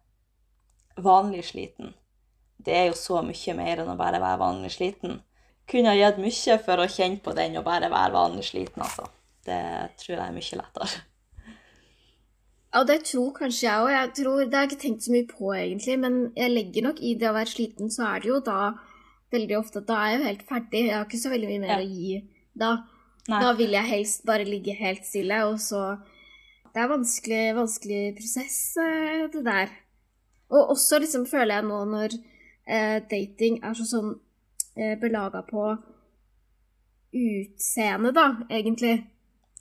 vanlig 1.02 1.46
sliten. 1.50 1.94
Det 2.56 2.74
er 2.74 2.90
jo 2.90 2.98
så 2.98 3.22
mye 3.24 3.56
mer 3.56 3.82
enn 3.82 3.92
å 3.92 3.98
bare 3.98 4.20
være 4.20 4.42
vanlig 4.42 4.74
sliten 4.76 5.20
kunne 5.70 5.90
ha 5.90 5.98
gitt 5.98 6.22
mye 6.22 6.56
for 6.62 6.82
å 6.82 6.88
kjenne 6.90 7.20
på 7.22 7.34
den 7.36 7.58
og 7.58 7.66
bare 7.66 7.90
være 7.90 8.14
vanlig 8.14 8.46
sliten, 8.50 8.82
altså. 8.86 9.10
Det 9.46 9.60
tror 10.00 10.16
jeg 10.16 10.24
er 10.24 10.34
mye 10.34 10.58
lettere. 10.60 11.02
Ja, 12.76 12.82
det 12.84 12.98
tror 13.08 13.30
kanskje 13.32 13.66
jeg 13.66 13.82
òg. 13.82 13.92
Jeg 13.94 14.10
tror, 14.18 14.40
det 14.44 14.56
har 14.56 14.66
jeg 14.66 14.72
ikke 14.72 14.82
tenkt 14.82 15.06
så 15.06 15.14
mye 15.14 15.28
på, 15.30 15.52
egentlig, 15.54 15.96
men 16.02 16.18
jeg 16.36 16.52
legger 16.52 16.86
nok 16.88 17.00
i 17.00 17.14
det 17.18 17.30
å 17.30 17.36
være 17.36 17.52
sliten, 17.52 17.92
så 17.94 18.08
er 18.10 18.22
det 18.22 18.30
jo 18.30 18.40
da 18.44 18.60
veldig 19.32 19.56
ofte 19.58 19.80
at 19.82 19.86
da 19.88 19.94
er 20.04 20.10
jeg 20.12 20.18
jo 20.20 20.26
helt 20.26 20.44
ferdig. 20.48 20.82
Jeg 20.86 20.94
har 20.96 21.04
ikke 21.06 21.22
så 21.22 21.30
veldig 21.32 21.48
mye 21.48 21.60
mer 21.64 21.72
Ja. 21.74 21.78
å 21.78 21.88
gi 21.88 22.28
da. 22.56 22.70
Nei. 23.28 23.40
Da 23.42 23.52
vil 23.58 23.70
jeg 23.74 23.84
helst 23.90 24.24
bare 24.24 24.44
ligge 24.46 24.74
helt 24.78 25.04
stille, 25.04 25.44
og 25.46 25.58
så 25.58 25.98
Det 26.76 26.82
er 26.82 26.88
vanskelig, 26.88 27.54
vanskelig 27.56 28.16
prosess, 28.18 28.76
eh, 28.76 29.26
det 29.32 29.44
der. 29.44 29.70
Og 30.50 30.68
også 30.76 30.98
liksom 31.00 31.24
føler 31.26 31.54
jeg 31.54 31.64
nå 31.64 31.78
når 31.88 32.14
eh, 32.68 33.00
dating 33.10 33.64
er 33.64 33.72
så 33.72 33.86
sånn 33.88 34.10
eh, 34.76 34.94
belaga 35.00 35.40
på 35.48 35.78
utseende, 37.16 38.12
da, 38.12 38.26
egentlig. 38.50 39.06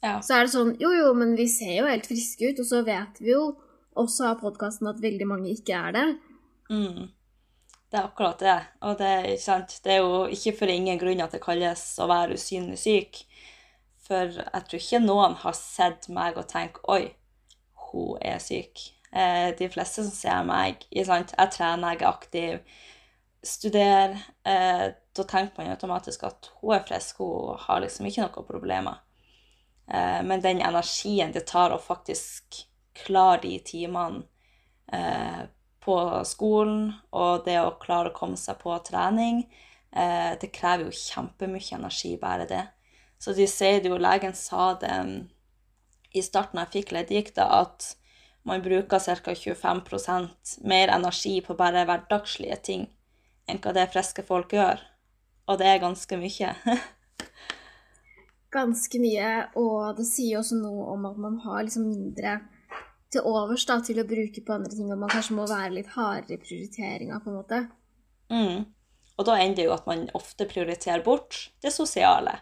Ja. 0.03 0.19
Så 0.21 0.35
er 0.35 0.43
det 0.45 0.51
sånn 0.53 0.75
Jo, 0.79 0.91
jo, 0.91 1.13
men 1.17 1.35
vi 1.37 1.47
ser 1.47 1.77
jo 1.79 1.87
helt 1.87 2.05
friske 2.05 2.51
ut, 2.51 2.59
og 2.59 2.65
så 2.67 2.83
vet 2.85 3.21
vi 3.23 3.31
jo 3.31 3.55
også 3.95 4.27
av 4.33 4.41
podkasten 4.41 4.89
at 4.91 4.99
veldig 5.01 5.27
mange 5.29 5.53
ikke 5.55 5.73
er 5.87 5.95
det. 5.95 6.05
Mm. 6.69 7.05
Det 7.95 8.01
er 8.01 8.07
akkurat 8.09 8.39
det. 8.39 8.55
Og 8.83 8.97
det, 8.99 9.11
det 9.85 9.91
er 9.93 10.01
jo 10.03 10.25
ikke 10.27 10.51
for 10.57 10.67
ingen 10.67 10.97
grunn 10.99 11.21
at 11.23 11.31
det 11.31 11.39
kalles 11.39 11.83
å 12.03 12.09
være 12.11 12.35
usynlig 12.35 12.75
syk. 12.81 13.21
For 14.03 14.33
jeg 14.35 14.65
tror 14.67 14.81
ikke 14.81 14.99
noen 14.99 15.37
har 15.39 15.55
sett 15.55 16.09
meg 16.11 16.35
og 16.35 16.49
tenkt 16.49 16.81
Oi, 16.91 17.13
hun 17.85 18.19
er 18.19 18.43
syk. 18.43 18.83
Eh, 19.15 19.55
de 19.55 19.71
fleste 19.71 20.03
som 20.03 20.11
ser 20.11 20.43
meg? 20.43 20.83
Jeg 20.91 21.07
trener, 21.07 21.95
jeg 21.95 22.01
er 22.01 22.09
aktiv, 22.09 22.75
studerer. 23.47 24.19
Eh, 24.43 24.85
da 25.15 25.27
tenker 25.31 25.63
man 25.63 25.71
automatisk 25.71 26.27
at 26.27 26.51
hun 26.59 26.75
er 26.75 26.83
frisk, 26.83 27.23
hun 27.23 27.55
har 27.63 27.79
liksom 27.79 28.11
ikke 28.11 28.27
noen 28.27 28.51
problemer. 28.51 28.99
Eh, 29.87 30.19
men 30.27 30.43
den 30.43 30.59
energien 30.59 31.31
det 31.31 31.47
tar 31.47 31.71
å 31.71 31.79
faktisk 31.79 32.65
klare 33.05 33.45
de 33.47 33.55
timene 33.71 34.25
eh, 34.91 35.45
på 35.85 35.97
skolen, 36.25 36.93
og 37.13 37.45
det 37.45 37.59
å 37.61 37.75
klare 37.81 38.11
å 38.11 38.15
komme 38.15 38.39
seg 38.39 38.57
på 38.61 38.75
trening, 38.87 39.43
eh, 39.91 40.33
det 40.41 40.53
krever 40.55 40.87
jo 40.87 40.97
kjempemye 40.97 41.77
energi, 41.77 42.15
bare 42.21 42.47
det. 42.49 42.63
Så 43.19 43.33
de 43.33 43.47
sier 43.47 43.81
det 43.81 43.89
jo, 43.89 43.97
legen 44.01 44.33
sa 44.37 44.73
det 44.81 44.95
i 46.15 46.23
starten 46.23 46.59
jeg 46.61 46.73
fikk 46.73 46.91
leddgikta, 46.95 47.45
at 47.61 47.95
man 48.45 48.61
bruker 48.61 48.99
ca. 48.99 49.33
25% 49.33 50.59
mer 50.63 50.91
energi 50.93 51.39
på 51.41 51.55
bare 51.57 51.85
hverdagslige 51.87 52.57
ting 52.61 52.85
enn 53.49 53.61
hva 53.61 53.73
det 53.73 53.89
friske 53.93 54.25
folk 54.25 54.53
gjør. 54.53 54.81
Og 55.49 55.59
det 55.61 55.69
er 55.69 55.81
ganske 55.83 56.17
mye. 56.17 56.53
Ganske 58.55 59.01
mye, 59.03 59.29
og 59.59 59.97
det 59.97 60.05
sier 60.07 60.39
også 60.39 60.55
noe 60.61 60.85
om 60.93 61.03
at 61.09 61.17
man 61.19 61.33
har 61.43 61.65
liksom 61.65 61.89
mindre 61.89 62.37
til 63.15 63.27
overs 63.27 63.65
da, 63.67 63.79
til 63.83 64.01
å 64.01 64.07
bruke 64.07 64.43
på 64.43 64.55
andre 64.55 64.75
ting, 64.75 64.91
og 64.91 65.01
man 65.01 65.11
kanskje 65.11 65.37
må 65.37 65.47
være 65.49 65.73
litt 65.77 65.91
hardere 65.95 66.37
i 66.37 66.41
prioriteringa, 66.41 67.19
på 67.23 67.31
en 67.31 67.39
måte. 67.39 67.61
Mm. 68.31 68.65
Og 69.15 69.27
da 69.27 69.37
ender 69.39 69.61
det 69.61 69.67
jo 69.69 69.75
at 69.75 69.87
man 69.87 70.07
ofte 70.17 70.47
prioriterer 70.49 71.03
bort 71.05 71.47
det 71.63 71.71
sosiale. 71.73 72.37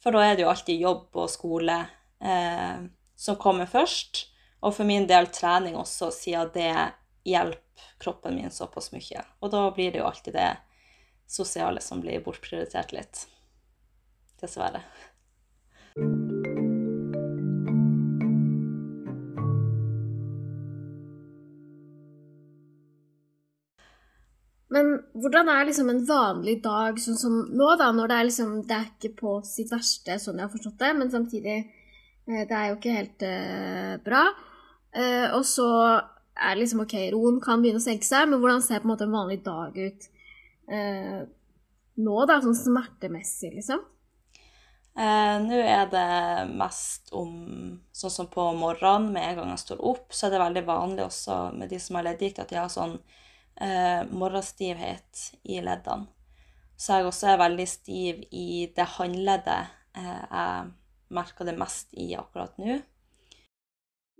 For 0.00 0.16
da 0.16 0.24
er 0.24 0.36
det 0.36 0.44
jo 0.44 0.52
alltid 0.52 0.80
jobb 0.80 1.20
og 1.20 1.30
skole 1.32 1.76
eh, 2.20 2.82
som 3.16 3.38
kommer 3.40 3.68
først. 3.68 4.26
Og 4.60 4.74
for 4.76 4.88
min 4.88 5.06
del 5.08 5.28
trening 5.32 5.76
også, 5.80 6.10
siden 6.12 6.52
det 6.56 6.72
hjelper 7.28 7.66
kroppen 8.00 8.36
min 8.36 8.52
såpass 8.52 8.90
mye. 8.92 9.24
Og 9.40 9.52
da 9.52 9.66
blir 9.76 9.92
det 9.92 10.02
jo 10.02 10.08
alltid 10.08 10.36
det 10.36 10.50
sosiale 11.30 11.80
som 11.84 12.02
blir 12.04 12.20
bortprioritert 12.24 12.92
litt. 12.96 13.24
Dessverre. 14.40 14.84
Hvordan 25.20 25.50
er 25.52 25.66
liksom 25.68 25.90
en 25.92 26.04
vanlig 26.08 26.60
dag 26.64 26.98
sånn 27.00 27.18
som 27.18 27.36
nå, 27.56 27.68
da, 27.80 27.90
når 27.94 28.10
det 28.10 28.16
er 28.16 28.28
liksom 28.28 28.54
Det 28.68 28.76
er 28.76 28.88
ikke 28.88 29.12
på 29.18 29.34
sitt 29.46 29.72
verste, 29.72 30.16
sånn 30.20 30.40
jeg 30.40 30.46
har 30.46 30.52
forstått 30.52 30.80
det, 30.80 30.92
men 30.98 31.12
samtidig 31.12 31.56
eh, 31.58 32.42
Det 32.48 32.56
er 32.56 32.70
jo 32.70 32.78
ikke 32.78 32.96
helt 32.96 33.26
uh, 33.26 33.94
bra. 34.04 34.24
Uh, 34.96 35.28
og 35.38 35.44
så 35.46 35.68
er 36.34 36.54
det 36.54 36.62
liksom 36.62 36.84
OK, 36.84 36.96
roen 37.14 37.38
kan 37.42 37.62
begynne 37.62 37.82
å 37.82 37.84
senke 37.84 38.06
seg, 38.06 38.28
men 38.30 38.40
hvordan 38.42 38.64
ser 38.64 38.82
på 38.82 38.88
en 38.88 38.92
måte 38.94 39.06
en 39.06 39.14
vanlig 39.14 39.40
dag 39.46 39.76
ut 39.76 40.10
uh, 40.72 41.22
nå, 42.00 42.20
da, 42.30 42.40
sånn 42.42 42.58
smertemessig, 42.58 43.54
liksom? 43.58 43.86
Nå 45.00 45.56
er 45.62 45.84
det 45.88 46.06
mest 46.58 47.12
om 47.16 47.30
Sånn 47.94 48.10
som 48.12 48.26
på 48.28 48.42
morgenen, 48.58 49.12
med 49.14 49.22
en 49.22 49.36
gang 49.38 49.52
jeg 49.52 49.62
står 49.62 49.82
opp, 49.86 50.10
så 50.12 50.26
er 50.26 50.34
det 50.34 50.40
veldig 50.42 50.62
vanlig 50.66 51.04
også 51.04 51.36
med 51.56 51.70
de 51.70 51.78
som 51.80 51.96
har 51.96 52.08
leddgikt, 52.08 52.40
at 52.42 52.50
de 52.50 52.58
har 52.58 52.68
sånn 52.72 52.96
eh, 53.60 54.02
morgenstivhet 54.10 55.26
i 55.44 55.60
leddene. 55.64 56.08
Så 56.80 56.96
jeg 56.96 57.10
også 57.10 57.34
er 57.34 57.42
veldig 57.42 57.66
stiv 57.68 58.22
i 58.32 58.70
det 58.76 58.86
håndleddet 58.96 59.72
eh, 60.00 60.22
jeg 60.30 60.70
merker 61.12 61.48
det 61.48 61.58
mest 61.58 61.90
i 61.98 62.14
akkurat 62.16 62.56
nå. 62.62 62.78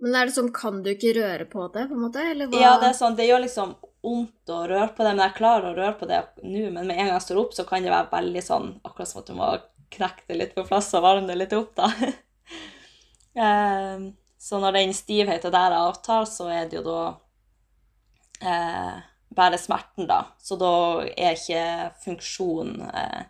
Men 0.01 0.17
er 0.17 0.27
det 0.27 0.35
sånn, 0.35 0.49
kan 0.53 0.81
du 0.81 0.91
ikke 0.93 1.13
røre 1.17 1.45
på 1.49 1.67
det, 1.73 1.85
på 1.89 1.95
en 1.97 2.03
måte? 2.07 2.23
Ja, 2.57 2.75
det 2.81 2.89
er 2.89 2.97
sånn, 2.97 3.17
det 3.17 3.27
gjør 3.29 3.43
liksom 3.43 3.75
vondt 4.01 4.49
å 4.49 4.63
røre 4.69 4.89
på 4.95 5.05
det, 5.05 5.11
men 5.13 5.23
jeg 5.27 5.37
klarer 5.37 5.69
å 5.69 5.77
røre 5.77 5.93
på 5.99 6.07
det 6.09 6.21
nå. 6.41 6.63
Men 6.73 6.87
med 6.89 6.95
en 6.95 7.05
gang 7.05 7.13
jeg 7.13 7.25
står 7.27 7.41
opp, 7.43 7.53
så 7.53 7.65
kan 7.69 7.85
det 7.85 7.93
være 7.93 8.09
veldig 8.13 8.43
sånn 8.45 8.71
akkurat 8.81 9.11
som 9.11 9.21
at 9.21 9.29
du 9.29 9.35
må 9.37 9.51
knekke 9.93 10.25
det 10.27 10.39
litt 10.39 10.55
på 10.57 10.65
plass 10.65 10.89
og 10.97 11.05
varme 11.05 11.29
det 11.29 11.37
litt 11.37 11.57
opp, 11.57 11.73
da. 11.77 11.91
Eh, 13.31 14.01
så 14.43 14.57
når 14.59 14.73
den 14.75 14.89
stivheten 14.91 15.53
der 15.53 15.71
avtar, 15.71 16.25
så 16.27 16.49
er 16.51 16.65
det 16.67 16.81
jo 16.81 16.81
da 16.83 17.03
eh, 18.43 18.97
bare 19.35 19.57
smerten, 19.57 20.07
da. 20.09 20.23
Så 20.39 20.57
da 20.59 20.71
er 21.15 21.37
ikke 21.37 21.63
funksjon 22.05 22.81
eh, 22.91 23.21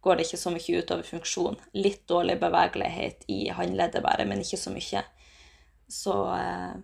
Går 0.00 0.16
det 0.16 0.24
ikke 0.24 0.38
så 0.40 0.50
mye 0.54 0.78
utover 0.80 1.04
funksjon. 1.04 1.58
Litt 1.76 2.06
dårlig 2.08 2.38
bevegelighet 2.40 3.26
i 3.28 3.50
håndleddet 3.52 4.00
bare, 4.00 4.24
men 4.24 4.40
ikke 4.40 4.56
så 4.56 4.70
mye. 4.72 5.02
Så 5.92 6.14
eh, 6.32 6.78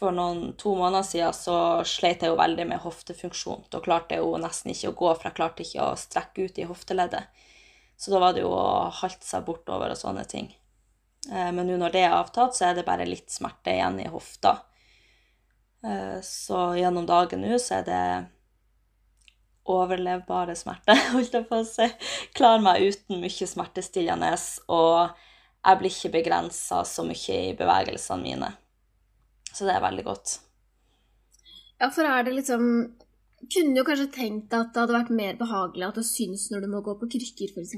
for 0.00 0.16
noen 0.16 0.54
to 0.56 0.72
måneder 0.78 1.04
siden 1.04 1.36
så 1.36 1.56
sleit 1.84 2.24
jeg 2.24 2.32
jo 2.32 2.38
veldig 2.40 2.64
med 2.70 2.80
hoftefunksjon. 2.80 3.66
Da 3.68 3.82
klarte 3.84 4.16
jeg 4.16 4.24
jo 4.24 4.40
nesten 4.40 4.72
ikke 4.72 4.94
å 4.94 4.96
gå, 5.02 5.10
for 5.18 5.28
jeg 5.28 5.36
klarte 5.36 5.66
ikke 5.66 5.90
å 5.90 5.98
strekke 6.00 6.46
ut 6.48 6.62
i 6.62 6.68
hofteleddet. 6.70 7.44
Så 8.00 8.14
da 8.14 8.22
var 8.24 8.32
det 8.32 8.46
jo 8.46 8.54
å 8.56 8.88
halte 9.02 9.28
seg 9.28 9.44
bortover 9.44 9.92
og 9.92 10.00
sånne 10.00 10.24
ting. 10.24 10.48
Eh, 11.28 11.50
Men 11.52 11.66
nå 11.68 11.76
når 11.76 11.92
det 11.92 12.06
er 12.06 12.16
avtatt, 12.16 12.56
så 12.56 12.70
er 12.70 12.78
det 12.80 12.88
bare 12.88 13.04
litt 13.08 13.28
smerte 13.28 13.76
igjen 13.76 14.00
i 14.00 14.08
hofta. 14.08 14.56
Eh, 15.84 16.20
Så 16.22 16.60
gjennom 16.76 17.06
dagen 17.08 17.40
nå 17.44 17.58
så 17.58 17.80
er 17.80 17.86
det 17.88 18.02
overlevbare 19.70 20.56
smerte, 20.58 20.96
holdt 21.14 21.36
jeg 21.36 21.46
på 21.48 21.60
å 21.60 21.66
si. 21.68 21.86
Klarer 22.36 22.64
meg 22.64 22.86
uten 22.88 23.20
mye 23.22 23.48
smertestillende, 23.48 24.32
og 24.72 25.12
jeg 25.60 25.80
blir 25.80 25.92
ikke 25.92 26.14
begrensa 26.16 26.82
så 26.88 27.04
mye 27.06 27.36
i 27.50 27.52
bevegelsene 27.58 28.24
mine. 28.24 28.50
Så 29.52 29.66
det 29.68 29.76
er 29.76 29.84
veldig 29.84 30.06
godt. 30.06 30.38
Ja, 31.80 31.88
for 31.90 32.04
er 32.06 32.26
det 32.26 32.36
liksom 32.36 32.66
Kunne 33.40 33.78
jo 33.78 33.86
kanskje 33.88 34.10
tenkt 34.12 34.52
at 34.52 34.74
det 34.74 34.82
hadde 34.82 34.92
vært 34.92 35.10
mer 35.16 35.36
behagelig 35.40 35.86
at 35.86 35.96
det 35.96 36.02
syns 36.04 36.42
når 36.52 36.66
du 36.66 36.68
må 36.74 36.82
gå 36.84 36.92
på 37.00 37.06
krykker, 37.14 37.54
f.eks. 37.54 37.72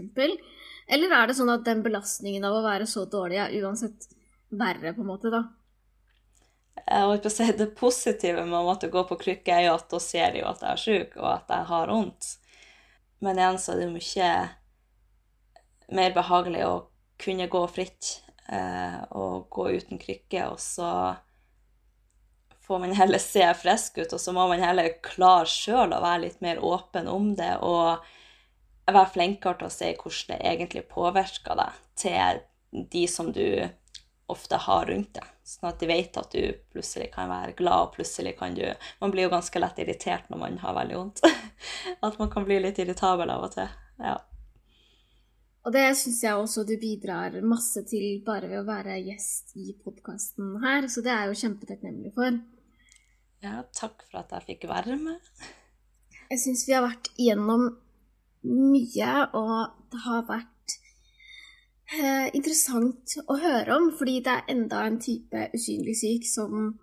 Eller 0.91 1.13
er 1.15 1.29
det 1.31 1.37
sånn 1.39 1.53
at 1.55 1.63
den 1.69 1.85
belastningen 1.85 2.43
av 2.49 2.57
å 2.59 2.65
være 2.65 2.89
så 2.91 3.05
dårlig 3.07 3.39
er 3.39 3.55
uansett 3.61 4.09
verre, 4.51 4.91
på 4.97 5.05
en 5.05 5.11
måte, 5.13 5.31
da? 5.31 5.45
Jeg 6.87 7.21
på 7.23 7.31
å 7.31 7.33
si 7.33 7.47
Det 7.57 7.69
positive 7.79 8.45
med 8.45 8.59
å 8.59 8.67
måtte 8.67 8.91
gå 8.93 9.05
på 9.09 9.19
krykke 9.21 9.55
er 9.55 9.67
jo 9.69 9.77
at 9.77 9.91
da 9.93 10.01
ser 10.03 10.33
de 10.35 10.43
jo 10.43 10.49
at 10.51 10.63
jeg 10.65 10.73
er 10.73 10.83
syk, 10.83 11.17
og 11.21 11.29
at 11.31 11.53
jeg 11.53 11.69
har 11.71 11.93
vondt. 11.93 12.31
Men 13.23 13.39
igjen 13.39 13.61
så 13.63 13.75
er 13.75 13.83
det 13.83 13.93
mye 13.93 14.31
mer 15.93 16.15
behagelig 16.17 16.65
å 16.67 16.75
kunne 17.23 17.47
gå 17.53 17.61
fritt 17.71 18.09
eh, 18.51 18.99
og 19.15 19.47
gå 19.53 19.69
uten 19.77 20.01
krykke, 20.01 20.49
og 20.51 20.59
så 20.61 20.89
får 22.67 22.83
man 22.83 22.97
heller 22.97 23.23
se 23.23 23.45
frisk 23.59 24.01
ut, 24.01 24.13
og 24.17 24.21
så 24.21 24.35
må 24.35 24.47
man 24.51 24.63
heller 24.63 24.97
klare 25.05 25.47
sjøl 25.51 25.93
å 25.93 26.03
være 26.03 26.25
litt 26.27 26.43
mer 26.45 26.63
åpen 26.65 27.11
om 27.11 27.33
det, 27.39 27.55
og 27.63 28.03
være 28.89 29.13
flinkere 29.15 29.61
til 29.61 29.69
å 29.69 29.75
se 29.75 29.93
hvordan 29.99 30.33
det 30.33 30.41
egentlig 30.51 30.85
påvirker 30.91 31.59
deg, 31.59 31.79
til 32.03 32.43
de 32.93 33.05
som 33.11 33.31
du 33.35 33.47
ofte 34.33 34.59
har 34.65 34.89
rundt 34.89 35.15
deg. 35.19 35.29
Sånn 35.47 35.69
at 35.73 35.81
de 35.83 35.89
vet 35.91 36.19
at 36.19 36.35
du 36.35 36.53
plutselig 36.73 37.09
kan 37.15 37.31
være 37.31 37.55
glad, 37.59 37.89
og 37.89 37.97
plutselig 37.97 38.37
kan 38.39 38.55
du 38.55 38.65
Man 39.01 39.13
blir 39.15 39.27
jo 39.27 39.33
ganske 39.33 39.63
lett 39.63 39.81
irritert 39.83 40.29
når 40.31 40.43
man 40.43 40.59
har 40.63 40.77
veldig 40.77 40.99
vondt. 40.99 41.25
At 42.07 42.19
man 42.19 42.31
kan 42.31 42.47
bli 42.47 42.61
litt 42.63 42.79
irritabel 42.83 43.31
av 43.31 43.49
og 43.49 43.57
til. 43.57 43.73
Ja. 44.03 44.17
Og 45.63 45.75
det 45.75 45.85
syns 45.99 46.23
jeg 46.25 46.39
også 46.39 46.65
du 46.67 46.75
bidrar 46.81 47.37
masse 47.47 47.85
til 47.87 48.23
bare 48.27 48.49
ved 48.51 48.63
å 48.63 48.67
være 48.67 48.99
gjest 49.05 49.55
i 49.59 49.77
podkasten 49.79 50.57
her, 50.63 50.89
så 50.91 51.05
det 51.05 51.13
er 51.13 51.25
jeg 51.25 51.35
jo 51.35 51.41
kjempetakknemlig 51.45 52.15
for. 52.17 52.41
ja, 53.45 53.61
takk 53.75 54.03
for 54.09 54.23
at 54.23 54.35
jeg 54.35 54.49
fikk 54.49 54.67
være 54.71 54.99
med. 54.99 55.31
Jeg 56.33 56.41
syns 56.43 56.65
vi 56.67 56.75
har 56.75 56.87
vært 56.87 57.13
igjennom 57.15 57.69
mye, 58.49 59.13
og 59.39 59.79
det 59.93 60.03
har 60.07 60.27
vært 60.27 60.52
eh, 61.99 62.29
interessant 62.37 63.17
å 63.29 63.37
høre 63.41 63.77
om, 63.77 63.91
fordi 63.99 64.21
det 64.25 64.33
er 64.33 64.49
enda 64.55 64.85
en 64.87 64.99
type 65.03 65.49
usynlig 65.57 65.97
syk 65.99 66.27
som 66.29 66.79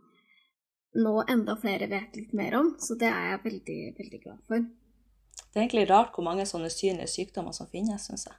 nå 0.99 1.14
enda 1.30 1.55
flere 1.62 1.88
vet 1.91 2.16
litt 2.18 2.34
mer 2.34 2.55
om, 2.60 2.74
så 2.82 2.97
det 2.99 3.10
er 3.12 3.32
jeg 3.34 3.41
veldig, 3.43 3.80
veldig 3.99 4.22
glad 4.24 4.39
for. 4.49 4.64
Det 5.49 5.57
er 5.57 5.64
egentlig 5.64 5.89
rart 5.89 6.14
hvor 6.16 6.26
mange 6.26 6.45
sånne 6.49 6.70
synlige 6.74 7.10
sykdommer 7.14 7.53
som 7.55 7.70
finnes, 7.72 8.05
syns 8.10 8.28
jeg. 8.30 8.38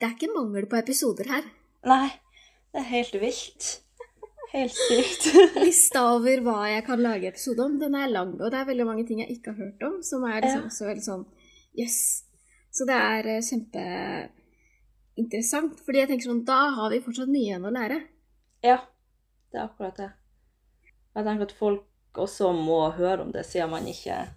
Det 0.00 0.08
er 0.08 0.16
ikke 0.16 0.32
mangel 0.32 0.66
på 0.70 0.78
episoder 0.80 1.28
her. 1.28 1.46
Nei, 1.88 2.08
det 2.72 2.82
er 2.82 2.90
helt 2.94 3.16
vilt. 3.20 3.70
Helt 4.50 4.74
sykt. 4.74 5.28
Lista 5.64 6.02
over 6.16 6.40
hva 6.42 6.58
jeg 6.72 6.84
kan 6.88 7.02
lage 7.04 7.28
episode 7.30 7.62
om, 7.64 7.76
den 7.80 7.94
er 7.94 8.10
lang, 8.10 8.32
og 8.40 8.48
det 8.50 8.58
er 8.60 8.68
veldig 8.70 8.86
mange 8.88 9.04
ting 9.08 9.20
jeg 9.22 9.36
ikke 9.36 9.52
har 9.54 9.66
hørt 9.66 9.84
om, 9.86 10.00
som 10.02 10.24
er 10.28 10.40
liksom 10.42 10.64
Ja. 10.64 10.72
også 10.72 10.88
veldig 10.90 11.06
sånn 11.06 11.26
Yes. 11.78 11.98
Så 12.74 12.82
det 12.86 12.96
er 12.98 13.28
eh, 13.30 14.28
kjempeinteressant, 15.20 15.80
fordi 15.84 16.00
jeg 16.00 16.08
tenker 16.10 16.28
sånn 16.30 16.44
Da 16.46 16.70
har 16.76 16.90
vi 16.90 17.02
fortsatt 17.04 17.30
mye 17.30 17.48
igjen 17.48 17.66
å 17.66 17.72
lære. 17.72 18.00
Ja, 18.64 18.80
det 19.50 19.58
er 19.58 19.66
akkurat 19.66 19.96
det. 19.96 20.10
Jeg 21.14 21.24
tenker 21.26 21.48
at 21.48 21.56
folk 21.58 22.20
også 22.20 22.52
må 22.52 22.90
høre 22.96 23.24
om 23.24 23.32
det, 23.32 23.44
siden 23.46 23.70
man 23.70 23.86
ikke 23.86 24.28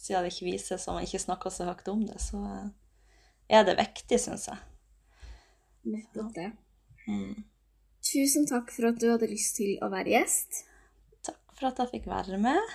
Siden 0.00 0.24
det 0.24 0.32
ikke 0.32 0.48
vises 0.48 0.86
og 0.88 0.96
man 0.96 1.04
ikke 1.04 1.20
snakker 1.20 1.52
så 1.52 1.66
høyt 1.68 1.88
om 1.92 2.06
det, 2.08 2.16
så 2.24 2.38
eh, 2.40 2.70
er 3.52 3.66
det 3.68 3.74
viktig, 3.76 4.16
syns 4.16 4.46
jeg. 4.48 4.56
Nettopp 5.92 6.30
det. 6.38 6.46
Mm. 7.04 7.44
Tusen 8.00 8.48
takk 8.48 8.72
for 8.72 8.88
at 8.88 8.96
du 8.96 9.10
hadde 9.10 9.28
lyst 9.28 9.58
til 9.60 9.76
å 9.84 9.90
være 9.92 10.14
gjest. 10.14 10.62
Takk 11.28 11.52
for 11.52 11.68
at 11.68 11.84
jeg 11.84 11.92
fikk 11.92 12.08
være 12.08 12.40
med. 12.40 12.74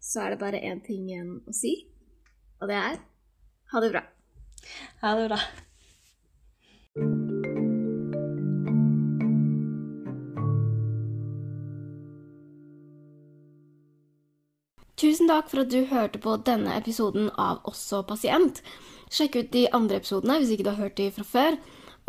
Så 0.00 0.24
er 0.24 0.32
det 0.32 0.40
bare 0.40 0.64
én 0.64 0.80
ting 0.80 1.10
igjen 1.10 1.42
å 1.44 1.52
si, 1.52 1.74
og 2.56 2.72
det 2.72 2.80
er 2.80 3.02
ha 3.74 3.84
det 3.84 3.92
bra. 3.92 4.06
Ha 5.04 5.18
det 5.20 5.28
bra. 5.28 5.44
Tusen 6.90 7.06
takk 15.30 15.46
for 15.46 15.62
at 15.62 15.70
du 15.70 15.84
hørte 15.86 16.18
på 16.18 16.34
denne 16.42 16.74
episoden 16.74 17.30
av 17.38 17.60
Også 17.70 18.02
pasient. 18.08 18.58
Sjekk 19.06 19.38
ut 19.38 19.52
de 19.54 19.68
andre 19.70 20.00
episodene 20.02 20.40
hvis 20.40 20.50
ikke 20.50 20.66
du 20.66 20.72
har 20.72 20.82
hørt 20.82 20.98
de 20.98 21.06
fra 21.14 21.22
før. 21.22 21.60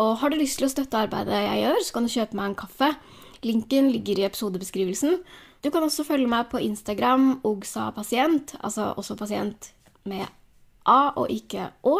Og 0.01 0.17
har 0.17 0.33
du 0.33 0.39
lyst 0.41 0.57
til 0.57 0.65
å 0.65 0.73
støtte 0.73 0.97
arbeidet 0.97 1.45
jeg 1.45 1.61
gjør, 1.61 1.79
så 1.85 1.93
kan 1.93 2.09
du 2.09 2.13
kjøpe 2.15 2.41
meg 2.41 2.49
en 2.49 2.59
kaffe. 2.65 2.89
Linken 3.45 3.93
ligger 3.93 4.17
i 4.17 4.25
episodebeskrivelsen. 4.31 5.21
Du 5.61 5.69
kan 5.69 5.85
også 5.85 6.09
følge 6.09 6.25
meg 6.33 6.49
på 6.49 6.57
Instagram, 6.57 7.45
ogsapasient, 7.45 8.57
altså 8.65 8.95
også 8.97 9.13
pasient 9.21 9.75
med 10.09 10.25
A 10.89 11.13
og 11.21 11.29
ikke 11.29 11.69
Å. 11.85 11.99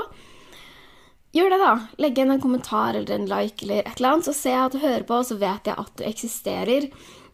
Gjør 1.31 1.53
det, 1.53 1.59
da. 1.61 1.71
Legg 2.03 2.17
igjen 2.17 2.33
en 2.33 2.43
kommentar 2.43 2.97
eller 2.99 3.15
en 3.15 3.29
like 3.29 3.63
eller 3.63 3.85
et 3.85 3.95
eller 3.95 4.17
annet, 4.17 4.27
så 4.27 4.35
ser 4.35 4.57
jeg 4.57 4.65
at 4.65 4.75
du 4.75 4.81
hører 4.83 5.07
på, 5.07 5.21
så 5.23 5.37
vet 5.39 5.69
jeg 5.69 5.79
at 5.79 5.93
du 5.95 6.03
eksisterer. 6.07 6.87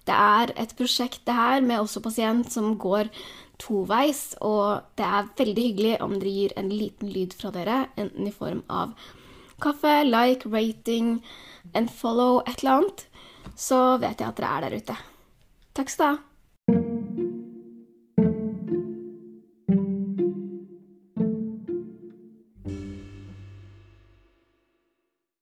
Det 0.08 0.18
er 0.18 0.54
et 0.56 0.76
prosjekt, 0.78 1.24
det 1.26 1.36
her, 1.36 1.66
med 1.66 1.82
også 1.82 2.04
pasient, 2.06 2.52
som 2.54 2.76
går 2.80 3.10
toveis, 3.58 4.36
og 4.45 4.86
det 5.00 5.08
er 5.08 5.32
veldig 5.41 5.66
hyggelig 5.66 5.95
om 6.06 6.14
dere 6.22 6.36
gir 6.36 6.54
en 6.62 6.70
liten 6.70 7.10
lyd 7.10 7.34
fra 7.39 7.52
dere, 7.56 7.80
enten 7.98 8.30
i 8.30 8.36
form 8.36 8.62
av 8.70 8.93
kaffe, 9.64 10.04
like, 10.06 10.45
rating, 10.54 11.18
en 11.74 11.89
follow, 11.89 12.43
et 12.45 12.62
eller 12.62 12.78
annet, 12.78 13.06
så 13.58 13.82
vet 13.98 14.22
jeg 14.22 14.30
at 14.30 14.38
dere 14.38 14.54
er 14.54 14.68
der 14.68 14.78
ute. 14.78 15.02
Takk 15.74 15.89
skal 15.89 16.06
du 16.06 16.12
ha. 16.14 16.26